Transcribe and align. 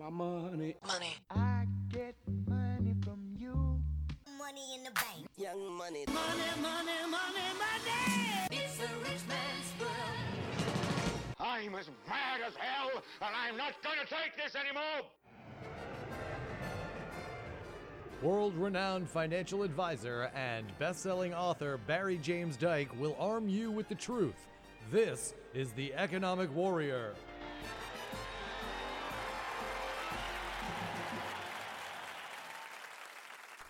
my 0.00 0.08
money. 0.08 0.74
Money. 0.86 1.14
I 1.30 1.66
get 1.92 2.14
money 2.48 2.94
from 3.04 3.20
you. 3.36 3.78
Money 4.38 4.74
in 4.74 4.84
the 4.84 4.90
bank. 4.92 5.26
Young 5.36 5.76
money. 5.76 6.06
Money, 6.06 6.50
money, 6.62 6.92
money, 7.10 7.48
money. 7.58 8.48
It's 8.50 8.78
a 8.78 8.88
rich 9.02 9.20
man's 9.28 9.72
world. 9.78 9.92
I'm 11.38 11.74
as 11.74 11.90
mad 12.08 12.40
as 12.46 12.54
hell, 12.56 13.02
and 13.20 13.34
I'm 13.36 13.58
not 13.58 13.74
going 13.82 13.98
to 14.02 14.06
take 14.06 14.42
this 14.42 14.54
anymore. 14.54 15.06
World 18.22 18.54
renowned 18.56 19.08
financial 19.08 19.62
advisor 19.62 20.30
and 20.34 20.66
best 20.78 21.02
selling 21.02 21.34
author 21.34 21.78
Barry 21.86 22.18
James 22.18 22.56
Dyke 22.56 22.90
will 22.98 23.16
arm 23.18 23.50
you 23.50 23.70
with 23.70 23.88
the 23.88 23.94
truth. 23.94 24.48
This 24.90 25.34
is 25.52 25.72
the 25.72 25.92
Economic 25.94 26.54
Warrior. 26.54 27.14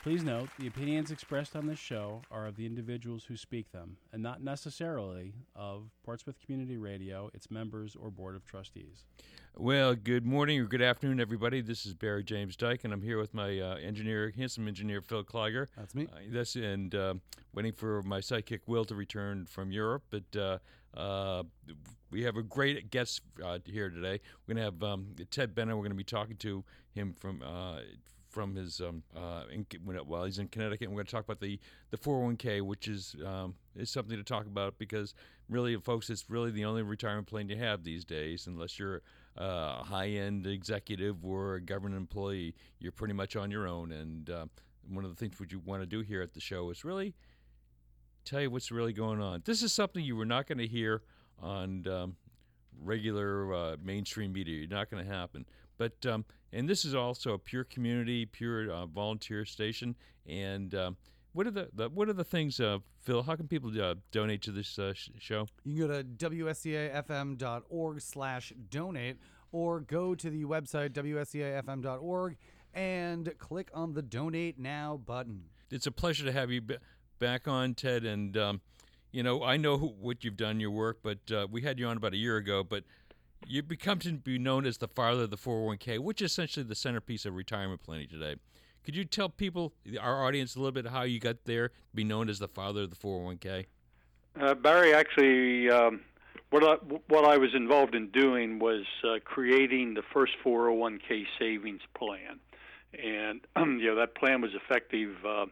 Please 0.02 0.24
note, 0.24 0.48
the 0.58 0.66
opinions 0.66 1.10
expressed 1.10 1.54
on 1.54 1.66
this 1.66 1.78
show 1.78 2.22
are 2.30 2.46
of 2.46 2.56
the 2.56 2.64
individuals 2.64 3.24
who 3.24 3.36
speak 3.36 3.70
them, 3.70 3.98
and 4.14 4.22
not 4.22 4.42
necessarily 4.42 5.34
of 5.54 5.90
Portsmouth 6.06 6.36
Community 6.42 6.78
Radio, 6.78 7.28
its 7.34 7.50
members, 7.50 7.94
or 8.00 8.10
Board 8.10 8.34
of 8.34 8.46
Trustees. 8.46 9.04
Well, 9.58 9.94
good 9.94 10.24
morning 10.24 10.58
or 10.58 10.64
good 10.64 10.80
afternoon, 10.80 11.20
everybody. 11.20 11.60
This 11.60 11.84
is 11.84 11.92
Barry 11.92 12.24
James 12.24 12.56
Dyke, 12.56 12.84
and 12.84 12.94
I'm 12.94 13.02
here 13.02 13.18
with 13.18 13.34
my 13.34 13.60
uh, 13.60 13.74
engineer, 13.74 14.32
handsome 14.34 14.68
engineer 14.68 15.02
Phil 15.02 15.22
Clyger. 15.22 15.66
That's 15.76 15.94
me. 15.94 16.08
Uh, 16.10 16.16
that's 16.30 16.56
and 16.56 16.94
uh, 16.94 17.14
waiting 17.52 17.74
for 17.74 18.00
my 18.00 18.20
sidekick 18.20 18.60
Will 18.66 18.86
to 18.86 18.94
return 18.94 19.44
from 19.44 19.70
Europe. 19.70 20.04
But 20.08 20.34
uh, 20.34 20.58
uh, 20.98 21.42
we 22.10 22.22
have 22.22 22.38
a 22.38 22.42
great 22.42 22.90
guest 22.90 23.20
uh, 23.44 23.58
here 23.66 23.90
today. 23.90 24.20
We're 24.46 24.54
gonna 24.54 24.64
have 24.64 24.82
um, 24.82 25.14
Ted 25.30 25.54
Benna. 25.54 25.76
We're 25.76 25.82
gonna 25.82 25.94
be 25.94 26.04
talking 26.04 26.36
to 26.36 26.64
him 26.94 27.14
from. 27.20 27.42
Uh, 27.42 27.80
from 28.30 28.54
his 28.54 28.80
um, 28.80 29.02
uh, 29.16 29.42
in, 29.52 29.66
while 30.06 30.24
he's 30.24 30.38
in 30.38 30.48
Connecticut, 30.48 30.88
we're 30.88 30.94
going 30.94 31.06
to 31.06 31.12
talk 31.12 31.24
about 31.24 31.40
the 31.40 31.58
the 31.90 31.98
401k, 31.98 32.62
which 32.62 32.88
is 32.88 33.16
um, 33.26 33.54
is 33.76 33.90
something 33.90 34.16
to 34.16 34.24
talk 34.24 34.46
about 34.46 34.78
because 34.78 35.14
really, 35.48 35.76
folks, 35.76 36.08
it's 36.08 36.30
really 36.30 36.50
the 36.50 36.64
only 36.64 36.82
retirement 36.82 37.26
plan 37.26 37.48
you 37.48 37.56
have 37.56 37.84
these 37.84 38.04
days, 38.04 38.46
unless 38.46 38.78
you're 38.78 39.02
uh, 39.38 39.78
a 39.80 39.84
high 39.84 40.08
end 40.08 40.46
executive 40.46 41.24
or 41.24 41.56
a 41.56 41.60
government 41.60 41.96
employee, 41.96 42.54
you're 42.78 42.92
pretty 42.92 43.14
much 43.14 43.36
on 43.36 43.50
your 43.50 43.66
own. 43.66 43.92
And 43.92 44.30
uh, 44.30 44.46
one 44.88 45.04
of 45.04 45.10
the 45.10 45.16
things 45.16 45.38
what 45.38 45.52
you 45.52 45.60
want 45.64 45.82
to 45.82 45.86
do 45.86 46.00
here 46.00 46.22
at 46.22 46.34
the 46.34 46.40
show 46.40 46.70
is 46.70 46.84
really 46.84 47.14
tell 48.24 48.40
you 48.40 48.50
what's 48.50 48.70
really 48.70 48.92
going 48.92 49.20
on. 49.20 49.42
This 49.44 49.62
is 49.62 49.72
something 49.72 50.04
you 50.04 50.16
were 50.16 50.24
not 50.24 50.46
going 50.46 50.58
to 50.58 50.66
hear 50.66 51.02
on 51.40 51.86
um, 51.88 52.16
regular 52.82 53.54
uh, 53.54 53.76
mainstream 53.82 54.32
media. 54.32 54.58
You're 54.58 54.68
not 54.68 54.90
going 54.90 55.04
to 55.04 55.10
happen. 55.12 55.46
But 55.78 56.04
um, 56.06 56.24
and 56.52 56.68
this 56.68 56.84
is 56.84 56.94
also 56.94 57.32
a 57.32 57.38
pure 57.38 57.64
community, 57.64 58.26
pure 58.26 58.70
uh, 58.70 58.86
volunteer 58.86 59.44
station. 59.44 59.96
And 60.26 60.74
um, 60.74 60.96
what 61.32 61.46
are 61.46 61.50
the, 61.50 61.68
the 61.72 61.88
what 61.88 62.08
are 62.08 62.12
the 62.12 62.24
things, 62.24 62.60
uh, 62.60 62.78
Phil? 62.98 63.22
How 63.22 63.36
can 63.36 63.48
people 63.48 63.70
uh, 63.80 63.94
donate 64.10 64.42
to 64.42 64.52
this 64.52 64.78
uh, 64.78 64.92
sh- 64.94 65.10
show? 65.18 65.46
You 65.64 65.86
can 65.86 65.88
go 65.88 66.02
to 66.02 66.04
wscafm.org 66.04 68.00
slash 68.00 68.52
donate 68.68 69.16
or 69.52 69.80
go 69.80 70.14
to 70.14 70.30
the 70.30 70.44
website 70.44 70.90
wscafm.org 70.90 72.36
and 72.74 73.32
click 73.38 73.70
on 73.74 73.94
the 73.94 74.02
donate 74.02 74.58
now 74.58 75.00
button. 75.04 75.44
It's 75.70 75.86
a 75.86 75.92
pleasure 75.92 76.24
to 76.24 76.32
have 76.32 76.50
you 76.50 76.60
b- 76.60 76.76
back 77.18 77.48
on, 77.48 77.74
Ted. 77.74 78.04
And 78.04 78.36
um, 78.36 78.60
you 79.12 79.22
know, 79.22 79.42
I 79.42 79.56
know 79.56 79.76
what 79.76 80.24
you've 80.24 80.36
done 80.36 80.60
your 80.60 80.70
work, 80.70 80.98
but 81.02 81.18
uh, 81.32 81.46
we 81.50 81.62
had 81.62 81.78
you 81.78 81.86
on 81.86 81.96
about 81.96 82.14
a 82.14 82.16
year 82.16 82.36
ago. 82.36 82.62
But 82.62 82.84
you've 83.46 83.68
become 83.68 83.98
to 84.00 84.12
be 84.12 84.38
known 84.38 84.66
as 84.66 84.78
the 84.78 84.88
father 84.88 85.24
of 85.24 85.30
the 85.30 85.36
401k, 85.36 85.98
which 85.98 86.22
is 86.22 86.32
essentially 86.32 86.64
the 86.64 86.74
centerpiece 86.74 87.24
of 87.26 87.34
retirement 87.34 87.82
planning 87.82 88.08
today. 88.08 88.36
Could 88.84 88.96
you 88.96 89.04
tell 89.04 89.28
people, 89.28 89.72
our 90.00 90.24
audience, 90.24 90.56
a 90.56 90.58
little 90.58 90.72
bit 90.72 90.86
how 90.86 91.02
you 91.02 91.20
got 91.20 91.44
there 91.44 91.68
to 91.68 91.74
be 91.94 92.04
known 92.04 92.28
as 92.28 92.38
the 92.38 92.48
father 92.48 92.82
of 92.82 92.90
the 92.90 92.96
401k? 92.96 93.66
Uh, 94.40 94.54
Barry, 94.54 94.94
actually, 94.94 95.68
um, 95.68 96.00
what 96.50 96.64
I, 96.64 96.74
what 97.08 97.24
I 97.24 97.36
was 97.36 97.50
involved 97.54 97.94
in 97.94 98.08
doing 98.08 98.58
was 98.58 98.84
uh, 99.04 99.18
creating 99.24 99.94
the 99.94 100.02
first 100.14 100.32
401k 100.44 101.26
savings 101.38 101.82
plan, 101.94 102.40
and 102.92 103.40
you 103.80 103.88
know 103.88 103.96
that 103.96 104.14
plan 104.14 104.40
was 104.40 104.52
effective 104.54 105.14
uh, 105.26 105.46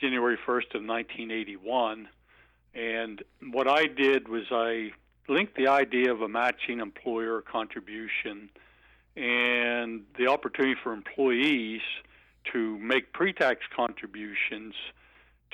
January 0.00 0.36
1st 0.36 0.74
of 0.74 0.84
1981. 0.84 2.08
And 2.74 3.22
what 3.50 3.68
I 3.68 3.86
did 3.86 4.28
was 4.28 4.44
I 4.50 4.92
linked 5.28 5.56
the 5.56 5.68
idea 5.68 6.12
of 6.12 6.22
a 6.22 6.28
matching 6.28 6.80
employer 6.80 7.42
contribution 7.42 8.50
and 9.16 10.02
the 10.16 10.28
opportunity 10.28 10.76
for 10.82 10.92
employees 10.92 11.80
to 12.52 12.78
make 12.78 13.12
pre-tax 13.12 13.60
contributions 13.74 14.74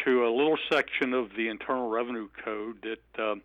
to 0.04 0.26
a 0.26 0.30
little 0.30 0.58
section 0.70 1.14
of 1.14 1.30
the 1.36 1.48
Internal 1.48 1.88
Revenue 1.88 2.28
Code 2.44 2.82
that 2.82 3.22
um, 3.22 3.42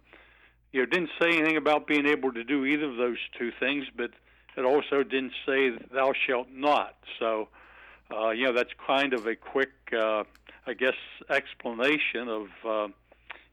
you 0.72 0.82
know 0.82 0.86
didn't 0.86 1.12
say 1.20 1.30
anything 1.30 1.58
about 1.58 1.88
being 1.88 2.06
able 2.06 2.32
to 2.34 2.44
do 2.44 2.66
either 2.66 2.86
of 2.86 2.98
those 2.98 3.18
two 3.38 3.52
things, 3.60 3.86
but 3.96 4.12
it 4.58 4.66
also 4.66 5.04
didn't 5.04 5.34
say 5.46 5.72
thou 5.94 6.14
shalt 6.28 6.48
not. 6.52 6.96
So 7.20 7.50
uh, 8.12 8.30
you 8.32 8.46
know 8.46 8.54
that's 8.54 8.74
kind 8.86 9.14
of 9.14 9.26
a 9.26 9.36
quick, 9.36 9.72
uh, 9.94 10.24
I 10.66 10.74
guess, 10.74 10.98
explanation 11.30 12.28
of 12.28 12.48
uh, 12.68 12.88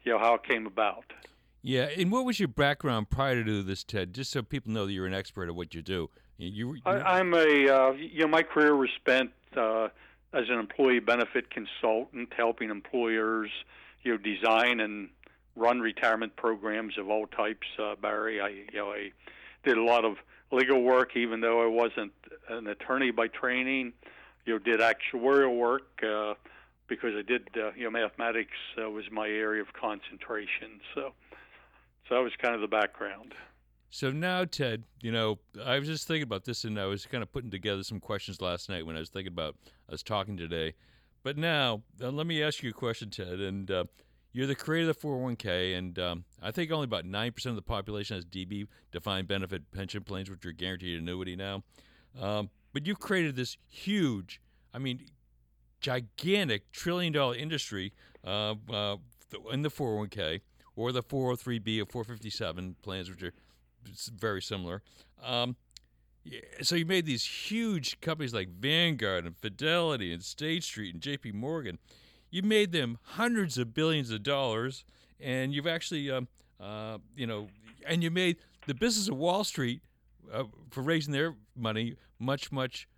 you 0.07 0.13
know 0.13 0.19
how 0.19 0.35
it 0.35 0.45
came 0.45 0.67
about. 0.67 1.13
Yeah, 1.61 1.89
and 1.99 2.13
what 2.13 2.25
was 2.25 2.39
your 2.39 2.49
background 2.49 3.11
prior 3.11 3.43
to 3.43 3.63
this, 3.63 3.83
Ted? 3.83 4.15
Just 4.15 4.31
so 4.31 4.41
people 4.43 4.73
know 4.73 4.87
that 4.87 4.93
you're 4.93 5.07
an 5.07 5.13
expert 5.13 5.49
at 5.49 5.55
what 5.55 5.75
you 5.75 5.83
do. 5.83 6.09
You, 6.39 6.75
you, 6.75 6.81
I, 6.87 7.19
I'm 7.19 7.35
a 7.35 7.69
uh, 7.69 7.91
you 7.93 8.21
know 8.21 8.29
my 8.29 8.43
career 8.43 8.77
was 8.77 8.89
spent 8.97 9.33
uh, 9.57 9.89
as 10.33 10.49
an 10.49 10.59
employee 10.59 11.01
benefit 11.01 11.51
consultant, 11.51 12.33
helping 12.37 12.71
employers 12.71 13.51
you 14.03 14.13
know 14.13 14.19
design 14.19 14.81
and 14.81 15.11
run 15.57 15.81
retirement 15.81 16.37
programs 16.37 16.97
of 16.99 17.11
all 17.11 17.27
types. 17.27 17.67
Uh, 17.79 17.97
Barry, 17.97 18.41
I 18.41 18.49
you 18.49 18.79
know 18.79 18.93
I 18.93 19.11
did 19.65 19.77
a 19.77 19.83
lot 19.83 20.05
of 20.05 20.19
legal 20.53 20.83
work, 20.83 21.17
even 21.17 21.41
though 21.41 21.63
I 21.63 21.67
wasn't 21.67 22.13
an 22.49 22.69
attorney 22.69 23.11
by 23.11 23.27
training. 23.27 23.93
You 24.45 24.53
know, 24.53 24.59
did 24.61 24.79
actuarial 24.79 25.57
work 25.57 26.01
uh, 26.05 26.35
because 26.89 27.15
I 27.17 27.23
did 27.23 27.49
uh, 27.57 27.73
you 27.77 27.85
know 27.85 27.91
mathematics 27.91 28.57
uh, 28.81 28.91
was 28.91 29.05
my 29.11 29.29
area 29.29 29.63
of 29.63 29.73
concentration. 29.73 30.81
So. 30.95 31.13
So 32.09 32.15
that 32.15 32.21
was 32.21 32.33
kind 32.41 32.55
of 32.55 32.61
the 32.61 32.69
background. 32.69 33.35
So 33.91 34.13
now, 34.13 34.45
Ted, 34.45 34.85
you 35.01 35.11
know, 35.11 35.39
I 35.65 35.79
was 35.79 35.89
just 35.89 36.07
thinking 36.07 36.23
about 36.23 36.45
this, 36.45 36.65
and 36.65 36.79
I 36.79 36.87
was 36.87 37.07
kind 37.07 37.23
of 37.23 37.33
putting 37.33 37.51
together 37.51 37.83
some 37.83 37.99
questions 37.99 38.41
last 38.41 38.69
night 38.69 38.87
when 38.87 38.97
I 38.97 39.01
was 39.01 39.09
thinking 39.09 39.33
about 39.33 39.57
us 39.91 40.03
talking 40.03 40.37
today. 40.37 40.75
But 41.23 41.37
now, 41.37 41.83
uh, 42.01 42.11
let 42.11 42.27
me 42.27 42.43
ask 42.43 42.63
you 42.63 42.71
a 42.71 42.73
question, 42.73 43.11
Ted. 43.11 43.41
And 43.41 43.71
uh, 43.71 43.85
you're 44.33 44.47
the 44.47 44.55
creator 44.55 44.91
of 44.91 45.01
the 45.01 45.07
401k, 45.07 45.77
and 45.77 45.99
um, 45.99 46.25
I 46.43 46.51
think 46.51 46.71
only 46.71 46.85
about 46.85 47.05
9% 47.05 47.47
of 47.47 47.57
the 47.57 47.63
population 47.63 48.17
has 48.17 48.25
DB, 48.25 48.69
defined 48.93 49.27
benefit 49.27 49.71
pension 49.73 50.05
plans, 50.05 50.31
which 50.31 50.45
are 50.47 50.53
guaranteed 50.53 51.01
annuity 51.01 51.35
now. 51.35 51.65
Um, 52.21 52.51
but 52.73 52.87
you've 52.87 53.01
created 53.01 53.35
this 53.35 53.57
huge, 53.69 54.41
I 54.75 54.79
mean, 54.79 55.01
gigantic 55.81 56.71
trillion 56.73 57.13
dollar 57.13 57.35
industry 57.35 57.93
uh, 58.25 58.55
uh, 58.71 58.97
in 59.53 59.63
the 59.63 59.71
401k 59.71 60.41
or 60.75 60.93
the 60.93 61.03
403b 61.03 61.83
or 61.83 61.87
457 61.87 62.77
plans, 62.83 63.09
which 63.09 63.23
are 63.23 63.33
very 64.15 64.43
similar. 64.43 64.83
Um, 65.23 65.57
so 66.63 66.75
you 66.75 66.85
made 66.85 67.07
these 67.07 67.25
huge 67.25 68.01
companies 68.01 68.35
like 68.35 68.49
Vanguard 68.49 69.25
and 69.25 69.37
Fidelity 69.37 70.13
and 70.13 70.23
State 70.23 70.65
Street 70.65 70.93
and 70.93 71.03
J.P. 71.03 71.33
Morgan. 71.33 71.79
You 72.31 72.43
made 72.43 72.73
them 72.73 72.99
hundreds 73.03 73.57
of 73.59 73.73
billions 73.73 74.11
of 74.11 74.23
dollars, 74.23 74.85
and 75.21 75.55
you've 75.55 75.67
actually, 75.67 76.11
um, 76.11 76.29
uh, 76.61 76.99
you 77.15 77.27
know, 77.27 77.49
and 77.87 78.03
you 78.03 78.11
made 78.11 78.37
the 78.67 78.75
business 78.75 79.09
of 79.09 79.17
Wall 79.17 79.45
Street 79.45 79.81
uh, 80.33 80.45
for 80.71 80.83
raising 80.83 81.13
their 81.13 81.37
money 81.57 81.95
much, 82.19 82.51
much 82.51 82.89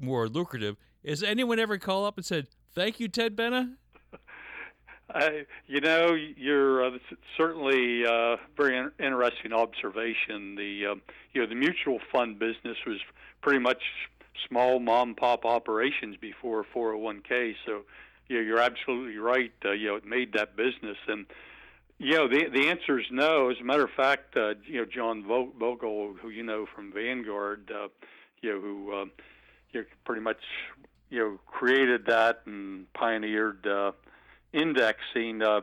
more 0.00 0.28
lucrative. 0.28 0.76
Has 1.06 1.22
anyone 1.22 1.58
ever 1.58 1.78
called 1.78 2.06
up 2.06 2.16
and 2.16 2.24
said, 2.24 2.46
"Thank 2.74 3.00
you, 3.00 3.08
Ted 3.08 3.36
Benna"? 3.36 3.74
I, 5.10 5.46
you 5.66 5.80
know, 5.80 6.14
you're 6.14 6.86
uh, 6.86 6.98
certainly 7.36 8.06
uh, 8.06 8.36
very 8.56 8.78
in- 8.78 8.92
interesting 8.98 9.52
observation. 9.52 10.54
The 10.54 10.86
uh, 10.92 10.94
you 11.32 11.42
know 11.42 11.46
the 11.48 11.56
mutual 11.56 11.98
fund 12.12 12.38
business 12.38 12.76
was 12.86 12.98
pretty 13.40 13.58
much 13.58 13.82
small 14.48 14.78
mom 14.78 15.14
pop 15.14 15.44
operations 15.44 16.16
before 16.20 16.64
401k. 16.74 17.54
So 17.66 17.82
you 18.28 18.36
know, 18.36 18.42
you're 18.42 18.60
absolutely 18.60 19.18
right. 19.18 19.52
Uh, 19.64 19.72
you 19.72 19.88
know, 19.88 19.96
it 19.96 20.06
made 20.06 20.32
that 20.34 20.56
business, 20.56 20.96
and 21.08 21.26
you 21.98 22.14
know 22.14 22.28
the 22.28 22.48
the 22.48 22.68
answer 22.68 22.98
is 23.00 23.06
no. 23.10 23.50
As 23.50 23.56
a 23.60 23.64
matter 23.64 23.84
of 23.84 23.90
fact, 23.90 24.36
uh, 24.36 24.54
you 24.66 24.80
know 24.80 24.86
John 24.86 25.22
Bogle, 25.22 26.14
who 26.22 26.30
you 26.30 26.44
know 26.44 26.66
from 26.72 26.92
Vanguard, 26.92 27.72
uh, 27.74 27.88
you 28.40 28.54
know 28.54 28.60
who 28.60 28.92
uh, 28.92 29.04
you 29.72 29.80
know, 29.80 29.86
pretty 30.04 30.22
much 30.22 30.40
you 31.12 31.18
know 31.18 31.38
created 31.46 32.06
that 32.06 32.40
and 32.46 32.92
pioneered. 32.94 33.66
Uh, 33.66 33.92
indexing, 34.52 35.42
uh, 35.42 35.60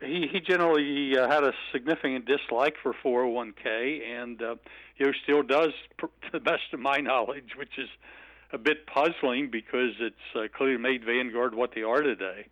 he 0.00 0.26
he 0.32 0.40
generally 0.40 1.16
uh, 1.16 1.28
had 1.28 1.44
a 1.44 1.52
significant 1.72 2.26
dislike 2.26 2.74
for 2.82 2.94
401k, 3.04 4.02
and 4.02 4.42
uh, 4.42 4.56
you 4.96 5.06
know 5.06 5.12
still 5.22 5.42
does, 5.42 5.72
to 6.00 6.08
the 6.32 6.40
best 6.40 6.72
of 6.72 6.80
my 6.80 6.98
knowledge, 6.98 7.56
which 7.56 7.78
is 7.78 7.88
a 8.52 8.58
bit 8.58 8.86
puzzling 8.86 9.50
because 9.50 9.92
it's 10.00 10.16
uh, 10.34 10.48
clearly 10.56 10.78
made 10.78 11.04
Vanguard 11.04 11.54
what 11.54 11.74
they 11.74 11.82
are 11.82 12.00
today. 12.00 12.46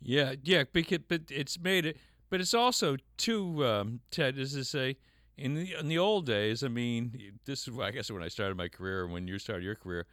Yeah, 0.00 0.34
yeah, 0.42 0.64
because 0.72 0.98
but 1.08 1.22
it's 1.28 1.58
made 1.58 1.86
it, 1.86 1.96
but 2.30 2.40
it's 2.40 2.54
also 2.54 2.96
too 3.16 3.64
um, 3.64 4.00
Ted, 4.12 4.38
as 4.38 4.52
to 4.52 4.64
say, 4.64 4.96
in 5.36 5.54
the 5.54 5.74
in 5.74 5.88
the 5.88 5.98
old 5.98 6.26
days. 6.26 6.62
I 6.62 6.68
mean, 6.68 7.38
this 7.46 7.66
is 7.66 7.76
I 7.80 7.90
guess 7.90 8.12
when 8.12 8.22
I 8.22 8.28
started 8.28 8.56
my 8.56 8.68
career, 8.68 9.08
when 9.08 9.26
you 9.26 9.38
started 9.38 9.64
your 9.64 9.74
career, 9.74 10.06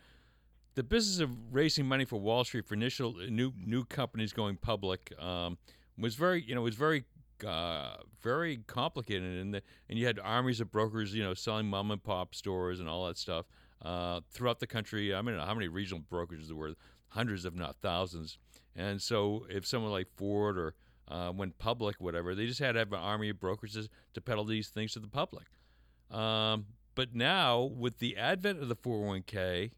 the 0.76 0.84
business 0.84 1.20
of 1.20 1.30
raising 1.54 1.86
money 1.86 2.06
for 2.06 2.20
Wall 2.20 2.44
Street 2.44 2.66
for 2.66 2.76
initial 2.76 3.16
new 3.30 3.52
new 3.58 3.84
companies 3.86 4.34
going 4.34 4.56
public 4.56 5.14
um, 5.20 5.58
was 5.98 6.16
very 6.16 6.44
you 6.44 6.56
know 6.56 6.62
was 6.62 6.76
very 6.76 7.04
uh, 7.46 7.98
very 8.22 8.58
complicated, 8.68 9.40
and 9.42 9.54
the, 9.54 9.62
and 9.90 9.98
you 9.98 10.06
had 10.06 10.20
armies 10.20 10.62
of 10.62 10.72
brokers 10.72 11.14
you 11.14 11.24
know 11.24 11.34
selling 11.34 11.68
mom 11.68 11.92
and 11.92 12.04
pop 12.04 12.36
stores 12.36 12.80
and 12.80 12.88
all 12.88 13.08
that 13.08 13.18
stuff 13.18 13.46
uh, 13.84 14.22
throughout 14.32 14.60
the 14.60 14.68
country. 14.68 15.14
I 15.14 15.22
mean, 15.22 15.38
how 15.38 15.54
many 15.54 15.68
regional 15.68 16.04
brokerages 16.12 16.48
there 16.48 16.56
were? 16.56 16.74
Hundreds, 17.10 17.44
if 17.44 17.54
not 17.54 17.76
thousands. 17.82 18.38
And 18.74 19.02
so, 19.02 19.46
if 19.50 19.68
someone 19.68 19.92
like 19.92 20.08
Ford 20.16 20.58
or 20.58 20.76
uh, 21.10 21.34
went 21.36 21.58
public, 21.58 21.98
whatever, 22.00 22.34
they 22.34 22.46
just 22.46 22.62
had 22.62 22.74
to 22.74 22.80
have 22.80 22.94
an 22.94 23.00
army 23.00 23.30
of 23.30 23.38
brokers 23.38 23.74
to, 23.74 23.90
to 24.14 24.22
peddle 24.22 24.46
these 24.46 24.70
things 24.70 24.94
to 24.94 25.00
the 25.00 25.10
public. 25.10 25.48
Um, 26.10 26.68
but 26.96 27.14
now, 27.14 27.64
with 27.64 28.00
the 28.00 28.16
advent 28.16 28.62
of 28.62 28.70
the 28.70 28.78
401k 28.78 29.72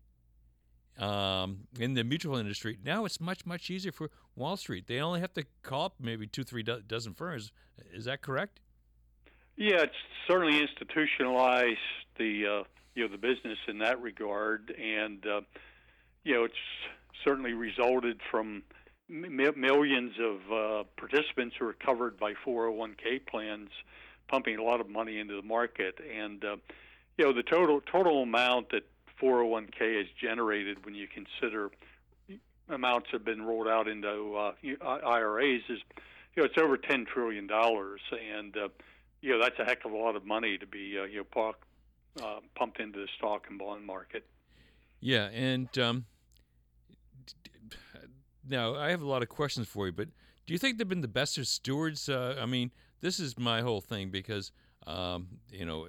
um, 0.99 1.67
in 1.79 1.93
the 1.93 2.03
mutual 2.03 2.37
industry, 2.37 2.77
now 2.83 3.05
it's 3.05 3.19
much, 3.19 3.45
much 3.45 3.69
easier 3.69 3.91
for 3.91 4.09
Wall 4.35 4.57
Street. 4.57 4.87
They 4.87 4.99
only 4.99 5.19
have 5.19 5.33
to 5.33 5.45
call 5.61 5.85
up 5.85 5.95
maybe 5.99 6.27
two, 6.27 6.43
three 6.43 6.63
do- 6.63 6.81
dozen 6.85 7.13
firms. 7.13 7.51
Is 7.93 8.05
that 8.05 8.21
correct? 8.21 8.59
Yeah, 9.55 9.81
it's 9.81 9.93
certainly 10.27 10.59
institutionalized 10.59 11.77
the 12.17 12.45
uh, 12.45 12.63
you 12.95 13.03
know 13.03 13.11
the 13.11 13.17
business 13.17 13.57
in 13.67 13.79
that 13.79 14.01
regard, 14.01 14.71
and 14.71 15.25
uh, 15.25 15.41
you 16.23 16.33
know 16.33 16.43
it's 16.43 16.55
certainly 17.23 17.53
resulted 17.53 18.19
from 18.31 18.63
m- 19.09 19.53
millions 19.55 20.13
of 20.19 20.51
uh, 20.51 20.83
participants 20.97 21.55
who 21.59 21.67
are 21.67 21.73
covered 21.73 22.19
by 22.19 22.33
401k 22.45 23.25
plans, 23.27 23.69
pumping 24.27 24.57
a 24.57 24.63
lot 24.63 24.81
of 24.81 24.89
money 24.89 25.19
into 25.19 25.35
the 25.35 25.47
market, 25.47 25.99
and 26.15 26.43
uh, 26.43 26.55
you 27.17 27.25
know 27.25 27.33
the 27.33 27.43
total 27.43 27.81
total 27.81 28.23
amount 28.23 28.71
that 28.71 28.83
401k 29.21 29.97
has 29.97 30.07
generated 30.21 30.85
when 30.85 30.95
you 30.95 31.07
consider 31.07 31.71
amounts 32.69 33.09
have 33.11 33.25
been 33.25 33.41
rolled 33.41 33.67
out 33.67 33.87
into 33.87 34.35
uh, 34.35 34.53
IRAs 34.83 35.61
is 35.69 35.79
you 36.35 36.41
know 36.41 36.45
it's 36.45 36.57
over 36.57 36.77
10 36.77 37.05
trillion 37.05 37.47
dollars, 37.47 38.01
and 38.11 38.55
uh, 38.57 38.67
you 39.21 39.31
know 39.31 39.41
that's 39.41 39.59
a 39.59 39.65
heck 39.65 39.85
of 39.85 39.91
a 39.91 39.97
lot 39.97 40.15
of 40.15 40.25
money 40.25 40.57
to 40.57 40.65
be 40.65 40.97
uh, 40.99 41.03
you 41.03 41.25
know 41.35 41.53
uh, 42.23 42.39
pumped 42.55 42.79
into 42.79 42.99
the 42.99 43.07
stock 43.17 43.45
and 43.49 43.59
bond 43.59 43.85
market. 43.85 44.25
Yeah, 44.99 45.25
and 45.25 45.77
um, 45.77 46.05
now 48.47 48.75
I 48.75 48.89
have 48.89 49.01
a 49.01 49.07
lot 49.07 49.21
of 49.21 49.29
questions 49.29 49.67
for 49.67 49.87
you, 49.87 49.91
but 49.91 50.07
do 50.45 50.53
you 50.53 50.57
think 50.57 50.77
they've 50.77 50.87
been 50.87 51.01
the 51.01 51.07
best 51.07 51.37
of 51.37 51.47
stewards? 51.47 52.07
Uh, 52.07 52.37
I 52.39 52.45
mean, 52.45 52.71
this 53.01 53.19
is 53.19 53.37
my 53.37 53.61
whole 53.61 53.81
thing 53.81 54.09
because 54.09 54.51
um, 54.87 55.27
you 55.51 55.65
know, 55.65 55.87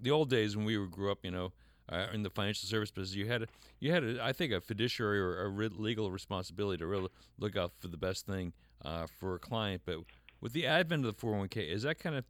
the 0.00 0.10
old 0.10 0.30
days 0.30 0.56
when 0.56 0.64
we 0.64 0.78
were, 0.78 0.86
grew 0.86 1.10
up, 1.10 1.18
you 1.22 1.30
know, 1.30 1.52
uh, 1.90 2.06
in 2.12 2.22
the 2.22 2.30
financial 2.30 2.68
service 2.68 2.90
business, 2.90 3.16
you 3.16 3.26
had 3.26 3.42
a, 3.42 3.46
you 3.80 3.92
had 3.92 4.04
a, 4.04 4.24
I 4.24 4.32
think 4.32 4.52
a 4.52 4.60
fiduciary 4.60 5.18
or 5.18 5.46
a 5.46 5.68
legal 5.68 6.10
responsibility 6.10 6.78
to 6.78 6.86
really 6.86 7.08
look 7.38 7.56
out 7.56 7.72
for 7.78 7.88
the 7.88 7.96
best 7.96 8.26
thing 8.26 8.52
uh, 8.84 9.06
for 9.18 9.34
a 9.34 9.38
client. 9.38 9.82
But 9.84 9.96
with 10.40 10.52
the 10.52 10.66
advent 10.66 11.04
of 11.04 11.16
the 11.16 11.26
401k, 11.26 11.68
is 11.68 11.82
that 11.82 11.98
kind 11.98 12.16
of 12.16 12.24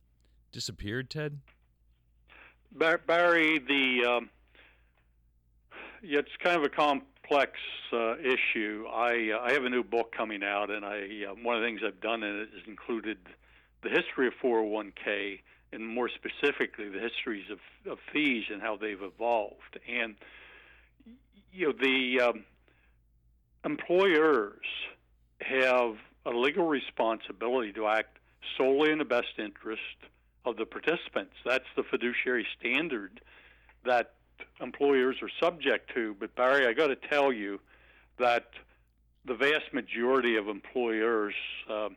disappeared, 0.52 1.10
Ted? 1.10 1.40
Barry, 2.72 3.58
the 3.58 4.08
um, 4.08 4.30
it's 6.02 6.30
kind 6.42 6.56
of 6.56 6.64
a 6.64 6.68
complex 6.68 7.52
uh, 7.92 8.16
issue. 8.18 8.86
I 8.90 9.32
uh, 9.32 9.42
I 9.42 9.52
have 9.52 9.64
a 9.64 9.70
new 9.70 9.82
book 9.82 10.12
coming 10.16 10.42
out, 10.42 10.70
and 10.70 10.84
I 10.84 11.24
uh, 11.28 11.34
one 11.42 11.56
of 11.56 11.62
the 11.62 11.66
things 11.66 11.80
I've 11.84 12.00
done 12.00 12.22
in 12.22 12.36
it 12.36 12.48
is 12.56 12.62
included 12.66 13.18
the 13.82 13.88
history 13.88 14.26
of 14.26 14.34
401k, 14.42 15.40
and 15.72 15.86
more 15.86 16.08
specifically 16.08 16.88
the 16.88 16.98
histories 16.98 17.44
of, 17.50 17.58
of 17.90 17.98
fees 18.12 18.44
and 18.52 18.60
how 18.60 18.76
they've 18.76 19.02
evolved. 19.02 19.78
And 19.88 20.16
you 21.52 21.68
know 21.68 21.72
the 21.72 22.20
um, 22.20 22.44
employers 23.64 24.64
have 25.40 25.96
a 26.26 26.30
legal 26.30 26.66
responsibility 26.66 27.72
to 27.72 27.86
act 27.86 28.18
solely 28.56 28.90
in 28.90 28.98
the 28.98 29.04
best 29.04 29.38
interest 29.38 29.80
of 30.44 30.56
the 30.56 30.66
participants. 30.66 31.34
That's 31.44 31.64
the 31.76 31.82
fiduciary 31.82 32.46
standard 32.58 33.20
that 33.84 34.12
employers 34.60 35.16
are 35.22 35.30
subject 35.42 35.92
to. 35.94 36.16
But 36.18 36.34
Barry, 36.34 36.66
I 36.66 36.72
got 36.72 36.88
to 36.88 36.96
tell 36.96 37.32
you 37.32 37.60
that 38.18 38.50
the 39.24 39.34
vast 39.34 39.72
majority 39.72 40.36
of 40.36 40.48
employers, 40.48 41.34
um, 41.68 41.96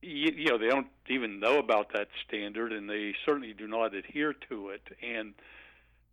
you, 0.00 0.32
you 0.36 0.44
know, 0.46 0.58
they 0.58 0.68
don't 0.68 0.88
even 1.08 1.40
know 1.40 1.58
about 1.58 1.92
that 1.94 2.08
standard, 2.26 2.72
and 2.72 2.88
they 2.88 3.14
certainly 3.24 3.52
do 3.52 3.66
not 3.66 3.94
adhere 3.94 4.34
to 4.48 4.68
it. 4.70 4.82
And 5.02 5.34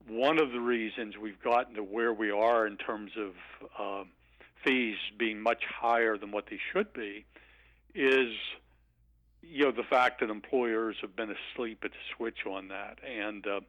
one 0.08 0.40
of 0.40 0.52
the 0.52 0.60
reasons 0.60 1.18
we've 1.18 1.42
gotten 1.42 1.76
to 1.76 1.84
where 1.84 2.14
we 2.14 2.32
are 2.32 2.68
in 2.68 2.78
terms 2.78 3.12
of 3.18 3.34
uh, 3.80 4.04
fees 4.64 4.98
being 5.18 5.40
much 5.40 5.64
higher 5.66 6.18
than 6.18 6.32
what 6.32 6.48
they 6.50 6.60
should 6.72 6.94
be 6.94 7.26
is 7.94 8.34
you 9.42 9.66
know 9.66 9.72
the 9.72 9.84
fact 9.84 10.20
that 10.20 10.30
employers 10.30 10.98
have 11.02 11.16
been 11.16 11.34
asleep 11.54 11.84
at 11.84 11.92
the 11.92 11.98
switch 12.16 12.46
on 12.50 12.70
that, 12.70 12.98
and 13.06 13.46
uh, 13.48 13.60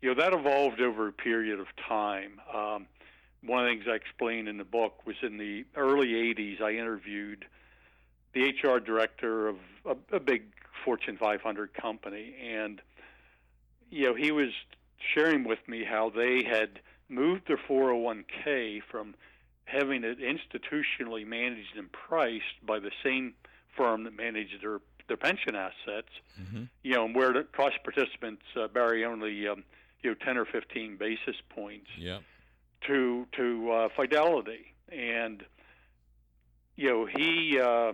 you 0.00 0.08
know 0.08 0.14
that 0.14 0.32
evolved 0.32 0.80
over 0.80 1.08
a 1.08 1.12
period 1.12 1.58
of 1.58 1.66
time. 1.88 2.40
Um, 2.52 2.86
one 3.42 3.60
of 3.60 3.66
the 3.66 3.72
things 3.72 3.84
I 3.88 3.94
explained 3.94 4.48
in 4.48 4.56
the 4.56 4.64
book 4.64 5.06
was 5.06 5.16
in 5.22 5.36
the 5.36 5.64
early 5.74 6.08
'80s. 6.08 6.62
I 6.62 6.72
interviewed 6.72 7.44
the 8.36 8.68
HR 8.68 8.78
director 8.78 9.48
of 9.48 9.56
a, 9.86 10.16
a 10.16 10.20
big 10.20 10.42
Fortune 10.84 11.16
500 11.16 11.72
company, 11.74 12.34
and 12.44 12.82
you 13.90 14.04
know 14.06 14.14
he 14.14 14.30
was 14.30 14.50
sharing 15.14 15.44
with 15.44 15.58
me 15.66 15.84
how 15.84 16.10
they 16.10 16.44
had 16.44 16.80
moved 17.08 17.48
their 17.48 17.56
401k 17.56 18.80
from 18.90 19.14
having 19.64 20.04
it 20.04 20.18
institutionally 20.20 21.26
managed 21.26 21.76
and 21.76 21.90
priced 21.90 22.64
by 22.64 22.78
the 22.78 22.90
same 23.02 23.34
firm 23.76 24.04
that 24.04 24.14
managed 24.14 24.62
their 24.62 24.80
their 25.08 25.16
pension 25.16 25.54
assets, 25.54 26.08
mm-hmm. 26.40 26.64
you 26.82 26.94
know, 26.94 27.04
and 27.06 27.14
where 27.14 27.32
the 27.32 27.44
cost 27.56 27.76
participants 27.84 28.42
uh, 28.60 28.68
Barry 28.68 29.04
only 29.04 29.48
um, 29.48 29.64
you 30.02 30.10
know 30.10 30.16
ten 30.22 30.36
or 30.36 30.44
fifteen 30.44 30.96
basis 30.98 31.36
points 31.48 31.88
Yeah. 31.96 32.18
to 32.86 33.26
to 33.32 33.70
uh, 33.72 33.88
Fidelity, 33.96 34.74
and 34.90 35.42
you 36.76 36.90
know 36.90 37.06
he 37.06 37.58
uh, 37.58 37.92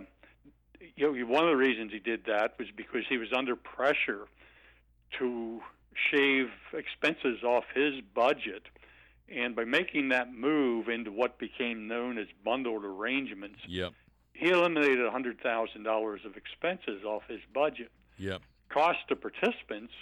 you 0.95 1.13
know 1.13 1.25
one 1.25 1.43
of 1.43 1.49
the 1.49 1.57
reasons 1.57 1.91
he 1.91 1.99
did 1.99 2.25
that 2.25 2.57
was 2.57 2.67
because 2.75 3.03
he 3.07 3.17
was 3.17 3.29
under 3.35 3.55
pressure 3.55 4.27
to 5.19 5.61
shave 6.11 6.49
expenses 6.73 7.43
off 7.43 7.65
his 7.73 8.01
budget. 8.13 8.63
And 9.29 9.55
by 9.55 9.63
making 9.63 10.09
that 10.09 10.33
move 10.33 10.89
into 10.89 11.11
what 11.11 11.37
became 11.39 11.87
known 11.87 12.17
as 12.17 12.27
bundled 12.43 12.83
arrangements, 12.83 13.59
Yep. 13.67 13.93
he 14.33 14.49
eliminated 14.49 14.99
$100,000 15.05 16.25
of 16.25 16.35
expenses 16.37 17.03
off 17.05 17.23
his 17.27 17.39
budget. 17.53 17.91
Yep. 18.17 18.41
Cost 18.69 18.99
to 19.09 19.15
participants 19.15 19.93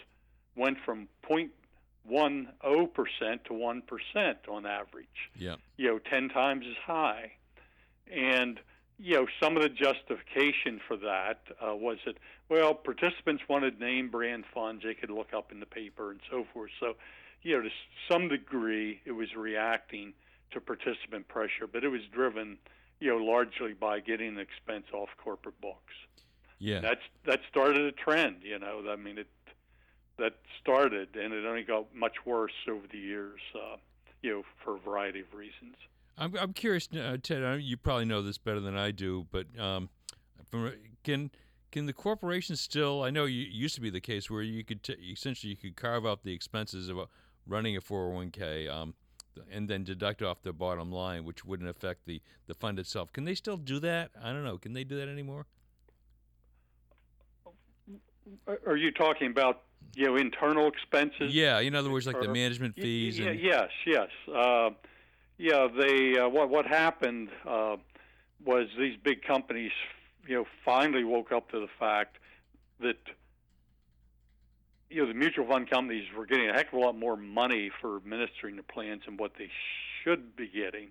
went 0.56 0.78
from 0.86 1.08
0.10% 1.30 3.44
to 3.46 3.54
1% 3.54 4.50
on 4.50 4.66
average, 4.66 5.30
Yep. 5.36 5.60
you 5.78 5.88
know, 5.88 6.00
10 6.00 6.30
times 6.30 6.66
as 6.68 6.78
high. 6.78 7.34
And, 8.12 8.60
you 9.02 9.16
know, 9.16 9.26
some 9.42 9.58
of 9.58 9.64
the 9.64 9.70
justification 9.70 10.80
for 10.88 10.98
that 10.98 11.42
uh, 11.60 11.76
was 11.76 11.98
that, 12.06 12.16
well, 12.50 12.74
participants 12.74 13.44
wanted 13.50 13.80
name 13.80 14.10
brand 14.10 14.44
funds 14.54 14.84
they 14.84 14.94
could 14.94 15.10
look 15.10 15.34
up 15.34 15.52
in 15.52 15.60
the 15.60 15.66
paper 15.66 16.12
and 16.12 16.20
so 16.30 16.46
forth. 16.54 16.72
So, 16.80 16.94
you 17.42 17.58
know, 17.58 17.64
to 17.64 17.70
some 18.10 18.28
degree, 18.28 19.02
it 19.06 19.14
was 19.14 19.36
reacting 19.36 20.14
to 20.52 20.62
participant 20.62 21.28
pressure, 21.28 21.68
but 21.72 21.84
it 21.84 21.90
was 21.90 22.02
driven 22.14 22.58
you 23.02 23.10
know, 23.10 23.18
largely 23.18 23.74
by 23.74 24.00
getting 24.00 24.36
the 24.36 24.42
expense 24.42 24.86
off 24.94 25.10
corporate 25.22 25.60
books. 25.60 25.94
Yeah. 26.60 26.80
That's 26.80 27.02
that 27.26 27.40
started 27.50 27.82
a 27.82 27.92
trend. 27.92 28.38
You 28.44 28.60
know, 28.60 28.84
I 28.90 28.96
mean, 28.96 29.18
it 29.18 29.28
that 30.18 30.36
started, 30.62 31.16
and 31.16 31.34
it 31.34 31.46
only 31.46 31.64
got 31.64 31.94
much 31.96 32.18
worse 32.26 32.54
over 32.70 32.86
the 32.90 33.00
years. 33.00 33.42
Uh, 33.56 33.78
you 34.22 34.32
know, 34.32 34.44
for 34.64 34.76
a 34.76 34.80
variety 34.80 35.22
of 35.22 35.34
reasons. 35.34 35.76
I'm 36.18 36.36
I'm 36.38 36.54
curious, 36.54 36.88
uh, 36.94 37.18
Ted. 37.22 37.62
You 37.64 37.78
probably 37.78 38.06
know 38.06 38.22
this 38.22 38.38
better 38.38 38.60
than 38.60 38.78
I 38.78 38.92
do, 38.92 39.28
but 39.32 39.48
um, 39.60 39.90
from, 40.50 40.72
can 41.04 41.32
can 41.72 41.86
the 41.86 41.94
corporation 41.94 42.56
still? 42.56 43.04
I 43.04 43.10
know 43.10 43.26
you 43.26 43.44
it 43.44 43.52
used 43.52 43.76
to 43.76 43.82
be 43.82 43.90
the 43.90 44.02
case 44.02 44.30
where 44.30 44.42
you 44.42 44.64
could 44.64 44.84
t- 44.84 44.94
essentially 45.12 45.52
you 45.52 45.58
could 45.58 45.76
carve 45.76 46.06
out 46.06 46.24
the 46.24 46.34
expenses 46.34 46.90
of 46.90 47.00
uh, 47.00 47.06
running 47.48 47.76
a 47.76 47.82
401k, 47.82 48.70
um, 48.70 48.94
and 49.52 49.68
then 49.70 49.84
deduct 49.84 50.22
off 50.22 50.42
the 50.44 50.54
bottom 50.54 50.92
line, 50.92 51.24
which 51.26 51.44
wouldn't 51.46 51.70
affect 51.70 52.06
the 52.06 52.22
the 52.48 52.54
fund 52.54 52.78
itself. 52.78 53.12
Can 53.14 53.24
they 53.24 53.36
still 53.36 53.58
do 53.58 53.80
that? 53.80 54.12
I 54.22 54.32
don't 54.34 54.44
know. 54.44 54.58
Can 54.58 54.74
they 54.74 54.84
do 54.84 54.98
that 54.98 55.08
anymore? 55.08 55.46
Are- 58.66 58.78
you 58.78 58.92
talking 58.92 59.28
about 59.32 59.64
you 59.96 60.06
know 60.06 60.16
internal 60.18 60.68
expenses? 60.68 61.34
Yeah, 61.34 61.60
in 61.60 61.74
other 61.76 61.90
words, 61.90 62.06
like 62.06 62.20
the 62.20 62.30
Or- 62.30 62.34
management 62.34 62.76
Y- 62.78 62.84
fees 62.84 63.20
y- 63.20 63.28
and 63.28 63.40
yes, 63.40 63.70
yes. 63.86 64.08
Uh, 64.34 64.70
yeah, 65.42 65.68
they 65.76 66.20
uh, 66.20 66.30
what 66.30 66.50
what 66.50 66.68
happened 66.68 67.30
uh, 67.48 67.78
was 68.46 68.68
these 68.78 68.96
big 69.04 69.24
companies, 69.24 69.72
you 70.28 70.36
know, 70.36 70.46
finally 70.64 71.04
woke 71.04 71.32
up 71.32 71.50
to 71.50 71.60
the 71.60 71.70
fact 71.80 72.18
that 72.80 73.00
you 74.92 75.02
know 75.02 75.08
the 75.08 75.16
mutual 75.16 75.48
fund 75.48 75.68
companies 75.68 76.06
were 76.16 76.28
getting 76.28 76.48
a 76.48 76.54
heck 76.54 76.68
of 76.68 76.74
a 76.74 76.78
lot 76.78 76.96
more 76.96 77.18
money 77.18 77.72
for 77.82 77.98
administering 77.98 78.56
the 78.56 78.64
plans 78.64 79.02
than 79.06 79.18
what 79.18 79.32
they 79.40 79.50
should 80.04 80.36
be 80.36 80.48
getting. 80.48 80.90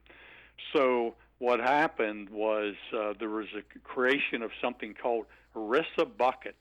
So 0.73 1.15
what 1.39 1.61
happened 1.61 2.29
was 2.29 2.75
uh, 2.93 3.13
there 3.21 3.31
was 3.31 3.47
a 3.57 3.79
creation 3.85 4.43
of 4.43 4.51
something 4.61 4.95
called 5.01 5.27
ERISA 5.55 6.17
buckets, 6.19 6.57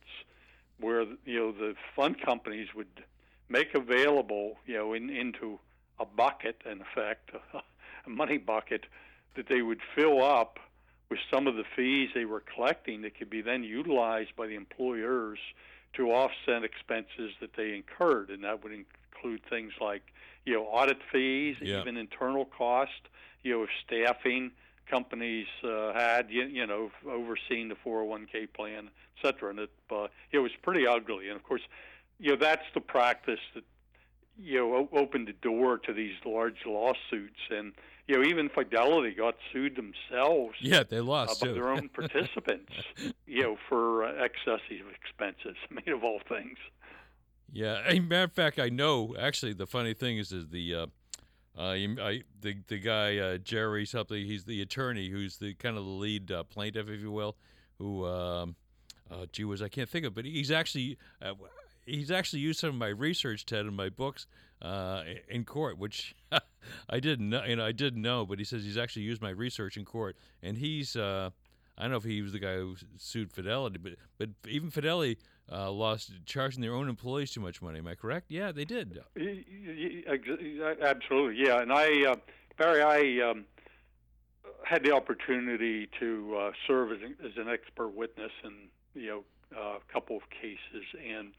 where 0.79 1.05
you 1.25 1.39
know 1.39 1.51
the 1.51 1.73
fund 1.95 2.21
companies 2.21 2.67
would 2.75 3.03
make 3.49 3.73
available, 3.73 4.57
you 4.67 4.77
know, 4.77 4.93
in, 4.93 5.09
into 5.09 5.57
a 5.99 6.05
bucket, 6.05 6.61
in 6.71 6.81
effect, 6.81 7.31
money 8.07 8.37
bucket 8.37 8.85
that 9.35 9.47
they 9.47 9.61
would 9.61 9.79
fill 9.95 10.23
up 10.23 10.59
with 11.09 11.19
some 11.31 11.47
of 11.47 11.55
the 11.55 11.63
fees 11.75 12.09
they 12.13 12.25
were 12.25 12.41
collecting 12.41 13.01
that 13.01 13.17
could 13.17 13.29
be 13.29 13.41
then 13.41 13.63
utilized 13.63 14.35
by 14.35 14.45
the 14.47 14.55
employers 14.55 15.39
to 15.93 16.11
offset 16.11 16.63
expenses 16.63 17.31
that 17.41 17.53
they 17.55 17.73
incurred, 17.75 18.29
and 18.29 18.43
that 18.43 18.63
would 18.63 18.71
include 18.71 19.41
things 19.49 19.73
like, 19.81 20.03
you 20.45 20.53
know, 20.53 20.65
audit 20.65 20.99
fees, 21.11 21.57
Yeah. 21.61 21.81
even 21.81 21.97
internal 21.97 22.45
cost, 22.45 23.01
you 23.43 23.51
know, 23.53 23.63
if 23.63 23.69
staffing 23.85 24.51
companies 24.87 25.47
uh, 25.63 25.93
had, 25.93 26.29
you, 26.29 26.43
you 26.45 26.65
know, 26.65 26.91
overseeing 27.07 27.69
the 27.69 27.75
401k 27.75 28.51
plan, 28.53 28.89
et 29.17 29.21
cetera, 29.27 29.49
and 29.49 29.59
it, 29.59 29.71
uh, 29.91 30.07
it 30.31 30.39
was 30.39 30.51
pretty 30.61 30.85
ugly. 30.85 31.27
And 31.27 31.35
of 31.35 31.43
course, 31.43 31.61
you 32.19 32.31
know, 32.31 32.35
that's 32.35 32.65
the 32.73 32.81
practice 32.81 33.39
that 33.55 33.63
you 34.41 34.59
know 34.59 34.89
opened 34.93 35.27
the 35.27 35.33
door 35.33 35.77
to 35.79 35.93
these 35.93 36.13
large 36.25 36.65
lawsuits, 36.65 37.39
and 37.49 37.73
you 38.07 38.17
know, 38.17 38.27
even 38.27 38.49
Fidelity 38.49 39.11
got 39.13 39.35
sued 39.53 39.75
themselves 39.75 40.55
yeah, 40.61 40.83
they 40.83 40.97
uh, 40.97 41.03
lost 41.03 41.41
by 41.41 41.47
too. 41.47 41.53
their 41.53 41.69
own 41.69 41.89
participants, 41.93 42.73
you 43.27 43.43
know, 43.43 43.57
for 43.67 44.03
uh, 44.03 44.23
excessive 44.23 44.85
expenses. 44.99 45.55
I 45.71 45.75
mean, 45.75 45.95
of 45.95 46.03
all 46.03 46.19
things. 46.27 46.57
Yeah, 47.51 47.81
as 47.85 47.97
a 47.97 47.99
matter 47.99 48.23
of 48.23 48.33
fact, 48.33 48.59
I 48.59 48.69
know. 48.69 49.15
Actually, 49.19 49.53
the 49.53 49.67
funny 49.67 49.93
thing 49.93 50.17
is, 50.17 50.31
is 50.31 50.47
the 50.49 50.75
uh, 50.75 50.85
uh, 51.57 51.71
I, 51.71 52.23
the 52.41 52.57
the 52.67 52.79
guy 52.79 53.17
uh, 53.17 53.37
Jerry 53.37 53.85
something. 53.85 54.25
He's 54.25 54.45
the 54.45 54.61
attorney 54.61 55.09
who's 55.09 55.37
the 55.37 55.53
kind 55.55 55.77
of 55.77 55.83
the 55.83 55.91
lead 55.91 56.31
uh, 56.31 56.43
plaintiff, 56.43 56.89
if 56.89 57.01
you 57.01 57.11
will. 57.11 57.35
Who, 57.77 58.05
um, 58.05 58.55
uh, 59.09 59.25
gee 59.31 59.45
whiz, 59.45 59.61
I 59.61 59.69
can't 59.69 59.89
think 59.89 60.05
of, 60.05 60.13
but 60.13 60.25
he's 60.25 60.51
actually 60.51 60.97
uh, 61.21 61.33
he's 61.89 62.11
actually 62.11 62.39
used 62.39 62.59
some 62.59 62.69
of 62.69 62.75
my 62.75 62.87
research, 62.87 63.45
Ted, 63.45 63.65
in 63.65 63.75
my 63.75 63.89
books 63.89 64.27
uh, 64.61 65.03
in 65.27 65.45
court, 65.45 65.77
which 65.77 66.15
I 66.89 66.99
didn't 66.99 67.29
know. 67.29 67.43
You 67.43 67.55
know, 67.55 67.65
I 67.65 67.71
didn't 67.71 68.01
know, 68.01 68.25
but 68.25 68.39
he 68.39 68.45
says 68.45 68.63
he's 68.63 68.77
actually 68.77 69.03
used 69.03 69.21
my 69.21 69.29
research 69.31 69.77
in 69.77 69.85
court, 69.85 70.15
and 70.41 70.57
he's. 70.57 70.95
Uh, 70.95 71.29
I 71.77 71.83
don't 71.83 71.91
know 71.91 71.97
if 71.97 72.03
he 72.03 72.21
was 72.21 72.33
the 72.33 72.39
guy 72.39 72.55
who 72.55 72.75
sued 72.97 73.31
Fidelity, 73.31 73.79
but 73.81 73.93
but 74.17 74.29
even 74.49 74.69
Fidelity 74.69 75.17
uh, 75.51 75.71
lost 75.71 76.11
charging 76.25 76.61
their 76.61 76.73
own 76.73 76.89
employees 76.89 77.31
too 77.31 77.39
much 77.39 77.61
money. 77.61 77.79
Am 77.79 77.87
I 77.87 77.95
correct? 77.95 78.29
Yeah, 78.29 78.51
they 78.51 78.65
did. 78.65 78.99
Absolutely, 80.81 81.45
yeah. 81.45 81.61
And 81.61 81.71
I, 81.71 82.11
uh, 82.11 82.15
Barry, 82.57 82.81
I 82.81 83.29
um, 83.29 83.45
had 84.63 84.83
the 84.83 84.91
opportunity 84.91 85.87
to 85.99 86.37
uh, 86.37 86.51
serve 86.67 86.91
as 86.91 86.99
an, 87.01 87.15
as 87.25 87.31
an 87.37 87.47
expert 87.47 87.89
witness 87.95 88.31
in 88.43 88.53
you 89.01 89.07
know 89.07 89.23
uh, 89.57 89.77
a 89.77 89.93
couple 89.93 90.17
of 90.17 90.23
cases, 90.29 90.85
and 90.93 91.31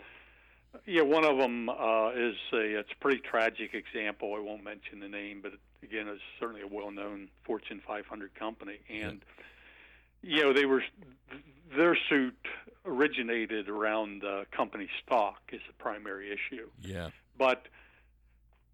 yeah, 0.87 1.03
one 1.03 1.25
of 1.25 1.39
them 1.39 1.69
uh, 1.69 2.11
is 2.11 2.37
a 2.53 2.79
it's 2.79 2.91
a 2.93 3.00
pretty 3.00 3.21
tragic 3.21 3.75
example. 3.75 4.35
I 4.37 4.41
won't 4.41 4.65
mention 4.65 5.00
the 5.00 5.09
name, 5.09 5.41
but 5.43 5.53
again, 5.83 6.09
it's 6.09 6.23
certainly 6.39 6.62
a 6.62 6.67
well-known 6.67 7.29
Fortune 7.45 7.81
500 7.87 8.35
company, 8.35 8.79
and 8.89 9.21
you 10.23 10.43
know 10.43 10.53
they 10.53 10.67
were 10.67 10.83
their 11.77 11.97
suit 12.09 12.37
originated 12.85 13.69
around 13.69 14.25
uh, 14.25 14.45
company 14.53 14.89
stock 15.05 15.41
is 15.53 15.61
the 15.67 15.73
primary 15.75 16.29
issue. 16.33 16.69
Yeah, 16.81 17.11
But 17.37 17.67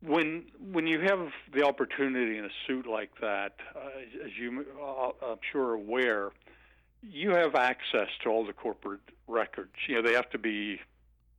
when 0.03 0.47
when 0.73 0.87
you 0.87 1.00
have 1.00 1.29
the 1.53 1.65
opportunity 1.65 2.38
in 2.38 2.45
a 2.45 2.50
suit 2.67 2.87
like 2.87 3.11
that, 3.21 3.57
uh, 3.75 4.25
as 4.25 4.37
you 4.38 4.67
uh, 4.81 5.11
I'm 5.33 5.38
sure 5.50 5.69
are 5.69 5.75
aware, 5.75 6.31
you 7.03 7.31
have 7.31 7.55
access 7.55 8.09
to 8.23 8.29
all 8.29 8.45
the 8.45 8.53
corporate 8.53 9.00
records. 9.26 9.73
You 9.88 9.97
know 9.97 10.03
they 10.03 10.15
have 10.15 10.31
to 10.31 10.38
be 10.38 10.81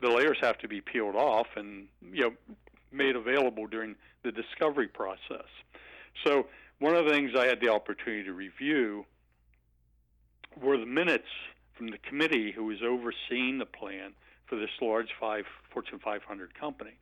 the 0.01 0.09
layers 0.09 0.37
have 0.41 0.57
to 0.59 0.67
be 0.67 0.81
peeled 0.81 1.15
off 1.15 1.47
and 1.55 1.87
you 2.11 2.21
know 2.21 2.31
made 2.91 3.15
available 3.15 3.67
during 3.67 3.95
the 4.23 4.31
discovery 4.31 4.87
process. 4.87 5.47
So 6.25 6.47
one 6.79 6.95
of 6.95 7.05
the 7.05 7.11
things 7.11 7.31
I 7.37 7.45
had 7.45 7.59
the 7.59 7.69
opportunity 7.69 8.23
to 8.23 8.33
review 8.33 9.05
were 10.61 10.77
the 10.77 10.85
minutes 10.85 11.27
from 11.75 11.87
the 11.87 11.97
committee 11.99 12.51
who 12.51 12.65
was 12.65 12.77
overseeing 12.81 13.59
the 13.59 13.65
plan 13.65 14.13
for 14.47 14.55
this 14.55 14.69
large 14.81 15.09
five 15.19 15.45
Fortune 15.71 15.99
500 15.99 16.57
company. 16.59 16.93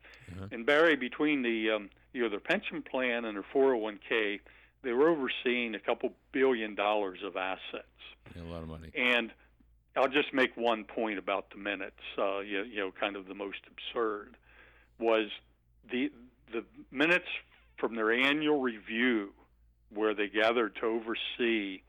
And 0.52 0.66
Barry, 0.66 0.96
between 0.96 1.44
the 1.44 1.72
um, 1.72 1.90
you 2.14 2.24
know 2.24 2.30
their 2.30 2.40
pension 2.40 2.82
plan 2.82 3.26
and 3.26 3.38
their 3.38 3.46
401k, 3.54 4.40
they 4.84 4.92
were 4.92 5.10
overseeing 5.10 5.76
a 5.76 5.80
couple 5.80 6.14
billion 6.32 6.76
dollars 6.76 7.20
of 7.24 7.38
assets. 7.38 7.86
yeah, 8.36 8.44
a 8.44 8.46
lot 8.46 8.64
of 8.64 8.70
money. 8.70 8.90
And 8.96 9.32
I'll 9.96 10.10
just 10.10 10.34
make 10.34 10.58
one 10.58 10.84
point 10.84 11.18
about 11.18 11.50
the 11.52 11.58
minutes. 11.58 12.02
Uh, 12.18 12.40
you, 12.40 12.64
you 12.64 12.78
know, 12.78 12.92
kind 13.00 13.16
of 13.16 13.28
the 13.28 13.36
most 13.36 13.60
absurd 13.68 14.36
was 15.00 15.30
the 15.92 16.12
the 16.52 16.64
minutes 16.92 17.28
from 17.78 17.96
their 17.96 18.12
annual 18.12 18.62
review, 18.62 19.34
where 19.94 20.14
they 20.14 20.28
gathered 20.28 20.76
to 20.76 20.86
oversee 20.86 21.82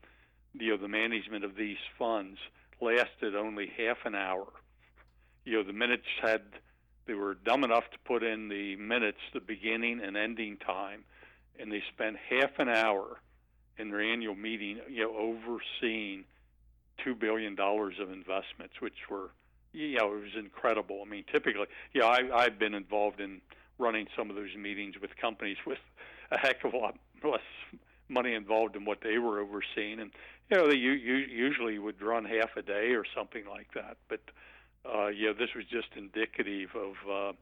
you 0.53 0.71
know 0.71 0.77
the 0.77 0.87
management 0.87 1.43
of 1.43 1.55
these 1.55 1.77
funds, 1.99 2.37
lasted 2.81 3.35
only 3.35 3.71
half 3.77 3.97
an 4.05 4.15
hour. 4.15 4.47
You 5.45 5.57
know, 5.57 5.63
the 5.63 5.73
minutes 5.73 6.07
had 6.21 6.41
they 7.05 7.13
were 7.13 7.35
dumb 7.35 7.63
enough 7.63 7.89
to 7.91 7.97
put 8.05 8.23
in 8.23 8.49
the 8.49 8.75
minutes 8.75 9.19
the 9.33 9.39
beginning 9.39 10.01
and 10.01 10.17
ending 10.17 10.57
time, 10.57 11.03
and 11.59 11.71
they 11.71 11.83
spent 11.93 12.17
half 12.29 12.51
an 12.59 12.69
hour 12.69 13.19
in 13.77 13.89
their 13.89 14.01
annual 14.01 14.35
meeting, 14.35 14.79
you 14.89 15.03
know, 15.03 15.15
overseeing 15.15 16.23
two 17.03 17.15
billion 17.15 17.55
dollars 17.55 17.95
of 18.01 18.11
investments, 18.11 18.75
which 18.79 19.09
were, 19.09 19.31
you 19.73 19.97
know, 19.97 20.13
it 20.13 20.21
was 20.21 20.35
incredible. 20.37 21.01
I 21.05 21.09
mean, 21.09 21.23
typically, 21.31 21.65
yeah, 21.93 22.05
I, 22.05 22.29
I've 22.33 22.59
been 22.59 22.73
involved 22.73 23.19
in 23.19 23.41
running 23.77 24.07
some 24.15 24.29
of 24.29 24.35
those 24.35 24.55
meetings 24.57 24.95
with 24.99 25.15
companies 25.17 25.57
with 25.65 25.79
a 26.31 26.37
heck 26.37 26.63
of 26.63 26.73
a 26.73 26.77
lot 26.77 26.97
less 27.23 27.41
money 28.09 28.33
involved 28.33 28.75
in 28.75 28.85
what 28.85 28.99
they 29.01 29.17
were 29.17 29.39
overseeing, 29.39 29.99
and 29.99 30.11
you 30.49 30.57
know, 30.57 30.67
they 30.67 30.75
usually 30.75 31.77
would 31.77 32.01
run 32.01 32.23
half 32.23 32.55
a 32.55 32.61
day 32.61 32.93
or 32.93 33.03
something 33.15 33.43
like 33.49 33.73
that. 33.73 33.97
But 34.07 34.21
uh, 34.85 35.07
yeah, 35.07 35.33
this 35.37 35.49
was 35.55 35.65
just 35.65 35.87
indicative 35.95 36.69
of. 36.75 36.93
Uh, 37.09 37.33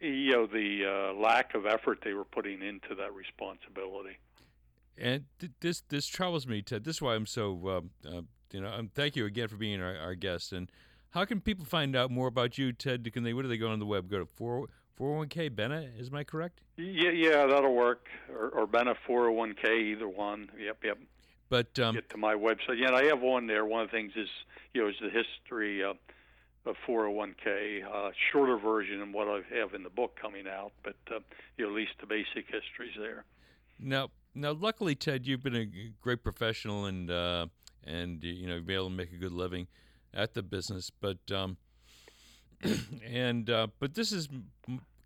you 0.00 0.32
know 0.32 0.46
the 0.46 0.84
uh, 0.86 1.20
lack 1.20 1.54
of 1.54 1.66
effort 1.66 2.00
they 2.04 2.14
were 2.14 2.24
putting 2.24 2.62
into 2.62 2.94
that 2.94 3.12
responsibility. 3.14 4.16
And 4.96 5.24
th- 5.38 5.52
this 5.60 5.82
this 5.88 6.06
troubles 6.06 6.46
me, 6.46 6.62
Ted. 6.62 6.84
This 6.84 6.96
is 6.96 7.02
why 7.02 7.14
I'm 7.14 7.26
so 7.26 7.68
um, 7.68 7.90
uh, 8.06 8.22
you 8.52 8.60
know. 8.60 8.70
Um, 8.70 8.90
thank 8.94 9.16
you 9.16 9.26
again 9.26 9.48
for 9.48 9.56
being 9.56 9.80
our, 9.80 9.96
our 9.96 10.14
guest. 10.14 10.52
And 10.52 10.70
how 11.10 11.24
can 11.24 11.40
people 11.40 11.64
find 11.64 11.96
out 11.96 12.10
more 12.10 12.28
about 12.28 12.58
you, 12.58 12.72
Ted? 12.72 13.10
Can 13.12 13.22
they? 13.22 13.32
Where 13.32 13.42
do 13.42 13.48
they 13.48 13.58
go 13.58 13.68
on 13.68 13.78
the 13.78 13.86
web? 13.86 14.10
Go 14.10 14.18
to 14.18 14.26
four 14.26 14.68
four 14.96 15.10
hundred 15.10 15.18
one 15.18 15.28
k 15.28 15.50
Benna, 15.50 16.00
Is 16.00 16.10
my 16.10 16.24
correct? 16.24 16.60
Yeah, 16.76 17.10
yeah, 17.10 17.46
that'll 17.46 17.74
work. 17.74 18.06
Or, 18.30 18.48
or 18.48 18.66
Benna 18.66 18.96
401k, 19.08 19.92
either 19.92 20.08
one. 20.08 20.50
Yep, 20.58 20.78
yep. 20.84 20.98
But 21.48 21.78
um, 21.78 21.94
Get 21.94 22.10
to 22.10 22.18
my 22.18 22.34
website. 22.34 22.78
Yeah, 22.78 22.92
I 22.92 23.04
have 23.04 23.20
one 23.20 23.46
there. 23.46 23.64
One 23.64 23.82
of 23.82 23.90
the 23.90 23.96
things 23.96 24.12
is, 24.16 24.28
you 24.74 24.82
know, 24.82 24.88
is 24.88 24.96
the 25.00 25.08
history 25.08 25.82
uh, 25.82 25.94
of 26.66 26.76
401k, 26.86 27.84
uh, 27.84 28.10
shorter 28.30 28.58
version 28.58 29.00
than 29.00 29.12
what 29.12 29.28
I 29.28 29.40
have 29.58 29.72
in 29.72 29.82
the 29.82 29.90
book 29.90 30.18
coming 30.20 30.46
out, 30.46 30.72
but 30.82 30.96
uh, 31.10 31.20
you 31.56 31.64
know, 31.64 31.70
at 31.70 31.76
least 31.76 31.92
the 32.00 32.06
basic 32.06 32.46
history's 32.46 32.94
there. 32.98 33.24
Now, 33.80 34.10
now, 34.34 34.52
luckily, 34.52 34.94
Ted, 34.94 35.26
you've 35.26 35.42
been 35.42 35.56
a 35.56 35.66
great 36.00 36.22
professional 36.22 36.84
and 36.84 37.10
uh, 37.10 37.46
and 37.84 38.22
you 38.22 38.46
know 38.46 38.60
be 38.60 38.74
able 38.74 38.88
to 38.88 38.94
make 38.94 39.12
a 39.12 39.16
good 39.16 39.32
living 39.32 39.66
at 40.14 40.34
the 40.34 40.42
business. 40.42 40.90
But 40.90 41.18
um, 41.32 41.56
and 43.06 43.48
uh, 43.48 43.68
but 43.78 43.94
this 43.94 44.12
is 44.12 44.28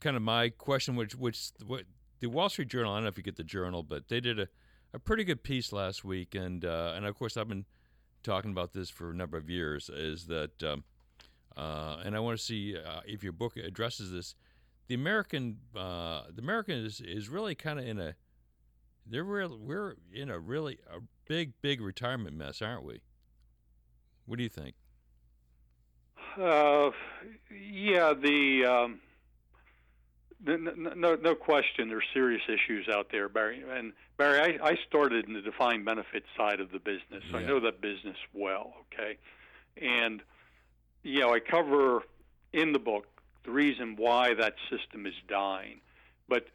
kind 0.00 0.16
of 0.16 0.22
my 0.22 0.48
question, 0.50 0.96
which 0.96 1.14
which 1.14 1.50
what 1.66 1.84
the 2.20 2.28
Wall 2.28 2.48
Street 2.48 2.68
Journal. 2.68 2.92
I 2.92 2.96
don't 2.96 3.04
know 3.04 3.08
if 3.08 3.16
you 3.16 3.22
get 3.22 3.36
the 3.36 3.44
journal, 3.44 3.82
but 3.82 4.08
they 4.08 4.20
did 4.20 4.38
a, 4.38 4.48
a 4.92 4.98
pretty 4.98 5.24
good 5.24 5.42
piece 5.42 5.72
last 5.72 6.04
week, 6.04 6.34
and 6.34 6.64
uh, 6.64 6.92
and 6.96 7.06
of 7.06 7.16
course 7.16 7.36
I've 7.36 7.48
been 7.48 7.66
talking 8.22 8.50
about 8.50 8.72
this 8.72 8.90
for 8.90 9.10
a 9.10 9.14
number 9.14 9.36
of 9.36 9.50
years. 9.50 9.88
Is 9.88 10.26
that 10.26 10.62
um, 10.62 10.84
uh, 11.56 11.98
and 12.04 12.16
I 12.16 12.20
want 12.20 12.38
to 12.38 12.44
see 12.44 12.76
uh, 12.76 13.00
if 13.06 13.22
your 13.22 13.32
book 13.32 13.56
addresses 13.56 14.10
this. 14.10 14.34
The 14.88 14.94
American, 14.94 15.58
uh, 15.76 16.22
the 16.34 16.42
American 16.42 16.84
is, 16.84 17.00
is 17.00 17.28
really 17.28 17.54
kind 17.54 17.78
of 17.78 17.86
in 17.86 17.98
a 17.98 18.14
they're 19.06 19.24
real, 19.24 19.58
we're 19.58 19.96
in 20.12 20.30
a 20.30 20.38
really 20.38 20.78
a 20.90 21.00
big 21.32 21.52
big 21.62 21.80
retirement 21.80 22.36
mess, 22.36 22.60
aren't 22.60 22.84
we? 22.84 23.00
What 24.26 24.36
do 24.36 24.42
you 24.42 24.50
think? 24.50 24.74
uh, 26.38 26.90
yeah, 27.50 28.12
the, 28.14 28.64
um, 28.64 29.00
the 30.44 30.58
no, 30.58 30.92
no, 30.94 31.14
no 31.14 31.34
question, 31.34 31.88
there's 31.88 32.04
serious 32.12 32.42
issues 32.48 32.86
out 32.88 33.08
there, 33.10 33.28
Barry. 33.30 33.64
And 33.68 33.92
Barry, 34.18 34.58
I, 34.60 34.68
I 34.70 34.76
started 34.86 35.26
in 35.26 35.32
the 35.32 35.40
defined 35.40 35.84
benefit 35.86 36.24
side 36.36 36.60
of 36.60 36.70
the 36.70 36.78
business. 36.78 37.22
So 37.30 37.38
I 37.38 37.44
know 37.44 37.60
that 37.60 37.80
business 37.80 38.16
well. 38.34 38.74
Okay, 38.92 39.16
and 39.80 40.20
you 41.02 41.20
know, 41.20 41.32
I 41.32 41.40
cover 41.40 42.02
in 42.52 42.72
the 42.72 42.78
book 42.78 43.06
the 43.44 43.52
reason 43.52 43.96
why 43.96 44.34
that 44.34 44.54
system 44.70 45.06
is 45.06 45.14
dying. 45.28 45.80
But 46.28 46.46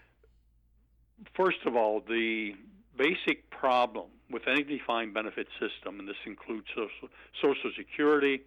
first 1.36 1.66
of 1.66 1.76
all, 1.76 2.02
the 2.08 2.54
basic 2.96 3.50
problem 3.50 4.08
with 4.30 4.48
any 4.48 4.64
defined 4.64 5.14
benefit 5.14 5.48
system, 5.60 6.00
and 6.00 6.08
this 6.08 6.18
includes 6.26 6.68
social, 6.76 7.10
social 7.42 7.72
security, 7.78 8.42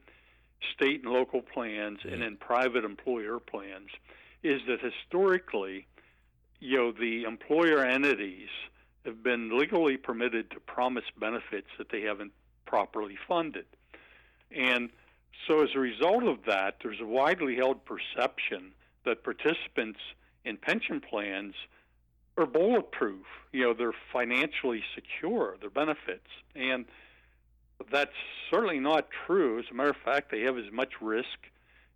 state 0.74 1.02
and 1.02 1.12
local 1.12 1.40
plans, 1.40 2.00
and 2.04 2.22
then 2.22 2.36
private 2.36 2.84
employer 2.84 3.38
plans, 3.38 3.88
is 4.42 4.60
that 4.66 4.78
historically, 4.80 5.86
you 6.58 6.76
know, 6.76 6.92
the 6.92 7.24
employer 7.24 7.84
entities 7.84 8.48
have 9.04 9.22
been 9.22 9.56
legally 9.58 9.96
permitted 9.96 10.50
to 10.50 10.60
promise 10.60 11.04
benefits 11.18 11.68
that 11.78 11.88
they 11.90 12.02
haven't 12.02 12.32
properly 12.66 13.16
funded. 13.26 13.64
And 14.50 14.90
so, 15.46 15.62
as 15.62 15.70
a 15.74 15.78
result 15.78 16.24
of 16.24 16.44
that, 16.46 16.76
there's 16.82 17.00
a 17.00 17.06
widely 17.06 17.56
held 17.56 17.80
perception 17.84 18.72
that 19.04 19.24
participants 19.24 20.00
in 20.44 20.56
pension 20.58 21.00
plans 21.00 21.54
are 22.40 22.46
bulletproof. 22.46 23.26
You 23.52 23.64
know, 23.64 23.74
they're 23.74 23.94
financially 24.12 24.82
secure, 24.94 25.56
their 25.60 25.70
benefits. 25.70 26.28
And 26.54 26.86
that's 27.90 28.14
certainly 28.50 28.80
not 28.80 29.08
true. 29.26 29.58
As 29.58 29.66
a 29.70 29.74
matter 29.74 29.90
of 29.90 29.96
fact, 30.04 30.30
they 30.30 30.42
have 30.42 30.58
as 30.58 30.70
much 30.72 31.00
risk 31.00 31.48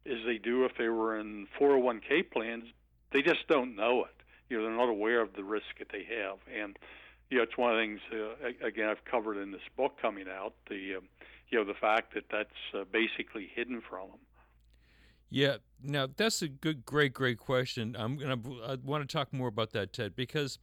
as 0.07 0.19
they 0.27 0.39
do 0.39 0.65
if 0.65 0.77
they 0.77 0.89
were 0.89 1.19
in 1.19 1.47
401k 1.59 2.31
plans. 2.31 2.65
They 3.13 3.23
just 3.23 3.47
don't 3.49 3.77
know 3.77 4.05
it. 4.05 4.15
You 4.49 4.59
know, 4.59 4.65
they're 4.65 4.77
not 4.77 4.89
aware 4.89 5.21
of 5.21 5.35
the 5.35 5.45
risk 5.45 5.79
that 5.79 5.89
they 5.91 6.05
have. 6.05 6.39
And, 6.55 6.79
you 7.31 7.39
know, 7.39 7.45
it's 7.45 7.57
one 7.57 7.73
of 7.73 7.77
the 7.77 7.83
things, 7.83 8.01
uh, 8.13 8.67
again, 8.67 8.89
I've 8.89 9.05
covered 9.05 9.39
in 9.39 9.51
this 9.51 9.63
book 9.77 9.97
coming 10.01 10.27
out, 10.29 10.55
the, 10.69 10.97
um, 10.97 11.05
you 11.49 11.59
know, 11.59 11.65
the 11.65 11.75
fact 11.75 12.15
that 12.15 12.25
that's 12.31 12.51
uh, 12.75 12.85
basically 12.93 13.51
hidden 13.55 13.81
from 13.89 14.09
them. 14.09 14.19
Yeah, 15.31 15.57
now 15.83 16.09
that's 16.17 16.43
a 16.43 16.49
good, 16.49 16.85
great, 16.85 17.13
great 17.13 17.39
question. 17.39 17.97
I'm 17.99 18.17
gonna, 18.17 18.39
I 18.67 18.77
want 18.83 19.09
to 19.09 19.13
talk 19.13 19.33
more 19.33 19.49
about 19.49 19.73
that, 19.73 19.93
Ted, 19.93 20.15
because, 20.15 20.59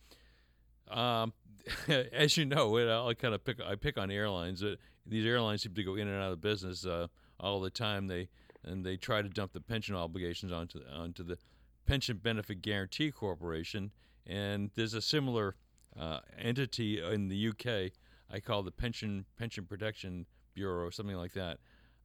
um, 0.90 1.34
as 1.88 2.38
you 2.38 2.46
know, 2.46 2.78
it, 2.78 2.90
I 2.90 3.14
kind 3.14 3.34
of 3.34 3.44
pick, 3.44 3.60
I 3.62 3.76
pick 3.76 3.98
on 3.98 4.12
airlines. 4.12 4.64
Uh, 4.64 4.76
these 5.06 5.26
airlines 5.26 5.64
seem 5.64 5.74
to 5.74 5.84
go 5.84 5.96
in 5.96 6.08
and 6.08 6.22
out 6.22 6.32
of 6.32 6.42
business 6.42 6.86
uh, 6.86 7.08
all 7.40 7.60
the 7.60 7.70
time. 7.70 8.08
They 8.08 8.30
and 8.64 8.86
they 8.86 8.98
try 8.98 9.22
to 9.22 9.30
dump 9.30 9.54
the 9.54 9.62
pension 9.62 9.96
obligations 9.96 10.52
onto 10.52 10.80
onto 10.94 11.24
the 11.24 11.38
Pension 11.86 12.18
Benefit 12.18 12.62
Guarantee 12.62 13.12
Corporation, 13.12 13.92
and 14.28 14.70
there's 14.76 14.94
a 14.94 15.02
similar 15.02 15.56
uh, 16.00 16.20
entity 16.40 17.02
in 17.02 17.28
the 17.28 17.50
UK. 17.50 17.92
I 18.32 18.40
call 18.40 18.64
the 18.64 18.72
Pension 18.72 19.26
Pension 19.38 19.66
Protection 19.66 20.26
Bureau, 20.54 20.86
or 20.86 20.92
something 20.92 21.18
like 21.18 21.34
that. 21.34 21.58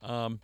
Um, 0.02 0.40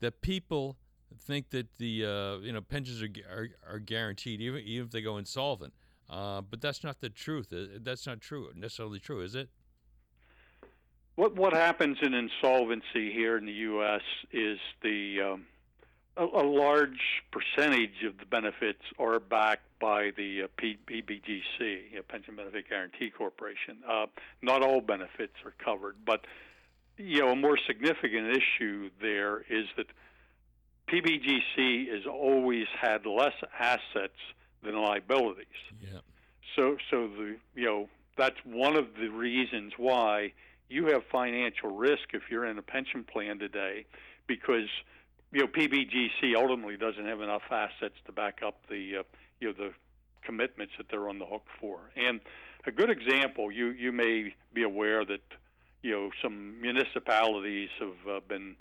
that 0.00 0.20
people 0.22 0.76
think 1.18 1.50
that 1.50 1.66
the 1.78 2.04
uh, 2.04 2.36
you 2.38 2.52
know 2.52 2.60
pensions 2.60 3.02
are, 3.02 3.08
are 3.30 3.48
are 3.68 3.78
guaranteed 3.78 4.40
even 4.40 4.62
even 4.62 4.86
if 4.86 4.92
they 4.92 5.02
go 5.02 5.16
insolvent. 5.18 5.72
Uh, 6.08 6.40
but 6.40 6.60
that's 6.60 6.82
not 6.82 7.00
the 7.00 7.08
truth. 7.08 7.52
Uh, 7.52 7.78
That's 7.82 8.04
not 8.04 8.20
true 8.20 8.50
necessarily 8.56 8.98
true, 8.98 9.20
is 9.20 9.36
it? 9.36 9.48
What 11.14 11.36
what 11.36 11.52
happens 11.52 11.98
in 12.02 12.14
insolvency 12.14 13.12
here 13.12 13.36
in 13.36 13.46
the 13.46 13.52
U.S. 13.52 14.02
is 14.32 14.58
the 14.82 15.20
um, 15.20 15.46
a, 16.16 16.24
a 16.24 16.44
large 16.44 17.22
percentage 17.30 18.02
of 18.06 18.18
the 18.18 18.26
benefits 18.26 18.82
are 18.98 19.20
backed 19.20 19.66
by 19.80 20.10
the 20.16 20.42
uh, 20.42 20.46
PBGC, 20.60 22.08
Pension 22.08 22.36
Benefit 22.36 22.68
Guarantee 22.68 23.10
Corporation. 23.10 23.78
Uh, 23.88 24.06
not 24.42 24.62
all 24.62 24.80
benefits 24.80 25.34
are 25.44 25.54
covered, 25.64 25.96
but 26.04 26.26
you 26.96 27.20
know 27.20 27.30
a 27.30 27.36
more 27.36 27.58
significant 27.66 28.36
issue 28.36 28.90
there 29.00 29.42
is 29.48 29.66
that 29.76 29.86
PBGC 30.90 31.88
has 31.92 32.06
always 32.06 32.66
had 32.80 33.06
less 33.06 33.34
assets 33.58 34.18
than 34.62 34.74
liabilities. 34.76 35.46
Yeah. 35.80 36.00
So, 36.56 36.76
so 36.90 37.08
the 37.08 37.36
you 37.54 37.64
know 37.64 37.88
that's 38.16 38.36
one 38.44 38.76
of 38.76 38.86
the 39.00 39.08
reasons 39.08 39.72
why 39.76 40.32
you 40.68 40.86
have 40.86 41.02
financial 41.10 41.70
risk 41.70 42.12
if 42.12 42.22
you're 42.30 42.44
in 42.44 42.58
a 42.58 42.62
pension 42.62 43.04
plan 43.04 43.38
today, 43.38 43.86
because 44.26 44.68
you 45.32 45.40
know 45.40 45.46
PBGC 45.46 46.34
ultimately 46.36 46.76
doesn't 46.76 47.06
have 47.06 47.20
enough 47.20 47.42
assets 47.50 47.94
to 48.06 48.12
back 48.12 48.40
up 48.44 48.58
the 48.68 48.98
uh, 48.98 49.02
you 49.40 49.48
know 49.48 49.52
the 49.52 49.72
commitments 50.22 50.74
that 50.76 50.86
they're 50.90 51.08
on 51.08 51.18
the 51.18 51.26
hook 51.26 51.46
for. 51.60 51.78
And 51.96 52.20
a 52.66 52.72
good 52.72 52.90
example, 52.90 53.50
you 53.52 53.68
you 53.68 53.92
may 53.92 54.34
be 54.52 54.62
aware 54.64 55.04
that 55.04 55.22
you 55.82 55.92
know 55.92 56.10
some 56.22 56.60
municipalities 56.60 57.70
have 57.78 58.08
uh, 58.08 58.20
been 58.28 58.56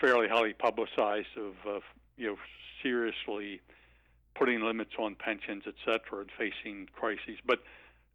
fairly 0.00 0.28
highly 0.28 0.52
publicized 0.52 1.36
of 1.36 1.54
uh, 1.66 1.80
you 2.16 2.26
know 2.28 2.36
seriously 2.82 3.60
putting 4.34 4.60
limits 4.62 4.92
on 4.98 5.14
pensions, 5.14 5.64
et 5.66 5.74
cetera, 5.84 6.20
and 6.20 6.30
facing 6.36 6.88
crises, 6.94 7.38
but 7.46 7.60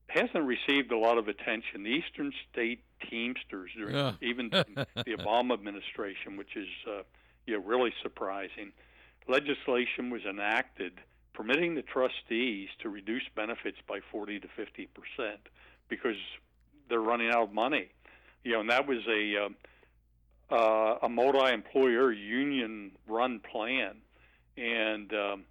hasn't 0.08 0.46
received 0.46 0.92
a 0.92 0.98
lot 0.98 1.18
of 1.18 1.28
attention. 1.28 1.84
The 1.84 1.90
Eastern 1.90 2.32
State 2.52 2.84
Teamsters, 3.10 3.72
during, 3.76 3.96
Yeah. 3.96 4.14
even 4.22 4.50
the 4.52 5.16
Obama 5.18 5.54
administration, 5.54 6.38
which 6.38 6.56
is 6.56 6.68
uh, 6.88 7.02
you 7.48 7.58
know 7.58 7.66
really 7.66 7.94
surprising, 8.04 8.72
legislation 9.28 10.10
was 10.10 10.24
enacted 10.26 10.94
permitting 11.34 11.76
the 11.76 11.82
trustees 11.82 12.68
to 12.80 12.90
reduce 12.90 13.24
benefits 13.36 13.78
by 13.88 14.00
40 14.12 14.42
to 14.42 14.48
50 14.56 14.88
percent 14.88 15.40
because 15.88 16.18
they're 16.90 17.00
running 17.02 17.30
out 17.30 17.44
of 17.44 17.54
money. 17.54 17.88
You 18.44 18.54
know, 18.54 18.60
and 18.62 18.70
that 18.70 18.88
was 18.88 19.00
a 19.08 19.46
uh, 19.46 19.50
uh, 20.52 20.98
a 21.02 21.10
multi-employer 21.10 22.12
union-run 22.12 23.40
plan, 23.40 23.96
and 24.58 25.14
um, 25.14 25.46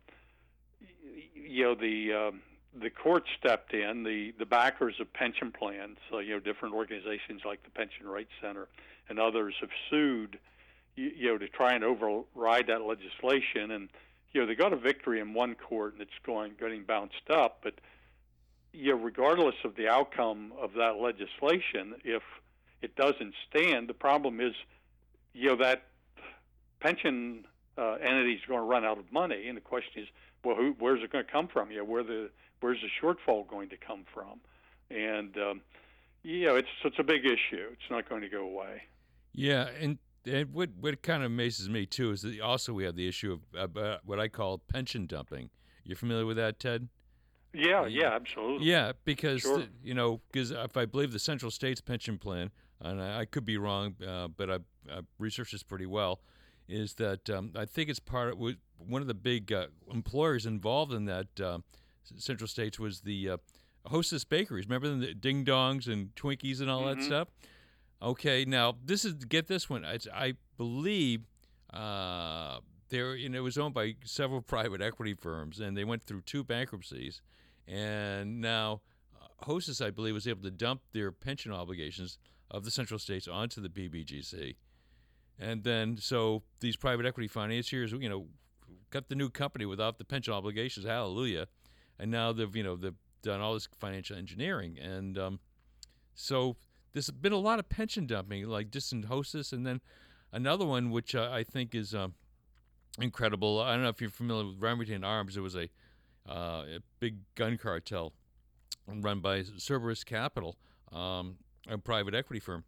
you 1.34 1.64
know 1.64 1.74
the 1.74 2.12
um, 2.12 2.42
the 2.78 2.90
court 2.90 3.24
stepped 3.38 3.72
in. 3.72 4.02
The 4.04 4.32
the 4.38 4.46
backers 4.46 4.94
of 5.00 5.12
pension 5.12 5.52
plans, 5.52 5.98
uh, 6.12 6.18
you 6.18 6.34
know, 6.34 6.40
different 6.40 6.74
organizations 6.74 7.42
like 7.44 7.62
the 7.62 7.70
Pension 7.70 8.06
Rights 8.06 8.30
Center 8.40 8.68
and 9.10 9.18
others 9.18 9.54
have 9.60 9.70
sued, 9.90 10.38
you, 10.96 11.10
you 11.14 11.28
know, 11.28 11.38
to 11.38 11.48
try 11.48 11.74
and 11.74 11.84
override 11.84 12.68
that 12.68 12.82
legislation. 12.82 13.72
And 13.72 13.88
you 14.32 14.40
know, 14.40 14.46
they 14.46 14.54
got 14.54 14.72
a 14.72 14.76
victory 14.76 15.20
in 15.20 15.34
one 15.34 15.56
court, 15.56 15.94
and 15.94 16.02
it's 16.02 16.10
going 16.24 16.52
getting 16.58 16.84
bounced 16.84 17.28
up. 17.30 17.58
But 17.62 17.74
you 18.72 18.92
know, 18.92 19.02
regardless 19.02 19.56
of 19.64 19.74
the 19.74 19.88
outcome 19.88 20.52
of 20.58 20.74
that 20.74 20.96
legislation, 21.00 21.96
if 22.04 22.22
it 22.80 22.94
doesn't 22.96 23.34
stand, 23.50 23.88
the 23.88 23.94
problem 23.94 24.40
is, 24.40 24.54
you 25.34 25.48
know, 25.50 25.56
that 25.56 25.84
pension 26.80 27.44
uh, 27.78 27.92
entity 27.94 28.32
is 28.34 28.40
going 28.48 28.60
to 28.60 28.64
run 28.64 28.84
out 28.84 28.98
of 28.98 29.10
money, 29.12 29.46
and 29.48 29.56
the 29.56 29.60
question 29.62 30.02
is, 30.02 30.08
well, 30.44 30.56
who, 30.56 30.74
where's 30.78 31.02
it 31.02 31.12
going 31.12 31.24
to 31.24 31.30
come 31.30 31.48
from? 31.48 31.70
You 31.70 31.78
know, 31.78 31.84
where 31.84 32.02
the 32.02 32.30
where's 32.60 32.78
the 32.80 32.88
shortfall 33.06 33.46
going 33.48 33.68
to 33.70 33.76
come 33.76 34.04
from? 34.12 34.40
And 34.90 35.36
um, 35.36 35.60
you 36.22 36.46
know, 36.46 36.56
it's 36.56 36.68
it's 36.84 36.98
a 36.98 37.04
big 37.04 37.24
issue. 37.24 37.68
It's 37.72 37.90
not 37.90 38.08
going 38.08 38.22
to 38.22 38.28
go 38.28 38.42
away. 38.44 38.82
Yeah, 39.32 39.68
and 39.80 39.98
and 40.26 40.52
what 40.52 40.70
what 40.80 41.02
kind 41.02 41.22
of 41.22 41.26
amazes 41.30 41.68
me 41.68 41.86
too 41.86 42.10
is 42.12 42.22
that 42.22 42.40
also 42.40 42.72
we 42.72 42.84
have 42.84 42.96
the 42.96 43.06
issue 43.08 43.38
of 43.54 43.76
uh, 43.76 43.98
what 44.04 44.18
I 44.18 44.28
call 44.28 44.58
pension 44.58 45.06
dumping. 45.06 45.50
You're 45.84 45.96
familiar 45.96 46.26
with 46.26 46.36
that, 46.36 46.58
Ted? 46.60 46.88
Yeah, 47.52 47.86
yeah, 47.86 48.12
absolutely. 48.14 48.66
Yeah, 48.66 48.92
because 49.04 49.40
Sure. 49.42 49.58
the- 49.58 49.68
you 49.82 49.94
know, 49.94 50.20
because 50.30 50.50
if 50.52 50.76
I 50.76 50.84
believe 50.86 51.12
the 51.12 51.18
Central 51.18 51.50
States 51.50 51.80
Pension 51.80 52.16
Plan, 52.16 52.50
and 52.80 53.02
I, 53.02 53.20
I 53.20 53.24
could 53.24 53.44
be 53.44 53.56
wrong, 53.58 53.96
uh, 54.06 54.28
but 54.28 54.50
I, 54.50 54.58
I 54.90 55.00
researched 55.18 55.52
this 55.52 55.62
pretty 55.62 55.86
well, 55.86 56.20
is 56.68 56.94
that 56.94 57.28
um, 57.30 57.52
I 57.56 57.64
think 57.64 57.90
it's 57.90 57.98
part 57.98 58.32
of 58.32 58.38
one 58.78 59.02
of 59.02 59.08
the 59.08 59.14
big 59.14 59.52
uh, 59.52 59.66
employers 59.92 60.46
involved 60.46 60.92
in 60.92 61.06
that 61.06 61.40
uh, 61.40 61.58
Central 62.16 62.48
States 62.48 62.78
was 62.78 63.00
the 63.00 63.30
uh, 63.30 63.36
Hostess 63.86 64.24
Bakeries. 64.24 64.66
Remember 64.66 64.88
them, 64.88 65.00
the 65.00 65.14
Ding 65.14 65.44
Dongs 65.44 65.90
and 65.90 66.14
Twinkies 66.14 66.60
and 66.60 66.70
all 66.70 66.84
that 66.84 67.02
stuff. 67.02 67.28
Okay, 68.02 68.44
now 68.44 68.76
this 68.84 69.04
is 69.04 69.14
get 69.26 69.46
this 69.46 69.68
one. 69.68 69.84
It's, 69.84 70.08
I 70.12 70.34
believe 70.56 71.26
uh, 71.72 72.60
there, 72.88 73.14
you 73.14 73.28
know, 73.28 73.38
it 73.38 73.42
was 73.42 73.58
owned 73.58 73.74
by 73.74 73.96
several 74.04 74.40
private 74.42 74.80
equity 74.80 75.14
firms, 75.14 75.60
and 75.60 75.76
they 75.76 75.84
went 75.84 76.02
through 76.02 76.22
two 76.22 76.44
bankruptcies, 76.44 77.20
and 77.66 78.40
now 78.40 78.80
uh, 79.20 79.44
Hostess, 79.44 79.80
I 79.80 79.90
believe, 79.90 80.14
was 80.14 80.26
able 80.26 80.42
to 80.42 80.50
dump 80.50 80.82
their 80.92 81.12
pension 81.12 81.52
obligations 81.52 82.18
of 82.50 82.64
the 82.64 82.70
Central 82.70 82.98
States 82.98 83.28
onto 83.28 83.60
the 83.60 83.68
PBGC, 83.68 84.56
and 85.40 85.64
then 85.64 85.96
so 85.96 86.42
these 86.60 86.76
private 86.76 87.06
equity 87.06 87.26
financiers, 87.26 87.92
you 87.92 88.08
know, 88.08 88.26
got 88.90 89.08
the 89.08 89.14
new 89.14 89.30
company 89.30 89.64
without 89.64 89.98
the 89.98 90.04
pension 90.04 90.34
obligations. 90.34 90.86
Hallelujah! 90.86 91.48
And 91.98 92.10
now 92.10 92.32
they've, 92.32 92.54
you 92.54 92.62
know, 92.62 92.76
they've 92.76 92.94
done 93.22 93.40
all 93.40 93.54
this 93.54 93.68
financial 93.78 94.16
engineering, 94.16 94.78
and 94.78 95.18
um, 95.18 95.40
so 96.14 96.56
there's 96.92 97.10
been 97.10 97.32
a 97.32 97.38
lot 97.38 97.58
of 97.58 97.68
pension 97.68 98.06
dumping, 98.06 98.46
like 98.46 98.68
Hostess, 99.08 99.52
and 99.52 99.66
then 99.66 99.80
another 100.32 100.66
one 100.66 100.90
which 100.90 101.14
uh, 101.14 101.30
I 101.32 101.44
think 101.44 101.74
is 101.74 101.94
um, 101.94 102.14
incredible. 103.00 103.60
I 103.60 103.72
don't 103.72 103.82
know 103.82 103.88
if 103.88 104.00
you're 104.00 104.10
familiar 104.10 104.46
with 104.46 104.60
Remington 104.60 105.04
Arms. 105.04 105.36
It 105.36 105.40
was 105.40 105.56
a, 105.56 105.68
uh, 106.28 106.64
a 106.76 106.78
big 106.98 107.18
gun 107.34 107.58
cartel 107.58 108.12
run 108.86 109.20
by 109.20 109.44
Cerberus 109.56 110.04
Capital, 110.04 110.56
um, 110.92 111.36
a 111.68 111.78
private 111.78 112.14
equity 112.14 112.40
firm. 112.40 112.64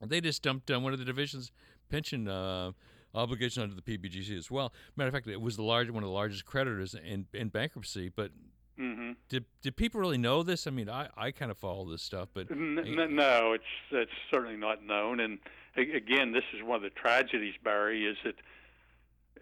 They 0.00 0.20
just 0.20 0.42
dumped 0.42 0.70
uh, 0.70 0.78
one 0.78 0.92
of 0.92 0.98
the 0.98 1.04
division's 1.04 1.50
pension 1.88 2.28
uh, 2.28 2.72
obligation 3.14 3.62
under 3.62 3.74
the 3.74 3.82
PBGC 3.82 4.36
as 4.36 4.50
well. 4.50 4.72
Matter 4.96 5.08
of 5.08 5.14
fact, 5.14 5.26
it 5.26 5.40
was 5.40 5.56
the 5.56 5.62
large 5.62 5.90
one 5.90 6.02
of 6.02 6.08
the 6.08 6.14
largest 6.14 6.44
creditors 6.44 6.94
in, 6.94 7.26
in 7.32 7.48
bankruptcy. 7.48 8.08
But 8.14 8.30
hmm 8.76 9.12
did 9.28 9.44
did 9.62 9.76
people 9.76 10.00
really 10.00 10.18
know 10.18 10.42
this? 10.42 10.66
I 10.66 10.70
mean, 10.70 10.88
I, 10.88 11.08
I 11.16 11.30
kind 11.32 11.50
of 11.50 11.58
follow 11.58 11.90
this 11.90 12.02
stuff, 12.02 12.28
but 12.32 12.50
N- 12.50 12.76
no, 13.16 13.52
it's 13.52 13.64
it's 13.90 14.12
certainly 14.30 14.56
not 14.56 14.84
known. 14.84 15.20
And 15.20 15.38
again, 15.76 16.32
this 16.32 16.44
is 16.54 16.62
one 16.62 16.76
of 16.76 16.82
the 16.82 16.90
tragedies, 16.90 17.54
Barry, 17.64 18.04
is 18.06 18.16
that, 18.24 18.34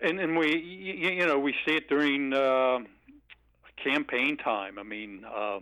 and 0.03 0.19
and 0.21 0.37
we 0.37 0.47
y- 0.55 1.11
you 1.11 1.27
know 1.27 1.39
we 1.39 1.55
see 1.67 1.75
it 1.75 1.89
during 1.89 2.33
uh, 2.33 2.79
campaign 3.83 4.37
time. 4.37 4.79
I 4.79 4.83
mean, 4.83 5.25
uh, 5.25 5.61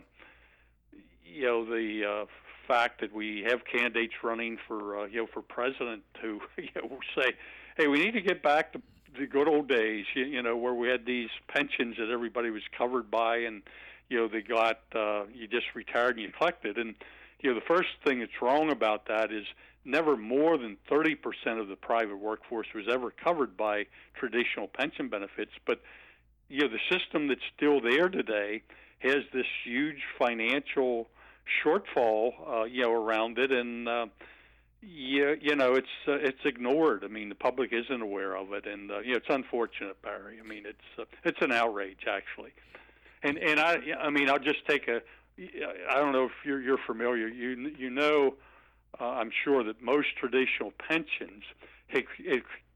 you 1.25 1.43
know 1.45 1.65
the 1.65 2.05
uh, 2.05 2.25
fact 2.67 3.01
that 3.01 3.13
we 3.13 3.45
have 3.47 3.61
candidates 3.65 4.13
running 4.23 4.57
for 4.67 4.99
uh, 4.99 5.05
you 5.05 5.21
know 5.21 5.27
for 5.33 5.41
president 5.41 6.03
who 6.21 6.39
you 6.57 6.69
know 6.75 6.99
say, 7.17 7.33
hey, 7.77 7.87
we 7.87 7.99
need 7.99 8.13
to 8.13 8.21
get 8.21 8.41
back 8.43 8.73
to 8.73 8.81
the 9.17 9.25
good 9.25 9.47
old 9.47 9.67
days, 9.67 10.05
you, 10.13 10.25
you 10.25 10.41
know, 10.41 10.55
where 10.57 10.73
we 10.73 10.89
had 10.89 11.05
these 11.05 11.29
pensions 11.47 11.95
that 11.97 12.09
everybody 12.09 12.49
was 12.49 12.63
covered 12.77 13.09
by, 13.09 13.37
and 13.37 13.61
you 14.09 14.17
know 14.17 14.27
they 14.27 14.41
got 14.41 14.81
uh, 14.93 15.23
you 15.33 15.47
just 15.47 15.67
retired 15.73 16.17
and 16.17 16.25
you 16.25 16.31
collected, 16.37 16.77
and 16.77 16.95
you 17.39 17.49
know 17.49 17.55
the 17.55 17.65
first 17.65 17.89
thing 18.05 18.19
that's 18.19 18.41
wrong 18.41 18.71
about 18.71 19.07
that 19.07 19.31
is 19.31 19.45
never 19.87 20.17
more 20.17 20.57
than 20.57 20.77
30% 20.89 21.15
of 21.59 21.67
the 21.67 21.75
private 21.75 22.17
workforce 22.17 22.67
was 22.73 22.85
ever 22.91 23.11
covered 23.11 23.55
by 23.55 23.85
traditional 24.15 24.67
pension 24.67 25.09
benefits, 25.09 25.51
but 25.65 25.81
you 26.49 26.61
know 26.61 26.69
the 26.69 26.97
system 26.97 27.27
that's 27.27 27.41
still 27.55 27.79
there 27.81 28.09
today 28.09 28.61
has 28.99 29.23
this 29.33 29.45
huge 29.63 30.01
financial 30.17 31.07
shortfall, 31.63 32.31
uh, 32.47 32.63
you 32.63 32.83
know, 32.83 32.91
around 32.91 33.37
it, 33.39 33.51
and 33.51 33.87
uh, 33.87 34.05
you, 34.81 35.37
you 35.41 35.55
know, 35.55 35.73
it's 35.73 35.87
uh, 36.07 36.13
it's 36.13 36.39
ignored. 36.45 37.03
I 37.03 37.07
mean, 37.07 37.29
the 37.29 37.35
public 37.35 37.71
isn't 37.73 38.01
aware 38.01 38.35
of 38.35 38.53
it, 38.53 38.65
and 38.65 38.91
uh, 38.91 38.99
you 38.99 39.11
know, 39.11 39.17
it's 39.17 39.29
unfortunate, 39.29 40.01
Barry. 40.01 40.39
I 40.43 40.47
mean, 40.47 40.63
it's 40.65 40.99
uh, 40.99 41.05
it's 41.23 41.41
an 41.41 41.51
outrage 41.51 42.05
actually, 42.07 42.53
and 43.23 43.37
and 43.37 43.59
I 43.59 43.79
I 43.99 44.09
mean, 44.09 44.29
I'll 44.29 44.39
just 44.39 44.65
take 44.67 44.87
a. 44.87 45.01
I 45.37 45.95
don't 45.95 46.13
know 46.13 46.25
if 46.25 46.31
you're 46.45 46.61
you're 46.61 46.79
familiar. 46.85 47.27
You 47.27 47.73
you 47.77 47.89
know, 47.89 48.35
uh, 48.99 49.05
I'm 49.05 49.31
sure 49.43 49.63
that 49.63 49.81
most 49.81 50.15
traditional 50.17 50.71
pensions 50.87 51.43
have 51.87 52.03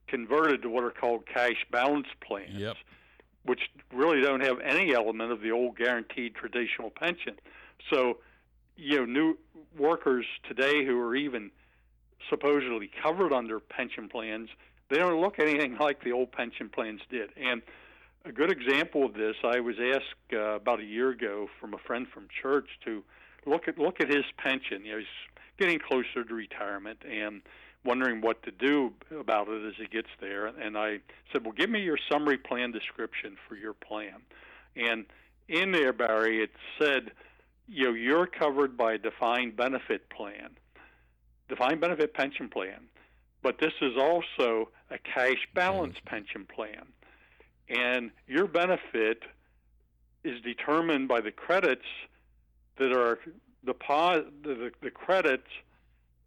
converted 0.07 0.61
to 0.63 0.69
what 0.69 0.83
are 0.83 0.91
called 0.91 1.25
cash 1.25 1.65
balance 1.71 2.07
plans 2.19 2.53
Yep. 2.53 2.77
which 3.43 3.61
really 3.93 4.21
don't 4.21 4.41
have 4.41 4.59
any 4.59 4.93
element 4.93 5.31
of 5.31 5.41
the 5.41 5.51
old 5.51 5.77
guaranteed 5.77 6.35
traditional 6.35 6.89
pension. 6.89 7.35
So, 7.91 8.17
you 8.79 8.97
know, 8.97 9.05
new 9.05 9.37
workers 9.77 10.25
today 10.47 10.85
who 10.85 10.99
are 10.99 11.15
even 11.15 11.51
supposedly 12.29 12.89
covered 13.01 13.33
under 13.33 13.59
pension 13.59 14.09
plans, 14.09 14.49
they 14.89 14.97
don't 14.97 15.21
look 15.21 15.39
anything 15.39 15.77
like 15.79 16.03
the 16.03 16.11
old 16.11 16.31
pension 16.31 16.69
plans 16.69 17.01
did. 17.09 17.29
And 17.37 17.61
a 18.25 18.31
good 18.31 18.51
example 18.51 19.05
of 19.05 19.13
this, 19.13 19.35
I 19.43 19.59
was 19.59 19.75
asked 19.79 20.33
uh, 20.33 20.55
about 20.55 20.79
a 20.79 20.85
year 20.85 21.09
ago 21.09 21.47
from 21.59 21.73
a 21.73 21.77
friend 21.77 22.07
from 22.13 22.27
church 22.41 22.67
to 22.85 23.03
look 23.45 23.67
at 23.67 23.77
look 23.77 24.01
at 24.01 24.09
his 24.09 24.25
pension. 24.37 24.83
You 24.85 24.91
know, 24.91 24.97
he's 24.99 25.07
getting 25.57 25.79
closer 25.79 26.23
to 26.23 26.33
retirement 26.33 26.99
and 27.09 27.41
wondering 27.85 28.19
what 28.19 28.43
to 28.43 28.51
do 28.51 28.91
about 29.17 29.47
it 29.47 29.65
as 29.65 29.73
he 29.77 29.87
gets 29.87 30.09
there. 30.19 30.47
And 30.47 30.77
I 30.77 30.99
said, 31.31 31.45
"Well, 31.45 31.53
give 31.53 31.69
me 31.69 31.81
your 31.81 31.97
summary 32.11 32.37
plan 32.37 32.71
description 32.71 33.37
for 33.47 33.55
your 33.55 33.73
plan." 33.73 34.21
And 34.75 35.05
in 35.47 35.71
there, 35.71 35.93
Barry, 35.93 36.43
it 36.43 36.51
said, 36.77 37.11
"You 37.69 37.85
know, 37.85 37.93
you're 37.93 38.27
covered 38.27 38.75
by 38.75 38.93
a 38.93 38.97
defined 38.97 39.55
benefit 39.55 40.09
plan, 40.09 40.57
defined 41.47 41.81
benefit 41.81 42.13
pension 42.13 42.49
plan, 42.49 42.87
but 43.41 43.59
this 43.59 43.73
is 43.81 43.97
also 43.97 44.69
a 44.89 44.97
cash 44.97 45.33
mm-hmm. 45.33 45.53
balance 45.53 45.97
pension 46.05 46.45
plan, 46.45 46.87
and 47.69 48.11
your 48.27 48.47
benefit 48.47 49.23
is 50.23 50.41
determined 50.41 51.07
by 51.07 51.21
the 51.21 51.31
credits 51.31 51.85
that 52.77 52.91
are 52.91 53.19
deposit 53.65 54.43
the, 54.43 54.71
the 54.81 54.91
credits 54.91 55.47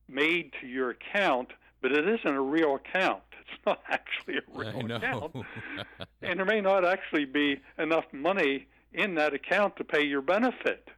made 0.09 0.53
to 0.61 0.67
your 0.67 0.91
account, 0.91 1.49
but 1.81 1.93
it 1.93 2.07
isn't 2.07 2.35
a 2.35 2.41
real 2.41 2.77
account. 2.77 3.23
It's 3.53 3.67
not 3.67 3.83
actually 3.91 4.39
a 4.39 4.41
real 4.55 4.97
account. 4.97 5.35
and 6.23 6.39
there 6.39 6.47
may 6.47 6.63
not 6.63 6.87
actually 6.87 7.27
be 7.27 7.61
enough 7.77 8.07
money 8.11 8.67
in 8.95 9.17
that 9.17 9.35
account 9.35 9.77
to 9.77 9.85
pay 9.85 10.03
your 10.03 10.23
benefit. 10.23 10.89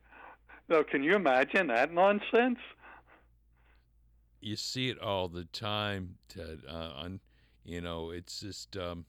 Now, 0.69 0.83
can 0.83 1.03
you 1.03 1.15
imagine 1.15 1.67
that 1.69 1.93
nonsense? 1.93 2.59
you 4.41 4.57
see 4.57 4.91
it 4.91 5.01
all 5.01 5.29
the 5.29 5.45
time, 5.45 6.17
Ted. 6.29 6.61
Uh, 6.69 6.93
on, 6.97 7.21
you 7.65 7.81
know, 7.81 8.11
it's 8.11 8.41
just 8.41 8.77
um, 8.77 9.07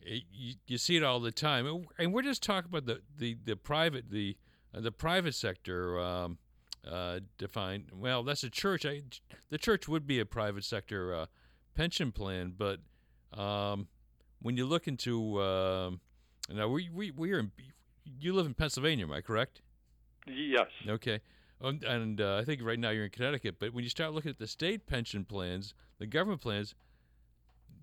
it, 0.00 0.24
you, 0.32 0.54
you 0.66 0.76
see 0.76 0.96
it 0.96 1.04
all 1.04 1.20
the 1.20 1.30
time, 1.30 1.86
And- 1.98 2.12
we're 2.12 2.22
just 2.22 2.42
talking 2.42 2.68
about 2.68 2.86
the 2.86 3.00
the, 3.16 3.36
the 3.44 3.54
private 3.56 4.10
the 4.10 4.36
uh, 4.74 4.80
the 4.80 4.90
private 4.90 5.34
sector 5.36 6.00
um, 6.00 6.38
uh, 6.88 7.20
defined. 7.38 7.90
Well, 7.94 8.24
that's 8.24 8.42
a 8.42 8.50
church. 8.50 8.84
I, 8.84 9.02
the 9.50 9.58
church 9.58 9.86
would 9.86 10.06
be 10.06 10.18
a 10.18 10.26
private 10.26 10.64
sector 10.64 11.14
uh, 11.14 11.26
pension 11.76 12.10
plan, 12.10 12.54
but 12.58 12.80
um, 13.38 13.86
when 14.40 14.56
you 14.56 14.66
look 14.66 14.88
into 14.88 15.40
um, 15.40 16.00
now 16.52 16.66
we 16.66 16.88
we 16.90 17.12
we 17.12 17.32
are 17.32 17.38
in, 17.38 17.52
you 18.18 18.32
live 18.34 18.46
in 18.46 18.54
Pennsylvania, 18.54 19.04
am 19.04 19.12
I 19.12 19.20
correct? 19.20 19.62
Yes. 20.26 20.68
Okay. 20.86 21.20
Um, 21.60 21.80
and 21.86 22.20
uh, 22.20 22.36
I 22.36 22.44
think 22.44 22.60
right 22.62 22.78
now 22.78 22.90
you're 22.90 23.04
in 23.04 23.10
Connecticut, 23.10 23.56
but 23.58 23.72
when 23.72 23.84
you 23.84 23.90
start 23.90 24.12
looking 24.12 24.30
at 24.30 24.38
the 24.38 24.46
state 24.46 24.86
pension 24.86 25.24
plans, 25.24 25.74
the 25.98 26.06
government 26.06 26.40
plans, 26.40 26.74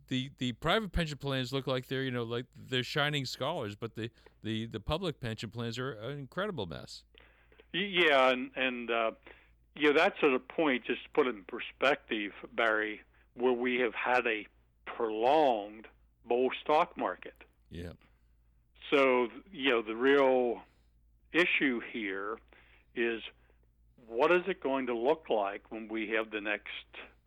the 0.10 0.32
the 0.38 0.52
private 0.54 0.92
pension 0.92 1.18
plans 1.18 1.54
look 1.54 1.68
like 1.68 1.88
they're 1.88 2.04
you 2.04 2.12
know 2.12 2.24
like 2.24 2.46
they're 2.56 2.84
shining 2.84 3.26
scholars, 3.26 3.76
but 3.76 3.96
the 3.96 4.10
the 4.44 4.66
the 4.66 4.80
public 4.80 5.20
pension 5.22 5.50
plans 5.50 5.80
are 5.80 5.94
an 5.94 6.18
incredible 6.18 6.66
mess. 6.66 7.04
Yeah, 7.72 8.32
and 8.32 8.52
and 8.56 8.92
uh, 8.92 9.12
yeah, 9.76 9.92
that's 9.96 10.18
at 10.24 10.34
a 10.34 10.40
point. 10.40 10.84
Just 10.86 11.04
to 11.04 11.10
put 11.12 11.28
it 11.28 11.36
in 11.36 11.44
perspective, 11.44 12.34
Barry, 12.54 13.02
where 13.36 13.54
we 13.54 13.78
have 13.78 13.94
had 13.94 14.28
a 14.28 14.46
prolonged 14.86 15.88
bull 16.28 16.50
stock 16.62 16.98
market. 16.98 17.36
Yeah. 17.72 17.92
So 18.90 19.28
you 19.52 19.70
know 19.70 19.82
the 19.82 19.96
real 19.96 20.64
issue 21.34 21.80
here 21.92 22.38
is 22.96 23.22
what 24.08 24.32
is 24.32 24.44
it 24.48 24.62
going 24.62 24.88
to 24.88 24.96
look 24.98 25.26
like 25.30 25.64
when 25.70 25.88
we 25.88 26.10
have 26.10 26.32
the 26.32 26.42
next 26.42 26.70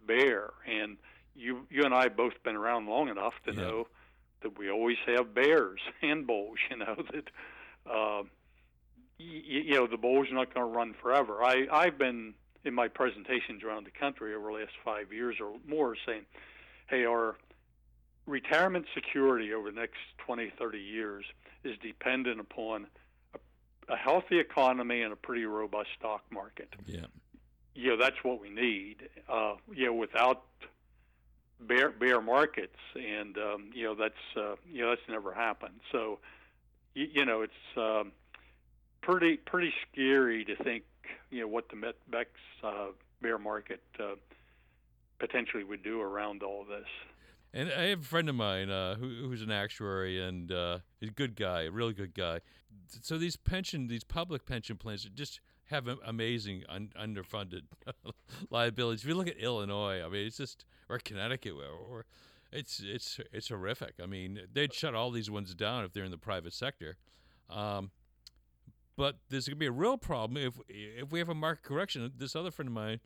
bear? 0.06 0.50
And 0.66 0.96
you 1.34 1.66
you 1.70 1.84
and 1.84 1.94
I 1.94 2.04
have 2.04 2.16
both 2.16 2.42
been 2.42 2.56
around 2.56 2.86
long 2.86 3.08
enough 3.08 3.34
to 3.46 3.52
Yeah. 3.52 3.60
know 3.60 3.88
that 4.42 4.58
we 4.58 4.70
always 4.70 4.96
have 5.06 5.34
bears 5.34 5.80
and 6.02 6.26
bulls. 6.26 6.58
You 6.70 6.78
know 6.78 6.96
that 7.12 7.28
uh, 7.90 8.22
y- 9.18 9.42
you 9.44 9.74
know 9.74 9.86
the 9.86 9.96
bull's 9.96 10.28
are 10.30 10.34
not 10.34 10.52
going 10.52 10.66
to 10.66 10.76
run 10.76 10.94
forever. 11.00 11.42
I 11.42 11.66
I've 11.70 11.98
been 11.98 12.34
in 12.64 12.74
my 12.74 12.88
presentations 12.88 13.62
around 13.64 13.86
the 13.86 13.90
country 13.90 14.34
over 14.34 14.52
the 14.52 14.58
last 14.58 14.72
five 14.84 15.12
years 15.12 15.36
or 15.40 15.54
more 15.66 15.96
saying, 16.06 16.22
hey, 16.86 17.04
our 17.04 17.36
retirement 18.26 18.86
security 18.94 19.52
over 19.52 19.68
the 19.72 19.80
next 19.80 19.96
20, 20.18 20.52
30 20.56 20.78
years 20.78 21.24
is 21.64 21.76
dependent 21.82 22.38
upon 22.38 22.86
a, 23.88 23.96
healthy 23.96 24.38
economy 24.38 25.02
and 25.02 25.12
a 25.12 25.16
pretty 25.16 25.44
robust 25.44 25.88
stock 25.98 26.22
market. 26.30 26.74
Yeah. 26.86 27.06
You 27.74 27.90
know, 27.90 27.96
that's 27.96 28.22
what 28.22 28.40
we 28.40 28.50
need. 28.50 29.08
Uh, 29.28 29.54
you 29.74 29.86
know, 29.86 29.94
without 29.94 30.42
bear 31.60 31.90
bear 31.90 32.20
markets, 32.20 32.76
and 32.94 33.36
um, 33.38 33.70
you 33.74 33.84
know 33.84 33.94
that's 33.94 34.14
uh, 34.36 34.56
you 34.70 34.82
know 34.82 34.90
that's 34.90 35.08
never 35.08 35.32
happened. 35.32 35.80
So, 35.90 36.18
you, 36.94 37.08
you 37.12 37.24
know, 37.24 37.42
it's 37.42 37.52
um, 37.76 38.12
pretty 39.00 39.36
pretty 39.38 39.72
scary 39.90 40.44
to 40.44 40.56
think 40.56 40.84
you 41.30 41.40
know 41.40 41.48
what 41.48 41.68
the 41.70 41.76
Met 41.76 41.94
Bex 42.10 42.30
uh, 42.62 42.88
bear 43.22 43.38
market 43.38 43.82
uh, 43.98 44.16
potentially 45.18 45.64
would 45.64 45.82
do 45.82 46.00
around 46.00 46.42
all 46.42 46.64
this. 46.64 46.88
And 47.54 47.70
I 47.70 47.88
have 47.88 48.00
a 48.00 48.04
friend 48.04 48.28
of 48.28 48.34
mine 48.34 48.70
uh, 48.70 48.94
who, 48.94 49.08
who's 49.28 49.42
an 49.42 49.50
actuary 49.50 50.22
and 50.22 50.50
uh, 50.50 50.78
he's 51.00 51.10
a 51.10 51.12
good 51.12 51.36
guy, 51.36 51.62
a 51.62 51.70
really 51.70 51.92
good 51.92 52.14
guy. 52.14 52.40
So 53.02 53.18
these 53.18 53.36
pension, 53.36 53.88
these 53.88 54.04
public 54.04 54.44
pension 54.46 54.76
plans 54.76 55.08
just 55.14 55.40
have 55.66 55.88
amazing 56.04 56.64
un- 56.68 56.92
underfunded 57.00 57.62
liabilities. 58.50 59.02
If 59.02 59.08
you 59.08 59.14
look 59.14 59.28
at 59.28 59.38
Illinois, 59.38 60.02
I 60.04 60.08
mean, 60.08 60.26
it's 60.26 60.36
just 60.36 60.64
or 60.88 60.98
Connecticut, 60.98 61.52
or, 61.52 61.96
or 61.98 62.04
it's 62.52 62.80
it's 62.84 63.18
it's 63.32 63.48
horrific. 63.48 63.94
I 64.02 64.06
mean, 64.06 64.40
they'd 64.52 64.72
shut 64.72 64.94
all 64.94 65.10
these 65.10 65.30
ones 65.30 65.54
down 65.54 65.84
if 65.84 65.92
they're 65.92 66.04
in 66.04 66.10
the 66.10 66.18
private 66.18 66.52
sector. 66.52 66.96
Um, 67.48 67.90
but 68.96 69.16
there's 69.30 69.46
going 69.46 69.56
to 69.56 69.60
be 69.60 69.66
a 69.66 69.72
real 69.72 69.96
problem 69.96 70.36
if 70.36 70.54
if 70.68 71.10
we 71.10 71.18
have 71.18 71.28
a 71.28 71.34
market 71.34 71.64
correction. 71.64 72.10
This 72.16 72.36
other 72.36 72.50
friend 72.50 72.68
of 72.68 72.74
mine, 72.74 73.00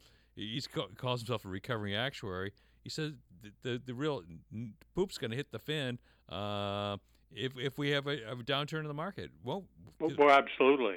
ca- 0.75 0.89
calls 0.97 1.21
himself 1.21 1.45
a 1.45 1.49
recovering 1.49 1.95
actuary. 1.95 2.53
He 2.83 2.91
says 2.91 3.13
the 3.43 3.53
the, 3.63 3.83
the 3.87 3.95
real 3.95 4.23
poop's 4.95 5.19
going 5.19 5.31
to 5.31 5.37
hit 5.37 5.53
the 5.53 5.59
fan 5.59 5.99
uh, 6.29 6.97
if 7.35 7.53
if 7.59 7.79
we 7.79 7.91
have 7.91 8.07
a, 8.07 8.31
a 8.31 8.37
downturn 8.37 8.81
in 8.81 8.89
the 8.89 8.95
market. 8.95 9.31
Well, 9.45 9.65
Well, 9.99 10.13
well, 10.19 10.31
absolutely, 10.31 10.97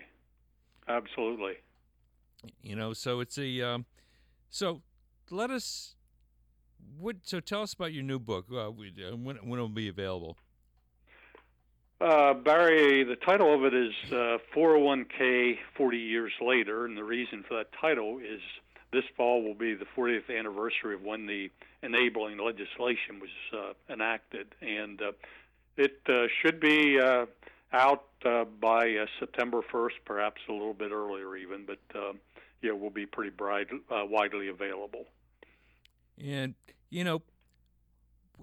absolutely. 0.87 1.53
you 2.61 2.75
know, 2.75 2.93
so 2.93 3.19
it's 3.19 3.37
a 3.37 3.61
um, 3.61 3.85
so 4.49 4.81
let 5.29 5.49
us. 5.51 5.95
What 6.97 7.17
so 7.23 7.39
tell 7.39 7.61
us 7.61 7.73
about 7.73 7.93
your 7.93 8.03
new 8.03 8.19
book. 8.19 8.47
Uh, 8.51 8.69
uh, 8.69 8.71
when 8.71 9.37
when 9.37 9.59
it 9.59 9.61
will 9.61 9.69
be 9.69 9.87
available? 9.89 10.37
Uh, 12.01 12.33
Barry, 12.33 13.03
the 13.03 13.17
title 13.17 13.53
of 13.53 13.65
it 13.65 13.73
is 13.73 13.93
uh, 14.09 14.37
401k 14.55 15.57
40 15.75 15.97
years 15.97 16.31
later, 16.39 16.85
and 16.85 16.95
the 16.95 17.03
reason 17.03 17.43
for 17.45 17.57
that 17.57 17.67
title 17.73 18.19
is 18.19 18.39
this 18.93 19.03
fall 19.17 19.43
will 19.43 19.53
be 19.53 19.75
the 19.75 19.85
40th 19.97 20.29
anniversary 20.35 20.95
of 20.95 21.01
when 21.01 21.27
the 21.27 21.49
enabling 21.83 22.37
legislation 22.37 23.19
was 23.19 23.29
uh, 23.53 23.93
enacted, 23.93 24.47
and 24.61 25.01
uh, 25.01 25.11
it 25.79 26.01
uh, 26.09 26.27
should 26.41 26.59
be 26.59 26.99
uh, 26.99 27.25
out 27.71 28.05
uh, 28.25 28.43
by 28.43 28.95
uh, 28.95 29.05
September 29.19 29.61
1st, 29.73 29.93
perhaps 30.05 30.41
a 30.49 30.51
little 30.51 30.73
bit 30.73 30.91
earlier 30.91 31.35
even, 31.37 31.65
but 31.65 31.79
uh, 31.95 32.13
yeah, 32.61 32.71
will 32.71 32.89
be 32.89 33.05
pretty 33.05 33.31
bright, 33.31 33.67
uh, 33.89 34.03
widely 34.05 34.49
available. 34.49 35.05
And 36.21 36.55
you 36.89 37.03
know, 37.03 37.21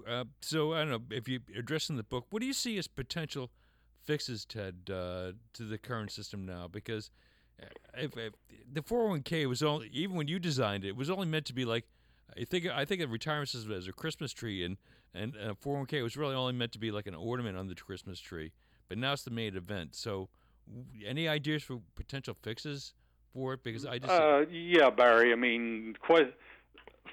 uh, 0.08 0.24
so 0.40 0.72
I 0.72 0.78
don't 0.80 0.90
know 0.90 1.02
if 1.10 1.28
you 1.28 1.40
address 1.56 1.90
in 1.90 1.96
the 1.96 2.02
book, 2.02 2.26
what 2.30 2.40
do 2.40 2.46
you 2.46 2.52
see 2.52 2.78
as 2.78 2.86
potential 2.86 3.50
fixes, 4.02 4.44
Ted, 4.44 4.90
uh, 4.90 5.32
to 5.54 5.64
the 5.64 5.78
current 5.78 6.10
system 6.12 6.46
now? 6.46 6.68
Because 6.68 7.10
uh, 7.62 7.66
if, 7.98 8.16
if 8.16 8.32
the 8.72 8.80
401k 8.80 9.46
was 9.46 9.62
only, 9.62 9.88
even 9.92 10.16
when 10.16 10.28
you 10.28 10.38
designed 10.38 10.84
it, 10.84 10.88
it 10.88 10.96
was 10.96 11.10
only 11.10 11.26
meant 11.26 11.46
to 11.46 11.54
be 11.54 11.64
like, 11.64 11.84
I 12.38 12.44
think 12.44 12.66
I 12.66 12.84
think 12.84 13.00
of 13.02 13.10
retirement 13.10 13.48
system 13.48 13.72
as 13.72 13.88
a 13.88 13.92
Christmas 13.92 14.32
tree, 14.32 14.64
and 14.64 14.76
and 15.16 15.34
uh, 15.36 15.54
401k 15.54 16.02
was 16.02 16.16
really 16.16 16.34
only 16.34 16.52
meant 16.52 16.72
to 16.72 16.78
be 16.78 16.90
like 16.90 17.06
an 17.06 17.14
ornament 17.14 17.56
on 17.56 17.66
the 17.68 17.74
Christmas 17.74 18.20
tree. 18.20 18.52
But 18.88 18.98
now 18.98 19.12
it's 19.12 19.22
the 19.22 19.30
main 19.30 19.56
event. 19.56 19.94
So, 19.94 20.28
any 21.04 21.28
ideas 21.28 21.62
for 21.62 21.80
potential 21.94 22.34
fixes 22.42 22.94
for 23.32 23.54
it? 23.54 23.62
Because 23.62 23.84
I 23.84 23.98
just 23.98 24.12
Uh, 24.12 24.44
yeah, 24.50 24.90
Barry. 24.90 25.32
I 25.32 25.36
mean, 25.36 25.96
quite. 26.00 26.34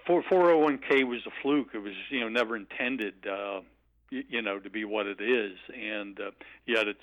Four 0.05 0.21
four 0.27 0.41
hundred 0.41 0.57
one 0.57 0.79
k 0.79 1.05
was 1.05 1.21
a 1.25 1.31
fluke. 1.41 1.69
It 1.73 1.77
was 1.77 1.93
you 2.09 2.19
know 2.19 2.27
never 2.27 2.57
intended 2.57 3.13
uh, 3.25 3.61
you, 4.09 4.23
you 4.27 4.41
know 4.41 4.59
to 4.59 4.69
be 4.69 4.83
what 4.83 5.07
it 5.07 5.21
is, 5.21 5.57
and 5.73 6.19
uh, 6.19 6.31
yet 6.65 6.89
it's 6.89 6.99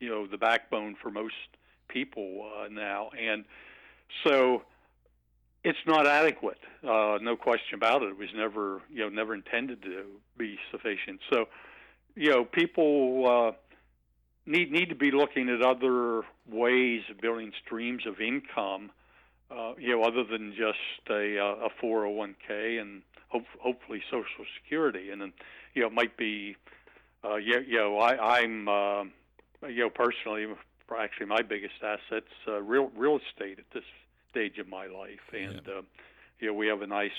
you 0.00 0.10
know 0.10 0.26
the 0.26 0.36
backbone 0.36 0.96
for 1.00 1.10
most 1.10 1.34
people 1.88 2.46
uh, 2.58 2.68
now, 2.68 3.10
and 3.18 3.44
so 4.24 4.64
it's 5.64 5.78
not 5.86 6.06
adequate. 6.06 6.58
Uh, 6.82 7.18
no 7.20 7.36
question 7.36 7.74
about 7.74 8.02
it. 8.02 8.10
It 8.10 8.18
was 8.18 8.30
never 8.34 8.80
you 8.90 9.00
know 9.00 9.08
never 9.08 9.34
intended 9.34 9.82
to 9.82 10.04
be 10.36 10.58
sufficient. 10.70 11.20
So 11.32 11.46
you 12.14 12.30
know 12.30 12.44
people. 12.44 13.26
Uh, 13.28 13.58
Need 14.44 14.72
need 14.72 14.88
to 14.88 14.96
be 14.96 15.12
looking 15.12 15.48
at 15.48 15.62
other 15.62 16.22
ways 16.50 17.02
of 17.08 17.20
building 17.20 17.52
streams 17.64 18.08
of 18.08 18.20
income 18.20 18.90
uh, 19.52 19.74
you 19.78 19.90
know, 19.90 20.02
other 20.02 20.24
than 20.24 20.54
just 20.56 21.10
a, 21.10 21.38
uh, 21.38 21.66
a 21.66 21.84
401k 21.84 22.80
and 22.80 23.02
hope, 23.28 23.44
hopefully 23.60 24.02
Social 24.10 24.44
Security, 24.62 25.10
and 25.10 25.20
then 25.20 25.32
you 25.74 25.82
know, 25.82 25.88
it 25.88 25.92
might 25.92 26.16
be, 26.16 26.56
uh, 27.24 27.36
you, 27.36 27.60
you 27.66 27.78
know, 27.78 27.98
I, 27.98 28.38
I'm, 28.38 28.68
uh, 28.68 29.04
you 29.68 29.80
know, 29.80 29.90
personally, 29.90 30.46
actually, 30.98 31.26
my 31.26 31.42
biggest 31.42 31.74
assets 31.82 32.28
uh, 32.48 32.60
real 32.62 32.90
real 32.96 33.18
estate 33.18 33.58
at 33.58 33.64
this 33.72 33.84
stage 34.32 34.58
of 34.58 34.66
my 34.68 34.86
life, 34.86 35.20
and 35.32 35.60
uh, 35.68 35.82
you 36.40 36.48
know, 36.48 36.54
we 36.54 36.66
have 36.66 36.82
a 36.82 36.86
nice 36.86 37.10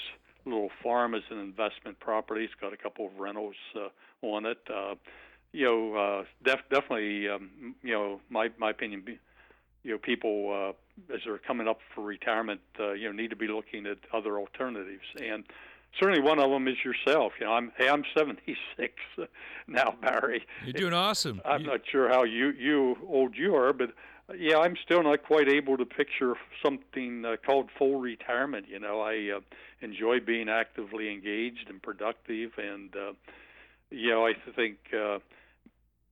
little 0.45 0.69
farm 0.81 1.15
as 1.15 1.21
an 1.29 1.37
investment 1.39 1.99
property. 1.99 2.43
It's 2.43 2.53
got 2.59 2.73
a 2.73 2.77
couple 2.77 3.05
of 3.05 3.17
rentals 3.17 3.55
uh, 3.75 3.87
on 4.25 4.45
it. 4.45 4.57
Uh, 4.69 4.95
you 5.53 5.65
know, 5.65 5.95
uh, 5.95 6.23
def- 6.43 6.67
definitely, 6.71 7.29
um, 7.29 7.75
you 7.83 7.93
know, 7.93 8.19
my 8.29 8.49
my 8.57 8.71
opinion. 8.71 9.03
You 9.83 9.91
know, 9.91 9.97
people 9.97 10.73
uh, 11.09 11.13
as 11.13 11.19
they're 11.25 11.37
coming 11.37 11.67
up 11.67 11.79
for 11.93 12.01
retirement, 12.03 12.61
uh, 12.79 12.93
you 12.93 13.05
know, 13.05 13.11
need 13.11 13.29
to 13.31 13.35
be 13.35 13.47
looking 13.47 13.85
at 13.85 13.97
other 14.13 14.39
alternatives, 14.39 15.03
and 15.21 15.43
certainly 15.99 16.21
one 16.21 16.39
of 16.39 16.49
them 16.49 16.67
is 16.69 16.77
yourself. 16.85 17.33
You 17.39 17.45
know, 17.47 17.53
I'm 17.53 17.71
hey, 17.77 17.89
I'm 17.89 18.03
76 18.17 18.93
now, 19.67 19.93
Barry. 20.01 20.45
you're 20.63 20.73
doing 20.73 20.93
awesome. 20.93 21.41
I'm 21.45 21.61
You- 21.61 21.67
not 21.67 21.81
sure 21.91 22.09
how 22.09 22.23
you 22.23 22.51
you 22.57 22.97
old 23.07 23.35
you 23.37 23.55
are, 23.55 23.73
but 23.73 23.89
uh, 23.89 23.91
yeah, 24.37 24.57
I'm 24.57 24.75
still 24.83 25.03
not 25.03 25.23
quite 25.23 25.49
able 25.49 25.77
to 25.77 25.85
picture 25.85 26.35
something 26.63 27.25
uh, 27.25 27.35
called 27.45 27.69
full 27.77 27.99
retirement. 27.99 28.67
You 28.69 28.79
know, 28.79 29.01
I 29.01 29.37
uh, 29.37 29.39
enjoy 29.81 30.19
being 30.19 30.49
actively 30.49 31.11
engaged 31.11 31.69
and 31.69 31.81
productive, 31.81 32.51
and 32.57 32.95
uh, 32.95 33.13
you 33.89 34.09
know, 34.09 34.25
I 34.25 34.33
think. 34.55 34.77
Uh, 34.93 35.19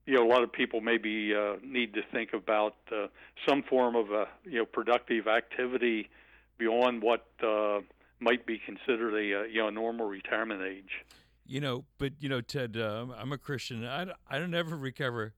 you 0.08 0.16
know, 0.16 0.26
a 0.26 0.32
lot 0.32 0.42
of 0.42 0.52
people 0.52 0.82
maybe 0.82 1.34
uh, 1.34 1.58
need 1.64 1.94
to 1.94 2.02
think 2.12 2.34
about 2.34 2.74
uh, 2.92 3.06
some 3.48 3.62
form 3.62 3.96
of 3.96 4.10
a 4.12 4.28
you 4.44 4.58
know 4.58 4.66
productive 4.66 5.28
activity 5.28 6.10
beyond 6.58 7.04
what 7.04 7.28
uh, 7.44 7.82
might 8.20 8.46
be 8.46 8.60
considered 8.66 9.14
a 9.14 9.42
uh, 9.42 9.44
you 9.44 9.62
know 9.62 9.70
normal 9.70 10.08
retirement 10.08 10.64
age. 10.64 11.06
You 11.46 11.62
know, 11.62 11.86
but 12.00 12.14
you 12.20 12.30
know, 12.30 12.42
Ted, 12.42 12.78
uh, 12.78 13.06
I'm 13.16 13.32
a 13.32 13.38
Christian. 13.38 13.86
I 13.86 14.08
I 14.28 14.40
don't 14.40 14.56
ever 14.56 14.76
recover 14.76 15.34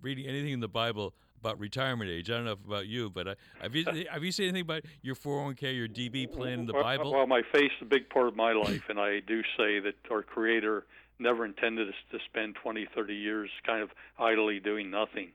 reading 0.00 0.26
anything 0.26 0.52
in 0.52 0.60
the 0.60 0.68
Bible 0.68 1.14
about 1.40 1.58
retirement 1.58 2.10
age. 2.10 2.30
I 2.30 2.34
don't 2.34 2.44
know 2.44 2.52
about 2.52 2.86
you, 2.86 3.10
but 3.10 3.28
I, 3.28 3.34
have 3.60 3.74
you 3.74 3.84
have 4.10 4.24
you 4.24 4.32
seen 4.32 4.48
anything 4.48 4.62
about 4.62 4.82
your 5.02 5.14
401k, 5.14 5.76
your 5.76 5.88
DB 5.88 6.30
plan 6.30 6.60
in 6.60 6.66
the 6.66 6.72
Bible? 6.72 7.12
Well, 7.12 7.26
my 7.26 7.42
faith's 7.52 7.74
a 7.80 7.84
big 7.84 8.08
part 8.10 8.28
of 8.28 8.36
my 8.36 8.52
life, 8.52 8.84
and 8.88 8.98
I 8.98 9.20
do 9.20 9.42
say 9.56 9.80
that 9.80 9.94
our 10.10 10.22
Creator 10.22 10.86
never 11.18 11.44
intended 11.44 11.88
us 11.88 11.94
to 12.10 12.18
spend 12.26 12.56
20, 12.62 12.86
30 12.94 13.14
years 13.14 13.50
kind 13.64 13.82
of 13.82 13.90
idly 14.18 14.60
doing 14.60 14.90
nothing. 14.90 15.32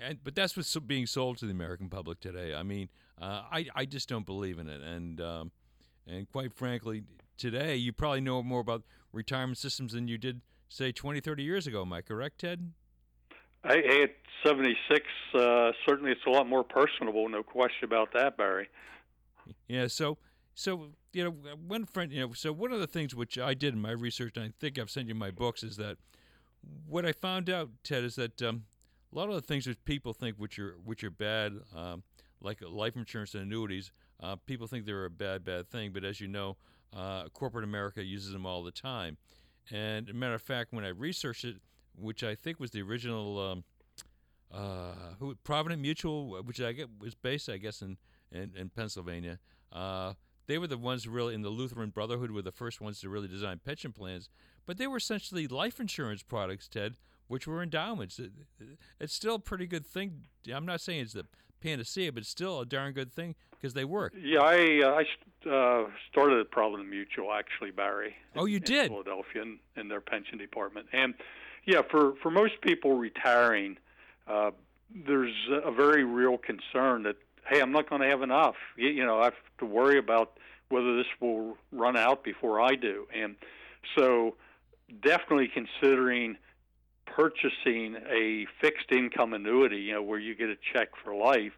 and, 0.00 0.18
but 0.24 0.34
that's 0.34 0.56
what's 0.56 0.74
being 0.80 1.06
sold 1.06 1.38
to 1.38 1.46
the 1.46 1.52
American 1.52 1.88
public 1.88 2.20
today. 2.20 2.54
I 2.54 2.62
mean, 2.62 2.88
uh, 3.20 3.42
I 3.50 3.66
I 3.74 3.84
just 3.84 4.08
don't 4.08 4.26
believe 4.26 4.58
in 4.58 4.68
it, 4.68 4.80
and 4.80 5.20
um, 5.20 5.52
and 6.06 6.30
quite 6.30 6.52
frankly, 6.52 7.04
today 7.36 7.76
you 7.76 7.92
probably 7.92 8.20
know 8.20 8.42
more 8.42 8.60
about 8.60 8.82
retirement 9.12 9.58
systems 9.58 9.92
than 9.92 10.08
you 10.08 10.18
did 10.18 10.40
say 10.68 10.92
20, 10.92 11.20
30 11.20 11.42
years 11.42 11.66
ago. 11.66 11.82
Am 11.82 11.92
I 11.92 12.02
correct, 12.02 12.40
Ted? 12.40 12.72
Hey, 13.68 13.82
hey, 13.84 14.02
at 14.04 14.10
76, 14.46 15.04
uh, 15.34 15.72
certainly 15.86 16.10
it's 16.10 16.22
a 16.26 16.30
lot 16.30 16.48
more 16.48 16.64
personable, 16.64 17.28
no 17.28 17.42
question 17.42 17.84
about 17.84 18.14
that, 18.14 18.38
Barry. 18.38 18.66
Yeah. 19.66 19.88
So, 19.88 20.16
so 20.54 20.88
you 21.12 21.24
know, 21.24 21.30
one 21.66 21.84
friend, 21.84 22.10
you 22.10 22.20
know, 22.20 22.32
so 22.32 22.50
one 22.50 22.72
of 22.72 22.80
the 22.80 22.86
things 22.86 23.14
which 23.14 23.38
I 23.38 23.52
did 23.52 23.74
in 23.74 23.80
my 23.82 23.90
research, 23.90 24.36
and 24.36 24.46
I 24.46 24.52
think 24.58 24.78
I've 24.78 24.88
sent 24.88 25.08
you 25.08 25.14
my 25.14 25.30
books, 25.30 25.62
is 25.62 25.76
that 25.76 25.98
what 26.88 27.04
I 27.04 27.12
found 27.12 27.50
out, 27.50 27.68
Ted, 27.84 28.04
is 28.04 28.14
that 28.14 28.40
um, 28.40 28.64
a 29.12 29.16
lot 29.18 29.28
of 29.28 29.34
the 29.34 29.42
things 29.42 29.66
that 29.66 29.84
people 29.84 30.14
think 30.14 30.36
which 30.38 30.58
are 30.58 30.76
which 30.82 31.04
are 31.04 31.10
bad, 31.10 31.60
um, 31.76 32.02
like 32.40 32.62
life 32.62 32.96
insurance 32.96 33.34
and 33.34 33.42
annuities, 33.42 33.92
uh, 34.22 34.36
people 34.46 34.66
think 34.66 34.86
they're 34.86 35.04
a 35.04 35.10
bad, 35.10 35.44
bad 35.44 35.68
thing. 35.68 35.92
But 35.92 36.04
as 36.04 36.22
you 36.22 36.28
know, 36.28 36.56
uh, 36.96 37.28
corporate 37.34 37.64
America 37.64 38.02
uses 38.02 38.32
them 38.32 38.46
all 38.46 38.62
the 38.62 38.70
time. 38.70 39.18
And 39.70 40.08
a 40.08 40.14
matter 40.14 40.34
of 40.34 40.42
fact, 40.42 40.72
when 40.72 40.86
I 40.86 40.88
researched 40.88 41.44
it, 41.44 41.56
which 42.00 42.22
I 42.22 42.34
think 42.34 42.60
was 42.60 42.70
the 42.70 42.82
original. 42.82 43.38
Um, 43.40 43.64
uh, 44.50 44.94
who 45.18 45.34
Provident 45.44 45.82
Mutual, 45.82 46.42
which 46.42 46.58
I 46.58 46.72
get 46.72 46.88
was 46.98 47.14
based, 47.14 47.50
I 47.50 47.58
guess, 47.58 47.82
in 47.82 47.98
in, 48.32 48.52
in 48.56 48.70
Pennsylvania. 48.70 49.38
Uh, 49.72 50.14
they 50.46 50.58
were 50.58 50.66
the 50.66 50.78
ones 50.78 51.06
really 51.06 51.34
in 51.34 51.42
the 51.42 51.50
Lutheran 51.50 51.90
Brotherhood 51.90 52.30
were 52.30 52.42
the 52.42 52.52
first 52.52 52.80
ones 52.80 53.00
to 53.00 53.08
really 53.08 53.28
design 53.28 53.60
pension 53.64 53.92
plans, 53.92 54.30
but 54.66 54.78
they 54.78 54.86
were 54.86 54.96
essentially 54.96 55.46
life 55.46 55.78
insurance 55.78 56.22
products, 56.22 56.68
Ted, 56.68 56.96
which 57.26 57.46
were 57.46 57.62
endowments. 57.62 58.18
It, 58.18 58.32
it's 58.98 59.14
still 59.14 59.36
a 59.36 59.40
pretty 59.40 59.66
good 59.66 59.86
thing. 59.86 60.22
I'm 60.52 60.66
not 60.66 60.80
saying 60.80 61.02
it's 61.02 61.12
the 61.12 61.26
panacea, 61.60 62.12
but 62.12 62.20
it's 62.20 62.30
still 62.30 62.60
a 62.60 62.66
darn 62.66 62.92
good 62.92 63.12
thing 63.12 63.34
because 63.50 63.74
they 63.74 63.84
work. 63.84 64.14
Yeah, 64.18 64.40
I 64.40 64.80
uh, 64.82 65.02
I 65.46 65.50
uh, 65.50 65.90
started 66.10 66.40
at 66.40 66.50
Provident 66.50 66.88
Mutual 66.88 67.32
actually, 67.32 67.70
Barry. 67.70 68.16
Oh, 68.34 68.46
you 68.46 68.56
in 68.56 68.62
did? 68.62 68.90
Philadelphia 68.90 69.42
in, 69.42 69.58
in 69.76 69.88
their 69.88 70.00
pension 70.00 70.38
department, 70.38 70.86
and 70.92 71.14
yeah, 71.68 71.82
for 71.90 72.14
for 72.22 72.30
most 72.30 72.62
people 72.62 72.94
retiring, 72.94 73.76
uh, 74.26 74.52
there's 75.06 75.34
a 75.50 75.70
very 75.70 76.02
real 76.02 76.38
concern 76.38 77.02
that 77.02 77.16
hey, 77.46 77.60
I'm 77.60 77.72
not 77.72 77.88
going 77.90 78.00
to 78.00 78.08
have 78.08 78.22
enough. 78.22 78.56
You, 78.76 78.88
you 78.88 79.04
know, 79.04 79.20
I 79.20 79.24
have 79.24 79.34
to 79.58 79.66
worry 79.66 79.98
about 79.98 80.38
whether 80.70 80.96
this 80.96 81.06
will 81.20 81.58
run 81.70 81.96
out 81.96 82.24
before 82.24 82.58
I 82.58 82.74
do, 82.74 83.06
and 83.14 83.36
so 83.98 84.36
definitely 85.02 85.50
considering 85.52 86.38
purchasing 87.04 87.96
a 88.10 88.46
fixed 88.62 88.90
income 88.90 89.34
annuity, 89.34 89.76
you 89.76 89.92
know, 89.92 90.02
where 90.02 90.18
you 90.18 90.34
get 90.34 90.48
a 90.48 90.56
check 90.72 90.88
for 91.04 91.14
life, 91.14 91.52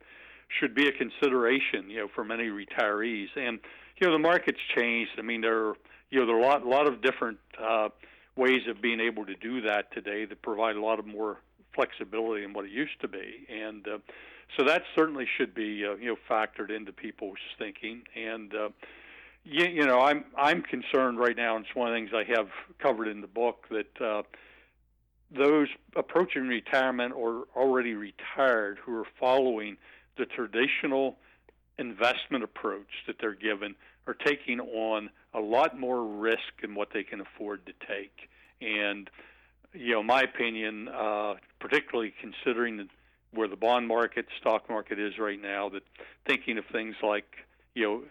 should 0.58 0.74
be 0.74 0.88
a 0.88 0.92
consideration, 0.92 1.88
you 1.88 1.98
know, 1.98 2.08
for 2.12 2.24
many 2.24 2.48
retirees. 2.48 3.28
And 3.36 3.60
you 4.00 4.08
know, 4.08 4.12
the 4.12 4.18
market's 4.18 4.58
changed. 4.76 5.12
I 5.18 5.22
mean, 5.22 5.40
there 5.40 5.68
are 5.68 5.74
you 6.10 6.18
know 6.18 6.26
there 6.26 6.34
are 6.34 6.40
a 6.40 6.46
lot, 6.46 6.66
lot 6.66 6.88
of 6.88 7.00
different 7.00 7.38
uh, 7.62 7.90
ways 8.40 8.62
of 8.66 8.80
being 8.80 9.00
able 9.00 9.26
to 9.26 9.34
do 9.34 9.60
that 9.60 9.92
today 9.92 10.24
that 10.24 10.40
provide 10.40 10.74
a 10.74 10.80
lot 10.80 10.98
of 10.98 11.06
more 11.06 11.36
flexibility 11.74 12.42
than 12.42 12.54
what 12.54 12.64
it 12.64 12.70
used 12.70 12.98
to 13.02 13.06
be. 13.06 13.46
And 13.48 13.86
uh, 13.86 13.98
so 14.56 14.64
that 14.64 14.82
certainly 14.94 15.26
should 15.36 15.54
be 15.54 15.84
uh, 15.84 15.94
you 15.96 16.06
know 16.06 16.16
factored 16.28 16.74
into 16.74 16.90
people's 16.90 17.38
thinking. 17.58 18.02
And 18.16 18.54
uh, 18.54 18.70
you, 19.44 19.66
you 19.66 19.86
know, 19.86 20.00
I'm 20.00 20.24
I'm 20.36 20.62
concerned 20.62 21.18
right 21.18 21.36
now, 21.36 21.56
and 21.56 21.66
it's 21.66 21.74
one 21.74 21.88
of 21.88 21.94
the 21.94 22.00
things 22.00 22.10
I 22.14 22.24
have 22.34 22.48
covered 22.78 23.08
in 23.08 23.20
the 23.20 23.26
book 23.26 23.66
that 23.70 24.00
uh, 24.00 24.22
those 25.30 25.68
approaching 25.94 26.48
retirement 26.48 27.12
or 27.14 27.44
already 27.54 27.94
retired 27.94 28.78
who 28.82 28.96
are 28.96 29.06
following 29.18 29.76
the 30.16 30.24
traditional 30.24 31.16
investment 31.78 32.42
approach 32.42 33.04
that 33.06 33.16
they're 33.20 33.34
given 33.34 33.74
are 34.10 34.14
taking 34.14 34.58
on 34.60 35.08
a 35.34 35.40
lot 35.40 35.78
more 35.78 36.04
risk 36.04 36.60
than 36.60 36.74
what 36.74 36.88
they 36.92 37.04
can 37.04 37.20
afford 37.20 37.64
to 37.66 37.72
take. 37.86 38.28
And 38.60 39.08
you 39.72 39.92
know, 39.92 40.02
my 40.02 40.22
opinion, 40.22 40.88
uh, 40.88 41.34
particularly 41.60 42.12
considering 42.20 42.76
the, 42.78 42.88
where 43.32 43.46
the 43.46 43.56
bond 43.56 43.86
market, 43.86 44.26
stock 44.40 44.68
market 44.68 44.98
is 44.98 45.16
right 45.18 45.40
now, 45.40 45.68
that 45.68 45.82
thinking 46.26 46.58
of 46.58 46.64
things 46.72 46.96
like 47.02 47.26
you 47.74 47.84
know 47.84 48.02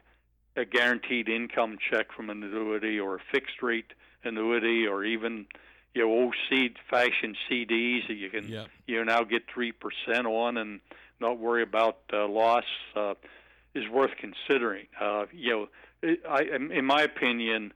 a 0.61 0.65
guaranteed 0.65 1.27
income 1.27 1.77
check 1.91 2.11
from 2.15 2.29
an 2.29 2.41
annuity 2.43 2.99
or 2.99 3.15
a 3.15 3.19
fixed 3.31 3.61
rate 3.61 3.91
annuity 4.23 4.87
or 4.87 5.03
even 5.03 5.45
you 5.93 6.01
know 6.01 6.09
old 6.09 6.35
seed 6.49 6.77
fashioned 6.89 7.35
CDs 7.49 8.07
that 8.07 8.15
you 8.15 8.29
can 8.29 8.47
Yeah. 8.47 8.65
you 8.87 8.97
know 8.97 9.03
now 9.03 9.23
get 9.23 9.43
three 9.53 9.73
percent 9.73 10.25
on 10.25 10.55
and 10.55 10.79
not 11.19 11.37
worry 11.37 11.63
about 11.63 11.97
uh, 12.13 12.25
loss 12.27 12.63
uh, 12.95 13.15
is 13.75 13.83
worth 13.89 14.11
considering. 14.17 14.87
Uh, 14.99 15.25
you 15.33 15.51
know, 15.51 15.67
I, 16.03 16.43
in 16.43 16.85
my 16.85 17.01
opinion, 17.01 17.73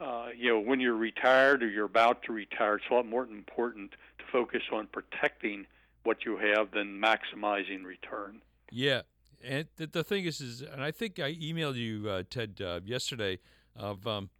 uh, 0.00 0.28
you 0.36 0.50
know, 0.50 0.60
when 0.60 0.80
you're 0.80 0.96
retired 0.96 1.62
or 1.62 1.68
you're 1.68 1.86
about 1.86 2.22
to 2.24 2.32
retire, 2.32 2.76
it's 2.76 2.84
a 2.90 2.94
lot 2.94 3.06
more 3.06 3.24
important 3.24 3.92
to 4.18 4.24
focus 4.30 4.62
on 4.72 4.88
protecting 4.88 5.66
what 6.02 6.24
you 6.24 6.36
have 6.36 6.72
than 6.72 7.00
maximizing 7.00 7.84
return. 7.84 8.42
Yeah, 8.70 9.02
and 9.42 9.66
the, 9.76 9.86
the 9.86 10.04
thing 10.04 10.24
is, 10.24 10.40
is, 10.40 10.60
and 10.60 10.82
I 10.82 10.90
think 10.90 11.18
I 11.18 11.34
emailed 11.34 11.76
you, 11.76 12.08
uh, 12.08 12.22
Ted, 12.28 12.60
uh, 12.64 12.80
yesterday. 12.84 13.38
Of 13.76 14.06
um, 14.06 14.30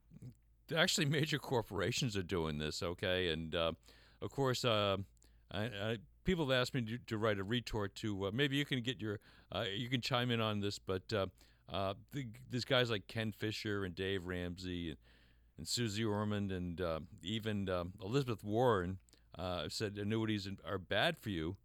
actually, 0.77 1.07
major 1.07 1.39
corporations 1.39 2.17
are 2.17 2.23
doing 2.23 2.59
this. 2.59 2.83
Okay, 2.83 3.29
and 3.29 3.55
uh, 3.55 3.73
of 4.21 4.31
course, 4.31 4.65
uh, 4.65 4.99
I, 5.51 5.65
I, 5.65 5.97
people 6.25 6.49
have 6.51 6.61
asked 6.61 6.75
me 6.75 6.83
to, 6.83 6.99
to 7.07 7.19
write 7.19 7.39
a 7.39 7.45
retort 7.45 7.95
to. 7.97 8.27
Uh, 8.27 8.31
maybe 8.33 8.57
you 8.57 8.65
can 8.65 8.81
get 8.83 9.01
your, 9.01 9.19
you 9.75 9.89
can 9.89 10.01
chime 10.01 10.31
in 10.31 10.41
on 10.41 10.61
this, 10.61 10.79
but 10.79 11.13
uh, 11.73 11.95
the, 12.13 12.27
these 12.51 12.65
guys 12.65 12.91
like 12.91 13.07
Ken 13.07 13.33
Fisher 13.33 13.85
and 13.85 13.95
Dave 13.95 14.27
Ramsey 14.27 14.91
and, 14.91 14.99
and 15.59 15.67
Suze 15.67 16.01
Orman 16.01 16.51
and 16.51 16.81
uh, 16.81 17.01
even 17.23 17.69
um, 17.69 17.93
Elizabeth 18.03 18.45
Warren 18.45 18.99
uh, 19.39 19.69
said 19.69 19.97
annuities 19.97 20.49
are 20.65 20.79
bad 20.79 21.19
for 21.19 21.31
you. 21.31 21.57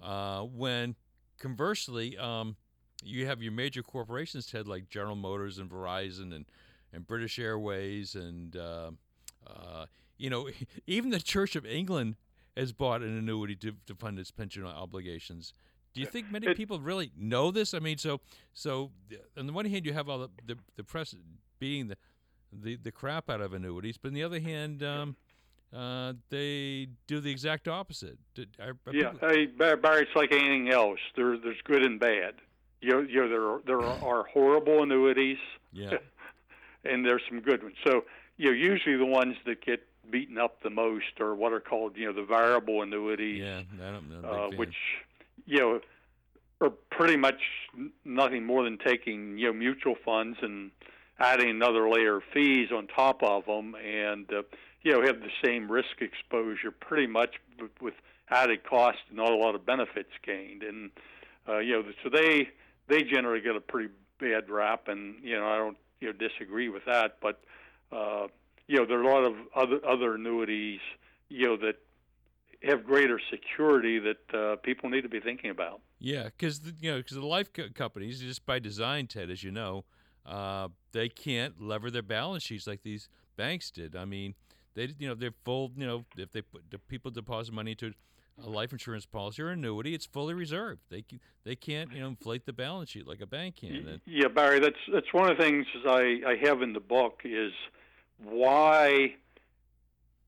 Uh, 0.00 0.42
when 0.42 0.94
conversely, 1.38 2.16
um, 2.18 2.56
you 3.02 3.26
have 3.26 3.42
your 3.42 3.52
major 3.52 3.82
corporations, 3.82 4.46
Ted, 4.46 4.66
like 4.66 4.88
General 4.88 5.16
Motors 5.16 5.58
and 5.58 5.70
Verizon 5.70 6.34
and, 6.34 6.44
and 6.92 7.06
British 7.06 7.38
Airways, 7.38 8.14
and 8.14 8.56
uh, 8.56 8.90
uh, 9.46 9.86
you 10.16 10.30
know, 10.30 10.48
even 10.86 11.10
the 11.10 11.20
Church 11.20 11.56
of 11.56 11.64
England 11.66 12.16
has 12.56 12.72
bought 12.72 13.02
an 13.02 13.16
annuity 13.16 13.54
to, 13.56 13.72
to 13.86 13.94
fund 13.94 14.18
its 14.18 14.30
pension 14.30 14.64
obligations. 14.64 15.52
Do 15.94 16.00
you 16.00 16.06
think 16.06 16.30
many 16.30 16.46
It- 16.48 16.56
people 16.56 16.80
really 16.80 17.10
know 17.16 17.50
this? 17.50 17.74
I 17.74 17.78
mean, 17.78 17.98
so 17.98 18.20
so 18.52 18.90
on 19.36 19.46
the 19.46 19.52
one 19.52 19.64
hand, 19.64 19.84
you 19.86 19.92
have 19.92 20.08
all 20.08 20.18
the 20.18 20.30
the, 20.46 20.56
the 20.76 20.84
press 20.84 21.14
beating 21.58 21.88
the, 21.88 21.96
the 22.52 22.76
the 22.76 22.92
crap 22.92 23.28
out 23.30 23.40
of 23.40 23.52
annuities, 23.52 23.96
but 23.98 24.08
on 24.08 24.14
the 24.14 24.22
other 24.22 24.40
hand, 24.40 24.82
um, 24.82 25.16
uh, 25.74 26.12
they 26.30 26.88
do 27.06 27.20
the 27.20 27.30
exact 27.30 27.68
opposite. 27.68 28.18
Did- 28.34 28.56
are- 28.60 28.76
are 28.86 28.94
Yeah, 28.94 29.10
people- 29.10 29.28
hey, 29.28 29.46
Barry, 29.46 30.02
it's 30.02 30.14
like 30.14 30.32
anything 30.32 30.70
else. 30.70 31.00
There, 31.16 31.36
there's 31.36 31.60
good 31.64 31.82
and 31.82 31.98
bad. 31.98 32.34
You 32.80 32.90
know, 32.90 33.00
you 33.00 33.20
know 33.22 33.28
there 33.28 33.48
are, 33.48 33.60
there 33.66 33.80
are 33.80 34.24
horrible 34.32 34.82
annuities, 34.82 35.38
yeah. 35.72 35.98
and 36.84 37.04
there's 37.04 37.22
some 37.28 37.40
good 37.40 37.62
ones. 37.62 37.74
So, 37.84 38.04
you 38.36 38.46
know, 38.46 38.52
usually 38.52 38.96
the 38.96 39.04
ones 39.06 39.36
that 39.46 39.64
get 39.64 39.84
beaten 40.10 40.38
up 40.38 40.62
the 40.62 40.70
most 40.70 41.20
are 41.20 41.34
what 41.34 41.52
are 41.52 41.60
called, 41.60 41.96
you 41.96 42.06
know, 42.06 42.12
the 42.12 42.22
variable 42.22 42.80
annuities, 42.82 43.40
Yeah, 43.42 43.62
I 43.86 43.90
don't 43.90 44.08
know. 44.08 44.28
uh, 44.28 44.50
which, 44.56 44.76
you 45.48 45.58
know, 45.58 45.80
are 46.60 46.70
pretty 46.90 47.16
much 47.16 47.40
nothing 48.04 48.44
more 48.44 48.64
than 48.64 48.78
taking, 48.78 49.38
you 49.38 49.46
know, 49.46 49.52
mutual 49.52 49.94
funds 50.04 50.38
and 50.42 50.70
adding 51.18 51.48
another 51.48 51.88
layer 51.88 52.16
of 52.16 52.22
fees 52.34 52.68
on 52.70 52.86
top 52.86 53.22
of 53.22 53.46
them, 53.46 53.74
and 53.74 54.30
uh, 54.32 54.42
you 54.82 54.92
know, 54.92 55.02
have 55.02 55.20
the 55.20 55.30
same 55.44 55.70
risk 55.70 56.00
exposure 56.00 56.70
pretty 56.70 57.06
much 57.06 57.36
with, 57.80 57.94
added 58.30 58.62
cost 58.62 58.98
and 59.08 59.16
not 59.16 59.32
a 59.32 59.36
lot 59.36 59.54
of 59.54 59.64
benefits 59.64 60.10
gained. 60.22 60.62
And 60.62 60.90
uh, 61.48 61.58
you 61.58 61.72
know, 61.72 61.82
so 62.02 62.10
they 62.10 62.50
they 62.86 63.02
generally 63.02 63.40
get 63.40 63.56
a 63.56 63.60
pretty 63.60 63.88
bad 64.20 64.50
rap, 64.50 64.88
and 64.88 65.14
you 65.22 65.34
know, 65.34 65.46
I 65.46 65.56
don't 65.56 65.78
you 66.00 66.08
know 66.08 66.12
disagree 66.12 66.68
with 66.68 66.84
that, 66.84 67.16
but 67.22 67.40
uh, 67.90 68.26
you 68.66 68.76
know, 68.76 68.84
there 68.84 68.98
are 68.98 69.02
a 69.02 69.08
lot 69.08 69.24
of 69.24 69.34
other 69.56 69.80
other 69.86 70.14
annuities, 70.16 70.80
you 71.30 71.46
know, 71.46 71.56
that 71.56 71.76
have 72.62 72.84
greater 72.84 73.20
security 73.30 73.98
that 73.98 74.38
uh, 74.38 74.56
people 74.56 74.90
need 74.90 75.02
to 75.02 75.08
be 75.08 75.20
thinking 75.20 75.50
about. 75.50 75.80
Yeah, 75.98 76.24
because 76.24 76.60
you 76.80 76.90
know, 76.90 76.98
because 76.98 77.16
the 77.16 77.26
life 77.26 77.52
co- 77.52 77.68
companies, 77.74 78.20
just 78.20 78.44
by 78.46 78.58
design, 78.58 79.06
Ted, 79.06 79.30
as 79.30 79.42
you 79.42 79.50
know, 79.50 79.84
uh, 80.26 80.68
they 80.92 81.08
can't 81.08 81.60
lever 81.60 81.90
their 81.90 82.02
balance 82.02 82.42
sheets 82.42 82.66
like 82.66 82.82
these 82.82 83.08
banks 83.36 83.70
did. 83.70 83.96
I 83.96 84.04
mean, 84.04 84.34
they 84.74 84.88
you 84.98 85.08
know 85.08 85.14
they're 85.14 85.34
full. 85.44 85.72
You 85.76 85.86
know, 85.86 86.04
if 86.16 86.32
they 86.32 86.42
put 86.42 86.70
the 86.70 86.78
people 86.78 87.10
deposit 87.10 87.54
money 87.54 87.72
into 87.72 87.92
a 88.44 88.48
life 88.48 88.72
insurance 88.72 89.06
policy 89.06 89.42
or 89.42 89.50
annuity, 89.50 89.94
it's 89.94 90.06
fully 90.06 90.34
reserved. 90.34 90.82
They 90.90 91.04
they 91.44 91.56
can't 91.56 91.92
you 91.92 92.00
know 92.00 92.08
inflate 92.08 92.46
the 92.46 92.52
balance 92.52 92.90
sheet 92.90 93.06
like 93.06 93.20
a 93.20 93.26
bank 93.26 93.56
can. 93.56 94.00
Yeah, 94.06 94.28
Barry, 94.28 94.60
that's 94.60 94.76
that's 94.92 95.12
one 95.12 95.30
of 95.30 95.36
the 95.36 95.42
things 95.42 95.66
I, 95.86 96.20
I 96.26 96.36
have 96.42 96.62
in 96.62 96.72
the 96.72 96.80
book 96.80 97.20
is 97.24 97.52
why 98.22 99.14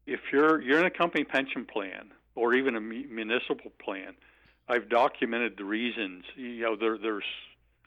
if 0.06 0.20
you're 0.32 0.60
you're 0.60 0.78
in 0.78 0.86
a 0.86 0.90
company 0.90 1.24
pension 1.24 1.64
plan 1.64 2.10
or 2.34 2.54
even 2.54 2.76
a 2.76 2.80
municipal 2.80 3.72
plan, 3.82 4.14
I've 4.68 4.88
documented 4.88 5.56
the 5.56 5.64
reasons. 5.64 6.24
You 6.36 6.62
know, 6.62 6.76
there 6.76 6.96
there's 6.98 7.24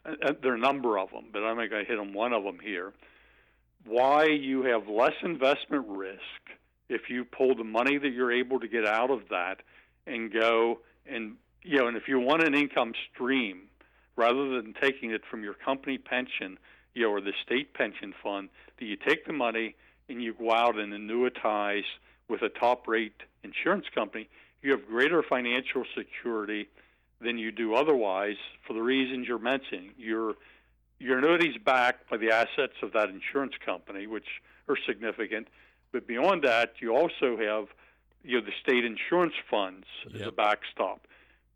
uh, 0.04 0.32
there 0.42 0.52
are 0.52 0.56
a 0.56 0.58
number 0.58 0.98
of 0.98 1.10
them, 1.10 1.26
but 1.32 1.42
I'm 1.42 1.56
going 1.56 1.70
to 1.70 1.84
hit 1.84 1.98
on 1.98 2.12
one 2.12 2.32
of 2.32 2.44
them 2.44 2.58
here. 2.62 2.92
Why 3.86 4.26
you 4.26 4.62
have 4.64 4.88
less 4.88 5.14
investment 5.22 5.86
risk 5.88 6.20
if 6.88 7.08
you 7.08 7.24
pull 7.24 7.54
the 7.54 7.64
money 7.64 7.98
that 7.98 8.10
you're 8.10 8.32
able 8.32 8.60
to 8.60 8.68
get 8.68 8.86
out 8.86 9.10
of 9.10 9.28
that 9.30 9.58
and 10.06 10.32
go 10.32 10.80
and 11.06 11.36
you 11.62 11.78
know, 11.78 11.88
and 11.88 11.96
if 11.96 12.08
you 12.08 12.20
want 12.20 12.42
an 12.42 12.54
income 12.54 12.92
stream 13.12 13.62
rather 14.16 14.50
than 14.50 14.74
taking 14.80 15.10
it 15.10 15.22
from 15.30 15.42
your 15.42 15.54
company 15.54 15.98
pension, 15.98 16.58
you 16.94 17.02
know, 17.02 17.10
or 17.10 17.20
the 17.20 17.32
state 17.44 17.74
pension 17.74 18.14
fund, 18.22 18.50
that 18.78 18.84
you 18.84 18.96
take 18.96 19.26
the 19.26 19.32
money 19.32 19.74
and 20.08 20.22
you 20.22 20.34
go 20.34 20.52
out 20.52 20.78
and 20.78 20.92
annuitize 20.92 21.84
with 22.28 22.42
a 22.42 22.48
top 22.48 22.88
rate 22.88 23.22
insurance 23.42 23.86
company, 23.94 24.28
you 24.62 24.70
have 24.72 24.86
greater 24.86 25.22
financial 25.22 25.84
security 25.96 26.68
than 27.20 27.38
you 27.38 27.52
do 27.52 27.74
otherwise 27.74 28.36
for 28.66 28.72
the 28.72 28.82
reasons 28.82 29.28
you're 29.28 29.38
mentioning. 29.38 29.90
Your 29.96 30.34
your 30.98 31.18
annuity's 31.18 31.56
backed 31.62 32.08
by 32.08 32.16
the 32.16 32.30
assets 32.30 32.74
of 32.82 32.92
that 32.92 33.10
insurance 33.10 33.54
company, 33.64 34.06
which 34.06 34.40
are 34.68 34.76
significant. 34.86 35.48
But 35.92 36.06
beyond 36.06 36.42
that, 36.44 36.74
you 36.80 36.94
also 36.94 37.36
have 37.36 37.68
you 38.22 38.40
know 38.40 38.46
the 38.46 38.52
state 38.62 38.84
insurance 38.84 39.34
funds 39.50 39.86
as 40.14 40.22
a 40.22 40.32
backstop. 40.32 41.06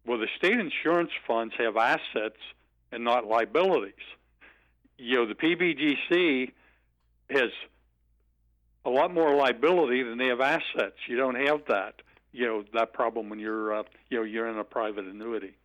Well, 0.06 0.18
the 0.18 0.28
state 0.36 0.58
insurance 0.58 1.10
funds 1.26 1.54
have 1.58 1.76
assets 1.76 2.40
and 2.92 3.04
not 3.04 3.26
liabilities. 3.26 3.94
You 4.96 5.16
know, 5.16 5.26
the 5.26 5.34
PBGC 5.34 6.52
has 7.30 7.50
a 8.84 8.90
lot 8.90 9.12
more 9.12 9.34
liability 9.34 10.02
than 10.02 10.18
they 10.18 10.26
have 10.26 10.40
assets. 10.40 10.96
You 11.08 11.16
don't 11.16 11.34
have 11.34 11.62
that, 11.68 11.94
you 12.32 12.46
know, 12.46 12.64
that 12.74 12.92
problem 12.92 13.28
when 13.28 13.38
you're, 13.38 13.74
uh, 13.74 13.82
you 14.10 14.18
know, 14.18 14.24
you're 14.24 14.48
in 14.48 14.58
a 14.58 14.64
private 14.64 15.04
annuity. 15.04 15.56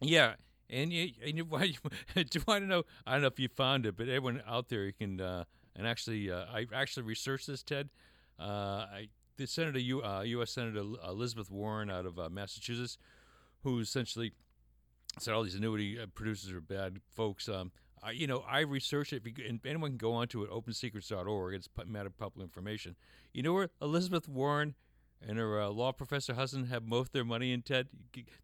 yeah, 0.00 0.34
and 0.68 0.92
you 0.92 1.10
and 1.24 1.36
you, 1.36 1.44
do 2.14 2.42
want 2.46 2.64
to 2.64 2.66
know? 2.66 2.82
I 3.06 3.12
don't 3.12 3.22
know 3.22 3.28
if 3.28 3.38
you 3.38 3.48
found 3.48 3.86
it, 3.86 3.96
but 3.96 4.08
everyone 4.08 4.42
out 4.46 4.68
there 4.68 4.84
you 4.84 4.92
can 4.92 5.20
uh, 5.20 5.44
and 5.74 5.86
actually 5.86 6.30
uh, 6.30 6.44
I 6.52 6.66
actually 6.74 7.04
researched 7.04 7.46
this, 7.46 7.62
Ted. 7.62 7.88
Uh, 8.38 8.86
I 8.92 9.08
the 9.36 9.46
Senator 9.46 9.78
U, 9.78 10.02
uh, 10.02 10.22
U.S. 10.22 10.50
Senator 10.50 10.82
Elizabeth 11.06 11.50
Warren 11.50 11.90
out 11.90 12.06
of 12.06 12.18
uh, 12.18 12.28
Massachusetts, 12.30 12.98
who 13.62 13.80
essentially 13.80 14.32
said 15.18 15.34
all 15.34 15.42
these 15.42 15.54
annuity 15.54 15.98
uh, 16.00 16.06
producers 16.14 16.52
are 16.52 16.60
bad 16.60 17.00
folks. 17.14 17.48
Um, 17.48 17.70
I, 18.06 18.12
you 18.12 18.26
know, 18.28 18.44
I 18.48 18.60
researched 18.60 19.12
it, 19.12 19.24
bec- 19.24 19.44
and 19.46 19.58
anyone 19.66 19.90
can 19.90 19.98
go 19.98 20.12
onto 20.12 20.42
it, 20.42 20.50
opensecrets.org. 20.50 21.54
It's 21.54 21.66
pu- 21.66 21.86
matter 21.86 22.06
of 22.06 22.16
public 22.16 22.44
information. 22.44 22.94
You 23.32 23.42
know 23.42 23.52
where 23.52 23.70
Elizabeth 23.82 24.28
Warren 24.28 24.74
and 25.26 25.38
her 25.38 25.60
uh, 25.60 25.68
law 25.70 25.92
professor 25.92 26.34
husband 26.34 26.68
have 26.68 26.84
most 26.84 27.08
of 27.08 27.12
their 27.12 27.24
money 27.24 27.52
in 27.52 27.62
Ted? 27.62 27.88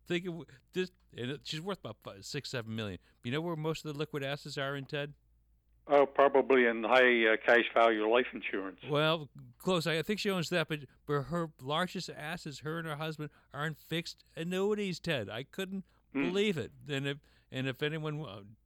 Think 0.09 0.27
of 0.27 0.45
this, 0.73 0.91
and 1.17 1.39
she's 1.45 1.61
worth 1.61 1.79
about 1.79 1.97
five, 2.03 2.25
six, 2.25 2.51
seven 2.51 2.75
million. 2.75 2.99
You 3.23 3.31
know 3.33 3.41
where 3.41 3.55
most 3.55 3.85
of 3.85 3.93
the 3.93 3.99
liquid 3.99 4.25
assets 4.25 4.59
are 4.59 4.75
in 4.75 4.85
Ted? 4.85 5.13
Oh, 5.89 6.07
probably 6.07 6.67
in 6.67 6.85
high 6.85 7.27
uh, 7.27 7.37
cash 7.45 7.65
value 7.75 8.09
life 8.09 8.27
insurance. 8.33 8.79
Well, 8.89 9.29
close. 9.59 9.87
I 9.87 10.01
think 10.03 10.21
she 10.21 10.31
owns 10.31 10.49
that, 10.51 10.69
but 10.69 10.81
but 11.07 11.23
her 11.23 11.51
largest 11.61 12.09
assets, 12.17 12.61
her 12.61 12.79
and 12.79 12.87
her 12.87 12.97
husband, 12.97 13.31
are 13.53 13.67
in 13.67 13.75
fixed 13.75 14.25
annuities. 14.37 15.01
Ted, 15.01 15.29
I 15.29 15.43
couldn't 15.43 15.85
believe 16.13 16.57
it. 16.57 16.71
And 16.89 17.07
if 17.07 17.19
and 17.53 17.69
if 17.69 17.83
anyone, 17.83 18.25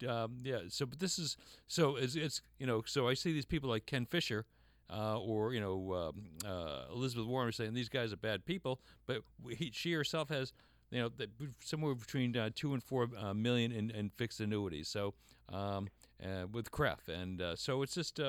um, 0.09 0.39
yeah. 0.43 0.61
So, 0.69 0.87
but 0.87 0.99
this 0.99 1.19
is 1.19 1.37
so 1.67 1.97
it's, 1.97 2.15
it's 2.15 2.41
you 2.59 2.67
know 2.67 2.83
so 2.87 3.09
I 3.09 3.15
see 3.15 3.33
these 3.33 3.45
people 3.45 3.69
like 3.71 3.87
Ken 3.87 4.07
Fisher. 4.07 4.47
Uh, 4.89 5.19
or 5.19 5.53
you 5.53 5.59
know 5.59 5.95
um, 5.95 6.49
uh, 6.49 6.85
Elizabeth 6.95 7.27
Warren 7.27 7.51
saying 7.51 7.75
these 7.75 7.89
guys 7.89 8.13
are 8.13 8.17
bad 8.17 8.45
people, 8.45 8.79
but 9.05 9.23
he, 9.51 9.73
she 9.75 9.93
herself 9.93 10.29
has 10.29 10.53
you 10.93 11.01
know 11.01 11.11
somewhere 11.61 11.97
between 11.97 12.37
uh, 12.37 12.51
two 12.55 12.73
and 12.73 12.81
four 12.85 13.09
uh, 13.19 13.35
million 13.35 13.73
in, 13.73 13.91
in 13.91 14.11
fixed 14.11 14.39
annuities. 14.39 14.87
So 14.87 15.15
um, 15.53 15.89
uh, 16.23 16.47
with 16.53 16.71
CREF, 16.71 17.09
and 17.09 17.43
uh, 17.43 17.57
so 17.57 17.83
it's 17.83 17.95
just 17.95 18.21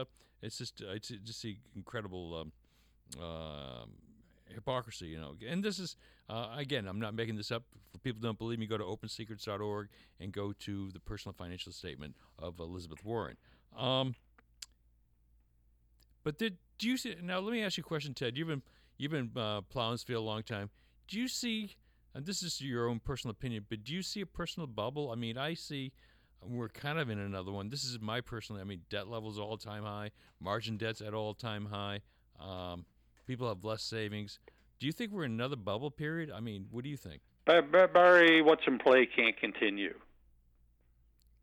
it's 0.41 0.57
just 0.57 0.81
it's 0.81 1.09
just 1.09 1.45
incredible 1.75 2.51
um, 3.19 3.23
um 3.23 3.91
hypocrisy, 4.53 5.07
you 5.07 5.19
know. 5.19 5.35
And 5.47 5.63
this 5.63 5.79
is 5.79 5.95
uh, 6.29 6.49
again, 6.57 6.87
I'm 6.87 6.99
not 6.99 7.13
making 7.13 7.35
this 7.35 7.51
up. 7.51 7.63
For 7.91 7.99
people 7.99 8.21
don't 8.21 8.37
believe 8.37 8.59
me, 8.59 8.65
go 8.65 8.77
to 8.77 8.83
OpenSecrets.org 8.83 9.87
and 10.19 10.31
go 10.31 10.53
to 10.59 10.91
the 10.91 10.99
personal 10.99 11.33
financial 11.33 11.71
statement 11.71 12.15
of 12.37 12.59
Elizabeth 12.59 13.03
Warren. 13.03 13.37
Um, 13.77 14.15
but 16.23 16.37
did 16.37 16.57
do 16.77 16.89
you 16.89 16.97
see? 16.97 17.15
Now, 17.21 17.39
let 17.39 17.51
me 17.51 17.63
ask 17.63 17.77
you 17.77 17.81
a 17.81 17.87
question, 17.87 18.13
Ted. 18.13 18.37
You've 18.37 18.49
been 18.49 18.63
you've 18.97 19.11
been 19.11 19.31
uh, 19.35 19.61
plowing 19.61 19.93
this 19.93 20.03
field 20.03 20.23
a 20.23 20.25
long 20.25 20.43
time. 20.43 20.69
Do 21.07 21.19
you 21.19 21.27
see? 21.27 21.75
And 22.13 22.25
this 22.25 22.41
is 22.41 22.59
your 22.59 22.89
own 22.89 22.99
personal 22.99 23.31
opinion, 23.31 23.65
but 23.69 23.83
do 23.83 23.93
you 23.93 24.01
see 24.01 24.21
a 24.21 24.25
personal 24.25 24.65
bubble? 24.65 25.11
I 25.11 25.15
mean, 25.15 25.37
I 25.37 25.53
see 25.53 25.91
we're 26.43 26.69
kind 26.69 26.99
of 26.99 27.09
in 27.09 27.19
another 27.19 27.51
one. 27.51 27.69
This 27.69 27.83
is 27.83 27.99
my 27.99 28.21
personal. 28.21 28.61
I 28.61 28.65
mean, 28.65 28.81
debt 28.89 29.07
levels 29.07 29.37
all 29.37 29.57
time 29.57 29.83
high, 29.83 30.11
margin 30.39 30.77
debts 30.77 31.01
at 31.01 31.13
all 31.13 31.33
time 31.33 31.65
high. 31.65 32.01
Um, 32.39 32.85
people 33.27 33.47
have 33.47 33.63
less 33.63 33.83
savings. 33.83 34.39
Do 34.79 34.85
you 34.87 34.91
think 34.91 35.11
we're 35.11 35.25
in 35.25 35.31
another 35.31 35.55
bubble 35.55 35.91
period? 35.91 36.31
I 36.33 36.39
mean, 36.39 36.67
what 36.71 36.83
do 36.83 36.89
you 36.89 36.97
think? 36.97 37.21
Barry, 37.45 38.41
what's 38.41 38.63
in 38.67 38.77
play 38.79 39.05
can't 39.05 39.37
continue. 39.39 39.93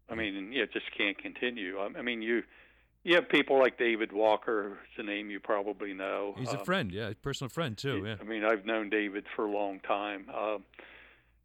I 0.08 0.14
mean, 0.14 0.52
yeah, 0.52 0.64
it 0.64 0.72
just 0.72 0.86
can't 0.96 1.16
continue. 1.16 1.78
I 1.80 2.02
mean, 2.02 2.20
you 2.20 2.42
you 3.04 3.14
have 3.16 3.28
people 3.28 3.58
like 3.58 3.78
David 3.78 4.12
Walker, 4.12 4.78
it's 4.88 4.98
a 4.98 5.02
name 5.02 5.30
you 5.30 5.40
probably 5.40 5.92
know. 5.92 6.34
He's 6.38 6.52
a 6.52 6.58
Um, 6.58 6.64
friend, 6.64 6.92
yeah, 6.92 7.08
a 7.08 7.14
personal 7.14 7.48
friend 7.50 7.76
too. 7.76 8.02
Yeah. 8.04 8.16
I 8.20 8.24
mean, 8.24 8.44
I've 8.44 8.64
known 8.64 8.88
David 8.90 9.24
for 9.34 9.44
a 9.46 9.50
long 9.50 9.80
time. 9.80 10.26
Uh, 10.32 10.58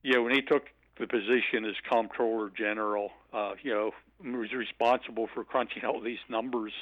you 0.03 0.13
know, 0.13 0.23
when 0.23 0.33
he 0.33 0.41
took 0.41 0.63
the 0.97 1.07
position 1.07 1.65
as 1.65 1.75
comptroller 1.89 2.49
general, 2.49 3.11
uh, 3.33 3.55
you 3.61 3.73
know, 3.73 3.91
was 4.23 4.51
responsible 4.53 5.27
for 5.33 5.43
crunching 5.45 5.83
all 5.85 5.99
these 6.01 6.19
numbers 6.29 6.73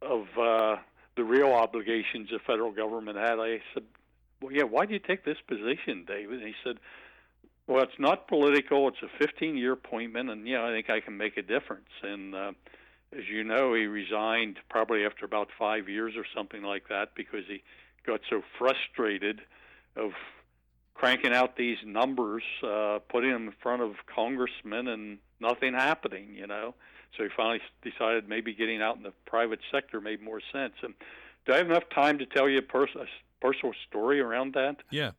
of 0.00 0.26
uh, 0.38 0.76
the 1.18 1.24
real 1.24 1.52
obligations 1.52 2.30
the 2.30 2.38
federal 2.38 2.70
government 2.70 3.18
had. 3.18 3.38
I 3.40 3.60
said, 3.74 3.82
"Well, 4.40 4.52
yeah, 4.52 4.62
why 4.62 4.86
did 4.86 4.92
you 4.92 4.98
take 5.00 5.24
this 5.24 5.36
position, 5.46 6.04
David?" 6.06 6.38
And 6.38 6.48
he 6.48 6.54
said, 6.64 6.78
"Well, 7.66 7.82
it's 7.82 7.98
not 7.98 8.28
political. 8.28 8.88
It's 8.88 9.02
a 9.02 9.22
15-year 9.22 9.72
appointment, 9.72 10.30
and 10.30 10.46
yeah, 10.46 10.64
I 10.64 10.70
think 10.70 10.88
I 10.88 11.00
can 11.00 11.16
make 11.16 11.36
a 11.36 11.42
difference." 11.42 11.90
And 12.02 12.34
uh, 12.34 12.52
as 13.12 13.28
you 13.28 13.42
know, 13.42 13.74
he 13.74 13.86
resigned 13.86 14.58
probably 14.70 15.04
after 15.04 15.24
about 15.24 15.48
five 15.58 15.88
years 15.88 16.14
or 16.16 16.24
something 16.34 16.62
like 16.62 16.88
that 16.88 17.14
because 17.16 17.44
he 17.48 17.62
got 18.06 18.20
so 18.30 18.42
frustrated 18.56 19.40
of 19.96 20.12
cranking 20.94 21.32
out 21.34 21.56
these 21.56 21.78
numbers, 21.84 22.44
uh, 22.62 23.00
putting 23.08 23.32
them 23.32 23.48
in 23.48 23.54
front 23.60 23.82
of 23.82 23.94
congressmen, 24.06 24.86
and 24.86 25.18
nothing 25.40 25.74
happening. 25.74 26.34
You 26.34 26.46
know, 26.46 26.74
so 27.16 27.24
he 27.24 27.30
finally 27.36 27.60
decided 27.82 28.28
maybe 28.28 28.54
getting 28.54 28.82
out 28.82 28.96
in 28.96 29.02
the 29.02 29.12
private 29.26 29.60
sector 29.72 30.00
made 30.00 30.22
more 30.22 30.40
sense. 30.52 30.74
And 30.82 30.94
do 31.46 31.52
I 31.52 31.58
have 31.58 31.70
enough 31.70 31.88
time 31.94 32.18
to 32.18 32.26
tell 32.26 32.48
you 32.48 32.58
a, 32.58 32.62
pers- 32.62 32.94
a 32.94 33.06
personal 33.40 33.74
story 33.88 34.20
around 34.20 34.54
that? 34.54 34.76
Yeah. 34.90 35.12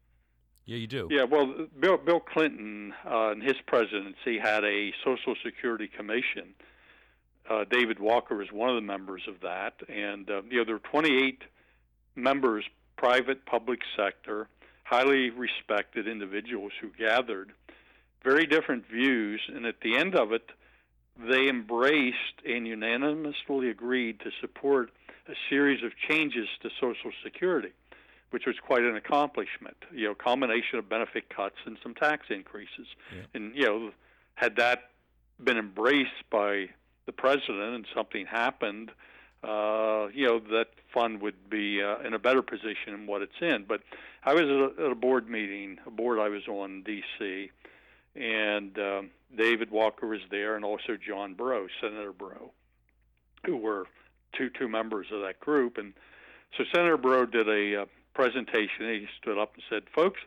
Yeah, 0.66 0.78
you 0.78 0.88
do. 0.88 1.08
Yeah, 1.10 1.24
well, 1.24 1.52
Bill 1.80 1.98
Bill 1.98 2.20
Clinton 2.20 2.94
uh, 3.04 3.32
in 3.32 3.42
his 3.42 3.56
presidency 3.66 4.38
had 4.38 4.64
a 4.64 4.94
Social 5.04 5.34
Security 5.44 5.88
Commission. 5.88 6.54
Uh, 7.50 7.66
David 7.68 8.00
Walker 8.00 8.36
was 8.36 8.52
one 8.52 8.70
of 8.70 8.76
the 8.76 8.82
members 8.82 9.24
of 9.28 9.42
that, 9.42 9.74
and 9.90 10.30
uh, 10.30 10.44
you 10.48 10.60
know 10.60 10.66
there 10.66 10.76
were 10.76 10.80
28 10.92 11.42
members, 12.16 12.66
private, 12.98 13.48
public 13.48 13.80
sector, 13.98 14.48
highly 14.84 15.32
respected 15.32 16.08
individuals 16.08 16.72
who 16.80 16.90
gathered, 17.00 17.52
very 18.24 18.46
different 18.46 18.86
views, 18.88 19.42
and 19.48 19.66
at 19.66 19.82
the 19.82 19.98
end 19.98 20.14
of 20.14 20.32
it, 20.32 20.52
they 21.28 21.50
embraced 21.50 22.42
and 22.46 22.68
unanimously 22.68 23.70
agreed 23.70 24.20
to 24.22 24.32
support 24.42 24.92
a 25.28 25.34
series 25.50 25.84
of 25.84 25.92
changes 26.08 26.48
to 26.62 26.70
Social 26.80 27.12
Security 27.24 27.72
which 28.32 28.46
was 28.46 28.56
quite 28.60 28.84
an 28.84 28.96
accomplishment. 28.96 29.78
You 29.92 30.10
know, 30.10 30.16
combination 30.16 30.80
of 30.80 30.88
benefit 30.88 31.30
cuts 31.30 31.56
and 31.66 31.78
some 31.82 31.96
tax 31.96 32.28
increases. 32.30 32.88
Yeah. 33.12 33.24
And 33.34 33.56
you 33.56 33.66
know, 33.66 33.92
had 34.36 34.56
that 34.58 34.92
been 35.44 35.58
embraced 35.58 36.30
by 36.30 36.70
the 37.06 37.12
president 37.12 37.76
and 37.76 37.86
something 37.96 38.26
happened, 38.26 38.92
uh, 39.44 40.08
you 40.14 40.28
know, 40.28 40.40
that 40.52 40.68
fund 40.94 41.22
would 41.22 41.50
be 41.50 41.82
uh, 41.82 42.06
in 42.06 42.14
a 42.14 42.20
better 42.20 42.42
position 42.42 42.92
than 42.92 43.08
what 43.08 43.22
it's 43.22 43.42
in. 43.42 43.66
But 43.68 43.82
I 44.24 44.34
was 44.34 44.44
at 44.44 44.50
a, 44.50 44.86
at 44.86 44.92
a 44.92 44.96
board 44.96 45.30
meeting, 45.30 45.78
a 45.88 45.92
board 45.92 46.20
I 46.20 46.30
was 46.30 46.48
on 46.48 46.72
in 46.72 46.84
D.C., 46.84 47.52
and 48.16 48.78
um, 48.78 49.10
David 49.36 49.72
Walker 49.72 50.08
was 50.08 50.22
there, 50.32 50.56
and 50.56 50.66
also 50.66 50.98
John 50.98 51.34
Breaux, 51.34 51.68
Senator 51.82 52.12
Breaux, 52.12 52.52
who 53.46 53.58
were 53.58 53.88
two 54.38 54.50
two 54.50 54.68
members 54.68 55.08
of 55.12 55.22
that 55.22 55.40
group. 55.40 55.78
And 55.78 55.94
so 56.58 56.64
Senator 56.74 56.98
Breaux 56.98 57.26
did 57.26 57.48
a 57.48 57.84
uh, 57.84 57.86
presentation. 58.14 58.80
He 58.80 59.08
stood 59.22 59.38
up 59.38 59.54
and 59.54 59.64
said, 59.70 59.84
"Folks, 59.94 60.20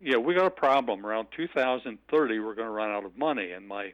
you 0.00 0.12
know, 0.12 0.20
we 0.20 0.34
got 0.34 0.46
a 0.46 0.50
problem. 0.50 1.04
Around 1.04 1.28
2030, 1.36 2.38
we're 2.38 2.54
going 2.54 2.66
to 2.66 2.72
run 2.72 2.90
out 2.90 3.04
of 3.04 3.16
money." 3.16 3.52
And 3.52 3.66
my 3.66 3.92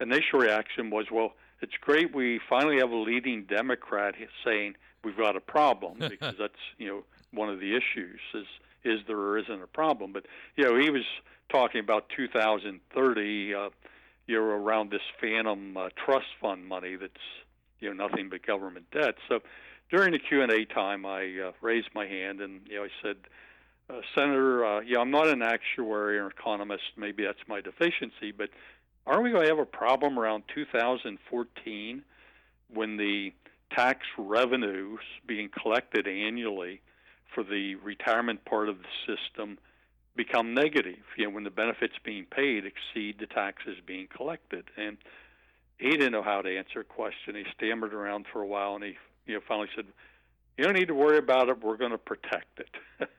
initial 0.00 0.38
reaction 0.38 0.90
was, 0.90 1.06
"Well, 1.10 1.34
it's 1.62 1.76
great. 1.80 2.14
We 2.14 2.40
finally 2.48 2.78
have 2.78 2.90
a 2.90 2.96
leading 2.96 3.44
Democrat 3.44 4.14
saying 4.44 4.74
we've 5.04 5.16
got 5.16 5.36
a 5.36 5.40
problem 5.40 5.98
because 6.08 6.34
that's 6.38 6.54
you 6.78 6.88
know 6.88 7.04
one 7.32 7.48
of 7.48 7.60
the 7.60 7.76
issues 7.76 8.20
is 8.34 8.46
is 8.84 9.00
there 9.06 9.18
or 9.18 9.38
isn't 9.38 9.62
a 9.62 9.66
problem." 9.66 10.12
But 10.12 10.26
you 10.56 10.64
know, 10.64 10.76
he 10.78 10.90
was 10.90 11.04
talking 11.50 11.80
about 11.80 12.08
2030. 12.16 13.54
Uh, 13.54 13.70
you 14.26 14.36
know, 14.36 14.44
around 14.44 14.92
this 14.92 15.02
phantom 15.20 15.76
uh, 15.76 15.88
trust 15.96 16.26
fund 16.40 16.64
money 16.64 16.94
that's 16.94 17.12
you 17.80 17.92
know 17.92 18.06
nothing 18.06 18.28
but 18.28 18.46
government 18.46 18.86
debt. 18.92 19.16
So 19.28 19.40
during 19.90 20.12
the 20.12 20.20
Q 20.20 20.42
and 20.42 20.52
A 20.52 20.64
time, 20.64 21.04
I 21.04 21.48
uh, 21.48 21.52
raised 21.60 21.88
my 21.94 22.06
hand 22.06 22.40
and 22.40 22.60
you 22.68 22.76
know 22.76 22.84
I 22.84 22.88
said, 23.02 23.16
uh, 23.88 24.00
Senator, 24.14 24.64
uh, 24.64 24.80
yeah, 24.80 24.98
I'm 24.98 25.10
not 25.10 25.26
an 25.26 25.42
actuary 25.42 26.18
or 26.18 26.28
economist. 26.28 26.84
Maybe 26.96 27.24
that's 27.24 27.40
my 27.48 27.60
deficiency, 27.60 28.30
but 28.30 28.50
aren't 29.06 29.24
we 29.24 29.30
going 29.30 29.42
to 29.42 29.48
have 29.48 29.58
a 29.58 29.66
problem 29.66 30.18
around 30.18 30.44
2014 30.54 32.02
when 32.72 32.96
the 32.96 33.32
tax 33.74 34.06
revenues 34.16 35.00
being 35.26 35.48
collected 35.48 36.06
annually 36.06 36.80
for 37.34 37.42
the 37.42 37.76
retirement 37.76 38.44
part 38.44 38.68
of 38.68 38.78
the 38.78 39.14
system 39.14 39.58
become 40.16 40.54
negative? 40.54 40.98
You 41.16 41.24
know, 41.24 41.30
when 41.30 41.44
the 41.44 41.50
benefits 41.50 41.94
being 42.04 42.26
paid 42.26 42.64
exceed 42.64 43.18
the 43.18 43.26
taxes 43.26 43.78
being 43.86 44.08
collected, 44.14 44.64
and 44.76 44.96
he 45.78 45.90
didn't 45.90 46.12
know 46.12 46.22
how 46.22 46.42
to 46.42 46.58
answer 46.58 46.80
a 46.80 46.84
question. 46.84 47.34
He 47.34 47.44
stammered 47.56 47.94
around 47.94 48.26
for 48.32 48.42
a 48.42 48.46
while, 48.46 48.74
and 48.74 48.84
he 48.84 48.96
you 49.26 49.34
know 49.34 49.40
finally 49.46 49.68
said, 49.74 49.86
"You 50.56 50.64
don't 50.64 50.74
need 50.74 50.88
to 50.88 50.94
worry 50.94 51.18
about 51.18 51.48
it. 51.48 51.62
We're 51.62 51.76
going 51.76 51.92
to 51.92 51.98
protect 51.98 52.60
it." 52.60 53.10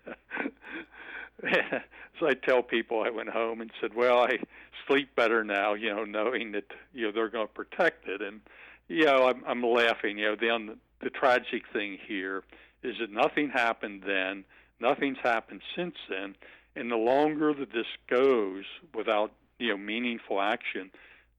so 2.19 2.27
I 2.27 2.33
tell 2.33 2.61
people 2.61 3.03
I 3.03 3.09
went 3.09 3.29
home 3.29 3.61
and 3.61 3.71
said, 3.81 3.93
"Well, 3.95 4.19
I 4.19 4.39
sleep 4.87 5.15
better 5.15 5.43
now, 5.43 5.73
you 5.73 5.93
know, 5.93 6.03
knowing 6.05 6.51
that 6.51 6.65
you 6.93 7.07
know 7.07 7.11
they're 7.11 7.29
going 7.29 7.47
to 7.47 7.53
protect 7.53 8.07
it." 8.07 8.21
And 8.21 8.41
you 8.87 9.05
know, 9.05 9.27
I'm, 9.27 9.43
I'm 9.47 9.63
laughing. 9.63 10.19
You 10.19 10.29
know, 10.29 10.35
the 10.35 10.75
the 11.01 11.09
tragic 11.09 11.63
thing 11.73 11.97
here 12.07 12.43
is 12.83 12.95
that 12.99 13.11
nothing 13.11 13.49
happened 13.49 14.03
then, 14.05 14.43
nothing's 14.79 15.17
happened 15.23 15.61
since 15.75 15.95
then, 16.09 16.35
and 16.75 16.91
the 16.91 16.95
longer 16.95 17.53
that 17.53 17.71
this 17.73 17.87
goes 18.09 18.63
without 18.95 19.31
you 19.59 19.69
know 19.69 19.77
meaningful 19.77 20.41
action, 20.41 20.91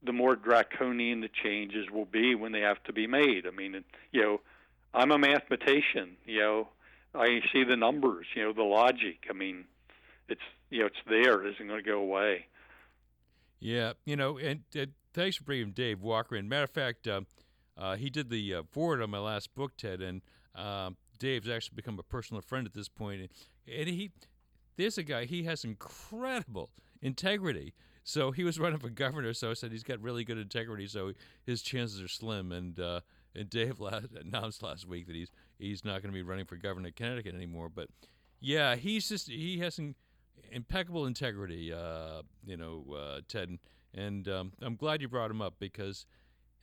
the 0.02 0.12
more 0.12 0.36
draconian 0.36 1.20
the 1.20 1.30
changes 1.42 1.90
will 1.90 2.04
be 2.04 2.34
when 2.34 2.52
they 2.52 2.60
have 2.60 2.82
to 2.84 2.92
be 2.92 3.06
made. 3.06 3.46
I 3.46 3.50
mean, 3.50 3.84
you 4.12 4.22
know, 4.22 4.40
I'm 4.94 5.10
a 5.10 5.18
mathematician. 5.18 6.16
You 6.26 6.40
know, 6.40 6.68
I 7.14 7.40
see 7.52 7.64
the 7.64 7.76
numbers. 7.76 8.26
You 8.34 8.44
know, 8.44 8.52
the 8.52 8.62
logic. 8.62 9.26
I 9.28 9.32
mean, 9.32 9.64
it's 10.28 10.40
you 10.70 10.80
know, 10.80 10.86
it's 10.86 10.96
there. 11.08 11.44
It 11.44 11.54
isn't 11.54 11.66
going 11.66 11.82
to 11.82 11.88
go 11.88 11.98
away. 11.98 12.46
Yeah, 13.60 13.92
you 14.04 14.16
know, 14.16 14.38
and 14.38 14.62
uh, 14.78 14.86
thanks 15.14 15.36
for 15.36 15.44
bringing 15.44 15.70
Dave 15.70 16.02
Walker 16.02 16.34
in. 16.34 16.48
Matter 16.48 16.64
of 16.64 16.70
fact, 16.70 17.06
uh, 17.06 17.20
uh, 17.76 17.96
he 17.96 18.10
did 18.10 18.28
the 18.28 18.54
uh, 18.54 18.62
foreword 18.70 19.00
on 19.00 19.10
my 19.10 19.18
last 19.18 19.54
book, 19.54 19.76
Ted, 19.76 20.00
and 20.00 20.20
um, 20.54 20.96
Dave's 21.22 21.48
actually 21.48 21.76
become 21.76 22.00
a 22.00 22.02
personal 22.02 22.42
friend 22.42 22.66
at 22.66 22.74
this 22.74 22.88
point. 22.88 23.30
And, 23.68 23.88
he, 23.88 24.10
there's 24.76 24.98
a 24.98 25.04
guy, 25.04 25.24
he 25.24 25.44
has 25.44 25.62
incredible 25.62 26.70
integrity. 27.00 27.74
So 28.02 28.32
he 28.32 28.42
was 28.42 28.58
running 28.58 28.80
for 28.80 28.88
governor, 28.88 29.32
so 29.32 29.50
I 29.50 29.54
said 29.54 29.70
he's 29.70 29.84
got 29.84 30.00
really 30.00 30.24
good 30.24 30.36
integrity, 30.36 30.88
so 30.88 31.12
his 31.46 31.62
chances 31.62 32.02
are 32.02 32.08
slim. 32.08 32.50
And 32.50 32.80
uh, 32.80 33.02
and 33.36 33.48
Dave 33.48 33.78
last, 33.78 34.08
announced 34.20 34.64
last 34.64 34.88
week 34.88 35.06
that 35.06 35.14
he's 35.14 35.30
he's 35.60 35.84
not 35.84 36.02
going 36.02 36.12
to 36.12 36.18
be 36.18 36.22
running 36.22 36.44
for 36.44 36.56
governor 36.56 36.88
of 36.88 36.96
Connecticut 36.96 37.36
anymore. 37.36 37.68
But 37.68 37.86
yeah, 38.40 38.74
he's 38.74 39.08
just 39.08 39.28
he 39.28 39.60
hasn't 39.60 39.96
impeccable 40.50 41.06
integrity. 41.06 41.72
Uh, 41.72 42.22
you 42.44 42.56
know, 42.56 42.84
uh, 42.92 43.20
Ted, 43.28 43.60
and 43.94 44.26
um, 44.26 44.52
I'm 44.60 44.74
glad 44.74 45.00
you 45.00 45.06
brought 45.06 45.30
him 45.30 45.40
up 45.40 45.54
because 45.60 46.04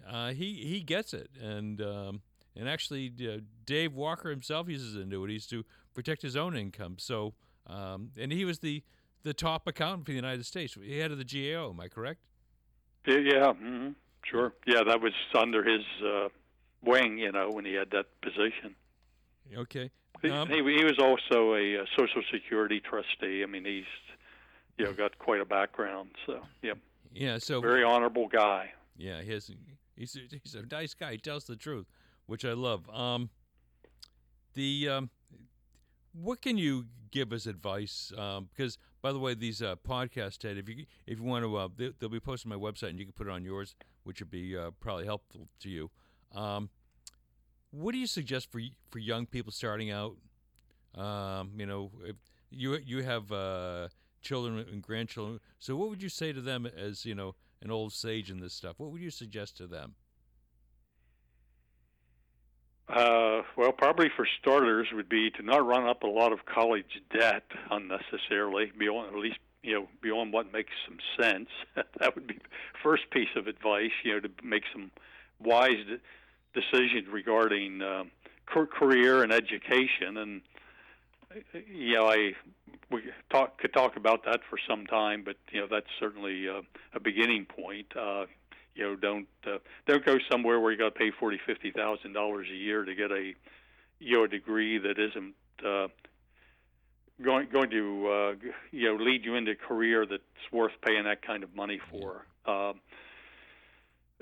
uh, 0.05 0.33
he 0.33 0.55
he 0.55 0.81
gets 0.81 1.13
it, 1.13 1.29
and 1.41 1.79
um, 1.79 2.21
and 2.59 2.67
actually, 2.67 3.11
uh, 3.21 3.39
Dave 3.65 3.93
Walker 3.93 4.29
himself 4.29 4.67
uses 4.67 4.95
annuities 4.95 5.47
to 5.47 5.63
protect 5.93 6.21
his 6.21 6.35
own 6.35 6.57
income. 6.57 6.97
So, 6.99 7.33
um, 7.65 8.11
and 8.17 8.31
he 8.31 8.43
was 8.43 8.59
the 8.59 8.83
the 9.23 9.33
top 9.33 9.67
accountant 9.67 10.05
for 10.05 10.11
the 10.11 10.17
United 10.17 10.45
States. 10.45 10.77
He 10.81 10.99
head 10.99 11.11
of 11.11 11.17
the 11.17 11.25
GAO. 11.25 11.69
Am 11.69 11.79
I 11.79 11.87
correct? 11.87 12.19
Yeah, 13.07 13.17
yeah 13.17 13.53
hmm 13.53 13.89
sure. 14.23 14.53
Yeah, 14.67 14.83
that 14.85 15.01
was 15.01 15.13
under 15.33 15.63
his 15.63 15.83
uh, 16.05 16.29
wing, 16.83 17.17
you 17.17 17.31
know, 17.31 17.49
when 17.49 17.65
he 17.65 17.73
had 17.73 17.89
that 17.91 18.05
position. 18.21 18.75
Okay. 19.55 19.89
He, 20.21 20.29
Um, 20.29 20.47
he, 20.49 20.57
he 20.57 20.83
was 20.83 20.99
also 20.99 21.55
a, 21.55 21.85
Social 21.97 22.21
Security 22.31 22.81
trustee. 22.81 23.41
I 23.41 23.45
mean, 23.45 23.65
he's 23.65 23.83
you 24.77 24.85
know 24.85 24.93
got 24.93 25.17
quite 25.17 25.41
a 25.41 25.45
background. 25.45 26.11
So, 26.25 26.41
yeah, 26.61 26.73
yeah. 27.13 27.37
So 27.37 27.61
very 27.61 27.83
honorable 27.83 28.27
guy. 28.27 28.71
Yeah, 28.97 29.21
he 29.21 29.31
has, 29.31 29.49
he's 29.95 30.15
a, 30.15 30.19
he's 30.43 30.55
a 30.55 30.63
nice 30.63 30.93
guy. 30.93 31.13
He 31.13 31.17
tells 31.17 31.45
the 31.45 31.55
truth, 31.55 31.87
which 32.29 32.45
I 32.45 32.53
love. 32.53 32.89
Um, 32.89 33.29
the 34.53 34.87
um, 34.89 35.09
what 36.13 36.41
can 36.41 36.57
you 36.57 36.85
give 37.11 37.33
as 37.33 37.47
advice? 37.47 38.13
Um, 38.17 38.49
because 38.53 38.77
by 39.01 39.11
the 39.11 39.19
way, 39.19 39.33
these 39.33 39.61
uh, 39.61 39.75
podcasts, 39.87 40.37
Ted, 40.37 40.57
if 40.57 40.69
you 40.69 40.85
if 41.07 41.19
you 41.19 41.23
want 41.23 41.43
to, 41.43 41.55
uh, 41.57 41.67
they, 41.75 41.91
they'll 41.99 42.09
be 42.09 42.19
posted 42.19 42.51
on 42.51 42.59
my 42.59 42.71
website, 42.71 42.89
and 42.89 42.99
you 42.99 43.05
can 43.05 43.13
put 43.13 43.27
it 43.27 43.31
on 43.31 43.43
yours, 43.43 43.75
which 44.03 44.19
would 44.19 44.31
be 44.31 44.55
uh, 44.57 44.71
probably 44.79 45.05
helpful 45.05 45.47
to 45.61 45.69
you. 45.69 45.89
Um, 46.33 46.69
what 47.71 47.91
do 47.91 47.97
you 47.97 48.07
suggest 48.07 48.51
for 48.51 48.61
for 48.89 48.99
young 48.99 49.25
people 49.25 49.51
starting 49.51 49.91
out? 49.91 50.17
Um, 50.95 51.51
you 51.57 51.65
know, 51.65 51.91
you 52.51 52.77
you 52.77 53.03
have 53.03 53.31
uh, 53.31 53.87
children 54.21 54.65
and 54.71 54.81
grandchildren, 54.81 55.39
so 55.57 55.75
what 55.75 55.89
would 55.89 56.03
you 56.03 56.09
say 56.09 56.31
to 56.33 56.41
them 56.41 56.65
as 56.65 57.05
you 57.05 57.15
know 57.15 57.35
an 57.61 57.71
old 57.71 57.93
sage 57.93 58.29
in 58.29 58.39
this 58.39 58.53
stuff? 58.53 58.75
What 58.77 58.91
would 58.91 59.01
you 59.01 59.11
suggest 59.11 59.57
to 59.57 59.67
them? 59.67 59.95
Uh, 62.89 63.43
well, 63.55 63.71
probably 63.71 64.09
for 64.15 64.27
starters 64.41 64.87
would 64.91 65.07
be 65.09 65.29
to 65.29 65.43
not 65.43 65.65
run 65.65 65.87
up 65.87 66.01
a 66.01 66.07
lot 66.07 66.33
of 66.33 66.45
college 66.45 67.01
debt 67.13 67.43
unnecessarily, 67.69 68.71
beyond 68.77 69.13
at 69.13 69.19
least 69.19 69.37
you 69.61 69.73
know 69.73 69.87
beyond 70.01 70.33
what 70.33 70.51
makes 70.51 70.71
some 70.87 70.97
sense. 71.21 71.49
that 71.99 72.15
would 72.15 72.25
be 72.25 72.39
first 72.81 73.03
piece 73.11 73.29
of 73.35 73.47
advice. 73.47 73.91
You 74.03 74.13
know, 74.13 74.19
to 74.21 74.29
make 74.43 74.63
some 74.73 74.89
wise 75.39 75.77
de- 75.87 76.59
decisions 76.59 77.07
regarding 77.11 77.83
um, 77.83 78.09
car- 78.47 78.65
career 78.65 79.21
and 79.21 79.31
education. 79.31 80.17
And 80.17 80.41
you 81.67 81.93
know, 81.93 82.07
I 82.07 82.33
we 82.89 83.03
talk 83.29 83.59
could 83.59 83.73
talk 83.73 83.97
about 83.97 84.25
that 84.25 84.39
for 84.49 84.57
some 84.67 84.87
time, 84.87 85.23
but 85.23 85.35
you 85.51 85.61
know 85.61 85.67
that's 85.69 85.89
certainly 85.99 86.49
uh, 86.49 86.61
a 86.95 86.99
beginning 86.99 87.45
point. 87.45 87.95
Uh, 87.95 88.25
you 88.79 88.85
know, 88.85 88.95
don't 88.95 89.27
uh, 89.45 89.57
don't 89.87 90.05
go 90.05 90.17
somewhere 90.31 90.59
where 90.59 90.71
you 90.71 90.77
got 90.77 90.95
to 90.95 90.99
pay 90.99 91.11
forty, 91.11 91.37
fifty 91.45 91.71
thousand 91.71 92.13
dollars 92.13 92.47
a 92.49 92.55
year 92.55 92.85
to 92.85 92.95
get 92.95 93.11
a 93.11 93.33
you 93.99 94.17
know 94.17 94.23
a 94.23 94.27
degree 94.27 94.77
that 94.77 94.97
isn't 94.97 95.33
uh, 95.65 95.87
going 97.21 97.49
going 97.51 97.69
to 97.71 98.07
uh, 98.07 98.35
you 98.71 98.87
know 98.87 99.03
lead 99.03 99.25
you 99.25 99.35
into 99.35 99.51
a 99.51 99.55
career 99.55 100.05
that's 100.05 100.23
worth 100.53 100.71
paying 100.81 101.03
that 101.03 101.21
kind 101.21 101.43
of 101.43 101.53
money 101.53 101.81
for. 101.91 102.25
Um, 102.45 102.79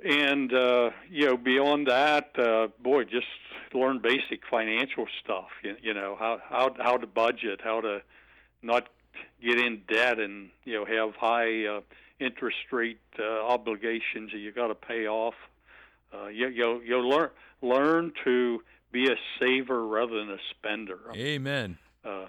and 0.03 0.51
uh, 0.51 0.89
you 1.09 1.27
know, 1.27 1.37
beyond 1.37 1.87
that, 1.87 2.37
uh, 2.39 2.67
boy, 2.81 3.03
just 3.03 3.27
learn 3.73 3.99
basic 3.99 4.41
financial 4.49 5.05
stuff. 5.23 5.49
You, 5.63 5.75
you 5.83 5.93
know 5.93 6.15
how 6.17 6.39
how 6.49 6.75
how 6.79 6.97
to 6.97 7.05
budget, 7.05 7.61
how 7.63 7.81
to 7.81 8.01
not 8.63 8.89
get 9.39 9.59
in 9.59 9.83
debt, 9.87 10.17
and 10.17 10.49
you 10.65 10.73
know 10.73 10.85
have 10.85 11.15
high 11.15 11.65
uh, 11.65 11.81
interest 12.19 12.57
rate 12.71 12.99
uh, 13.19 13.23
obligations 13.45 14.31
that 14.31 14.39
you 14.39 14.51
got 14.51 14.67
to 14.67 14.75
pay 14.75 15.07
off. 15.07 15.35
Uh, 16.13 16.27
you 16.27 16.47
you 16.47 16.81
you 16.81 16.99
learn 16.99 17.29
learn 17.61 18.13
to 18.23 18.61
be 18.91 19.11
a 19.11 19.15
saver 19.39 19.85
rather 19.85 20.17
than 20.17 20.31
a 20.31 20.37
spender. 20.51 20.99
Amen. 21.15 21.77
Uh, 22.05 22.27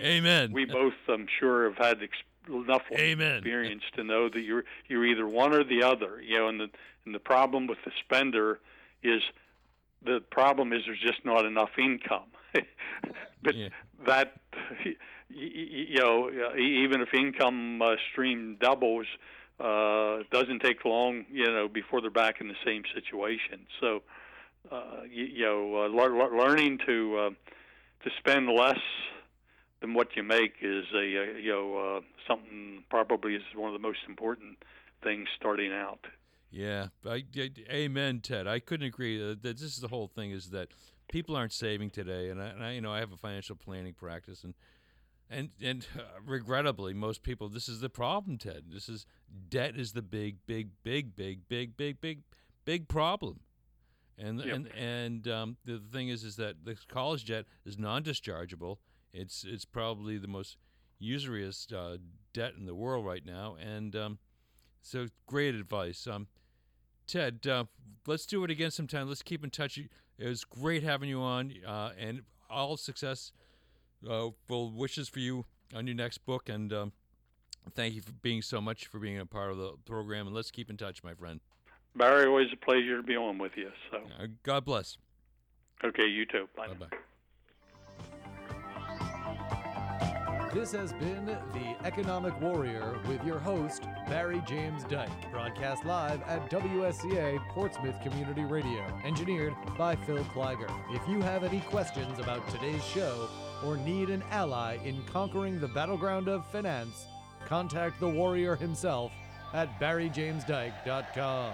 Amen. 0.00 0.52
we 0.52 0.64
both, 0.64 0.94
I'm 1.08 1.26
sure, 1.38 1.70
have 1.70 1.78
had 1.78 2.02
ex- 2.02 2.16
enough 2.48 2.82
Amen. 2.92 3.36
experience 3.36 3.84
to 3.94 4.04
know 4.04 4.28
that 4.28 4.40
you're 4.40 4.64
you're 4.88 5.06
either 5.06 5.26
one 5.26 5.54
or 5.54 5.64
the 5.64 5.82
other. 5.82 6.20
You 6.20 6.38
know, 6.38 6.48
and 6.48 6.60
the 6.60 6.70
and 7.04 7.14
the 7.14 7.20
problem 7.20 7.66
with 7.66 7.78
the 7.84 7.92
spender 8.04 8.60
is 9.02 9.22
the 10.04 10.20
problem 10.30 10.72
is 10.72 10.82
there's 10.86 11.00
just 11.00 11.24
not 11.24 11.44
enough 11.44 11.70
income. 11.78 12.30
but 13.42 13.54
Yeah. 13.54 13.68
that 14.06 14.34
you 15.28 15.98
know, 15.98 16.30
even 16.56 17.00
if 17.00 17.12
income 17.14 17.82
uh, 17.82 17.96
stream 18.12 18.56
doubles, 18.60 19.06
uh, 19.60 20.18
doesn't 20.30 20.60
take 20.60 20.84
long, 20.84 21.24
you 21.30 21.46
know, 21.46 21.68
before 21.68 22.00
they're 22.00 22.10
back 22.10 22.40
in 22.40 22.48
the 22.48 22.54
same 22.64 22.82
situation. 22.94 23.66
So, 23.80 24.02
uh, 24.70 25.02
you, 25.08 25.24
you 25.24 25.44
know, 25.44 25.84
uh, 25.84 25.88
lear- 25.88 26.16
lear- 26.16 26.36
learning 26.36 26.78
to 26.86 27.18
uh, 27.18 27.30
to 28.04 28.10
spend 28.18 28.48
less 28.48 28.78
than 29.80 29.94
what 29.94 30.16
you 30.16 30.22
make 30.22 30.54
is 30.60 30.84
a, 30.94 30.98
uh 30.98 31.38
you 31.38 31.50
know 31.50 31.76
uh, 31.76 32.00
something 32.26 32.84
probably 32.90 33.34
is 33.34 33.42
one 33.54 33.74
of 33.74 33.80
the 33.80 33.86
most 33.86 34.00
important 34.08 34.58
things 35.02 35.28
starting 35.36 35.72
out. 35.72 36.06
Yeah, 36.54 36.88
I, 37.04 37.24
I- 37.36 37.50
amen, 37.70 38.20
Ted. 38.20 38.46
I 38.46 38.60
couldn't 38.60 38.86
agree. 38.86 39.20
Uh, 39.20 39.34
that 39.42 39.58
this 39.58 39.62
is 39.62 39.78
the 39.80 39.88
whole 39.88 40.06
thing 40.06 40.30
is 40.30 40.50
that 40.50 40.68
people 41.08 41.34
aren't 41.36 41.52
saving 41.52 41.90
today, 41.90 42.28
and 42.30 42.40
I, 42.40 42.46
and 42.46 42.64
I 42.64 42.72
you 42.72 42.80
know, 42.80 42.92
I 42.92 43.00
have 43.00 43.12
a 43.12 43.16
financial 43.16 43.56
planning 43.56 43.92
practice, 43.92 44.44
and 44.44 44.54
and 45.28 45.50
and 45.60 45.84
uh, 45.98 46.02
regrettably, 46.24 46.94
most 46.94 47.24
people. 47.24 47.48
This 47.48 47.68
is 47.68 47.80
the 47.80 47.88
problem, 47.90 48.38
Ted. 48.38 48.66
This 48.72 48.88
is 48.88 49.04
debt 49.48 49.76
is 49.76 49.92
the 49.94 50.02
big, 50.02 50.36
big, 50.46 50.70
big, 50.84 51.16
big, 51.16 51.48
big, 51.48 51.76
big, 51.76 52.00
big, 52.00 52.22
big 52.64 52.86
problem. 52.88 53.40
And 54.16 54.38
Yep. 54.38 54.54
and 54.54 54.68
and 54.76 55.28
um, 55.28 55.56
the 55.64 55.80
thing 55.92 56.08
is, 56.08 56.22
is 56.22 56.36
that 56.36 56.64
the 56.64 56.76
college 56.88 57.24
debt 57.24 57.46
is 57.64 57.78
non-dischargeable. 57.78 58.76
It's 59.12 59.42
it's 59.42 59.64
probably 59.64 60.18
the 60.18 60.28
most 60.28 60.56
usurious 61.00 61.66
uh, 61.72 61.96
debt 62.32 62.52
in 62.56 62.64
the 62.66 62.76
world 62.76 63.04
right 63.04 63.26
now, 63.26 63.56
and 63.60 63.96
um, 63.96 64.18
so 64.82 65.08
great 65.26 65.56
advice. 65.56 66.06
Um, 66.06 66.28
Ted, 67.06 67.46
uh, 67.46 67.64
let's 68.06 68.26
do 68.26 68.44
it 68.44 68.50
again 68.50 68.70
sometime. 68.70 69.08
Let's 69.08 69.22
keep 69.22 69.44
in 69.44 69.50
touch. 69.50 69.78
It 69.78 69.88
was 70.26 70.44
great 70.44 70.82
having 70.82 71.08
you 71.08 71.20
on, 71.20 71.52
uh, 71.66 71.90
and 71.98 72.22
all 72.50 72.76
success. 72.76 73.32
Uh, 74.08 74.30
full 74.46 74.70
wishes 74.70 75.08
for 75.08 75.18
you 75.18 75.46
on 75.74 75.86
your 75.86 75.96
next 75.96 76.18
book, 76.18 76.48
and 76.48 76.72
um, 76.72 76.92
thank 77.74 77.94
you 77.94 78.02
for 78.02 78.12
being 78.12 78.42
so 78.42 78.60
much 78.60 78.86
for 78.86 78.98
being 78.98 79.18
a 79.18 79.24
part 79.26 79.50
of 79.50 79.56
the 79.56 79.72
program. 79.86 80.26
And 80.26 80.36
let's 80.36 80.50
keep 80.50 80.68
in 80.68 80.76
touch, 80.76 81.02
my 81.02 81.14
friend. 81.14 81.40
Barry, 81.96 82.26
always 82.26 82.48
a 82.52 82.56
pleasure 82.56 82.96
to 82.98 83.02
be 83.02 83.16
on 83.16 83.38
with 83.38 83.52
you. 83.56 83.70
So, 83.90 83.98
Uh, 84.18 84.26
God 84.42 84.64
bless. 84.64 84.98
okay, 85.82 86.06
you 86.06 86.26
too. 86.26 86.48
Bye. 86.56 86.68
Bye 86.68 86.96
This 90.54 90.70
has 90.70 90.92
been 90.92 91.26
The 91.26 91.76
Economic 91.84 92.40
Warrior 92.40 93.00
with 93.08 93.24
your 93.24 93.40
host, 93.40 93.82
Barry 94.06 94.40
James 94.46 94.84
Dyke. 94.84 95.10
Broadcast 95.32 95.84
live 95.84 96.22
at 96.22 96.48
WSCA 96.48 97.44
Portsmouth 97.48 98.00
Community 98.04 98.44
Radio. 98.44 98.86
Engineered 99.04 99.52
by 99.76 99.96
Phil 99.96 100.24
Kleiger. 100.26 100.70
If 100.92 101.08
you 101.08 101.20
have 101.22 101.42
any 101.42 101.58
questions 101.62 102.20
about 102.20 102.48
today's 102.48 102.84
show 102.84 103.28
or 103.64 103.76
need 103.78 104.10
an 104.10 104.22
ally 104.30 104.78
in 104.84 105.02
conquering 105.06 105.58
the 105.58 105.66
battleground 105.66 106.28
of 106.28 106.46
finance, 106.46 107.06
contact 107.44 107.98
the 107.98 108.08
warrior 108.08 108.54
himself 108.54 109.10
at 109.54 109.80
barryjamesdyke.com. 109.80 111.52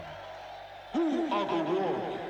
Who 0.93 1.27
are 1.33 1.65
the 1.65 1.73
warriors? 1.73 2.30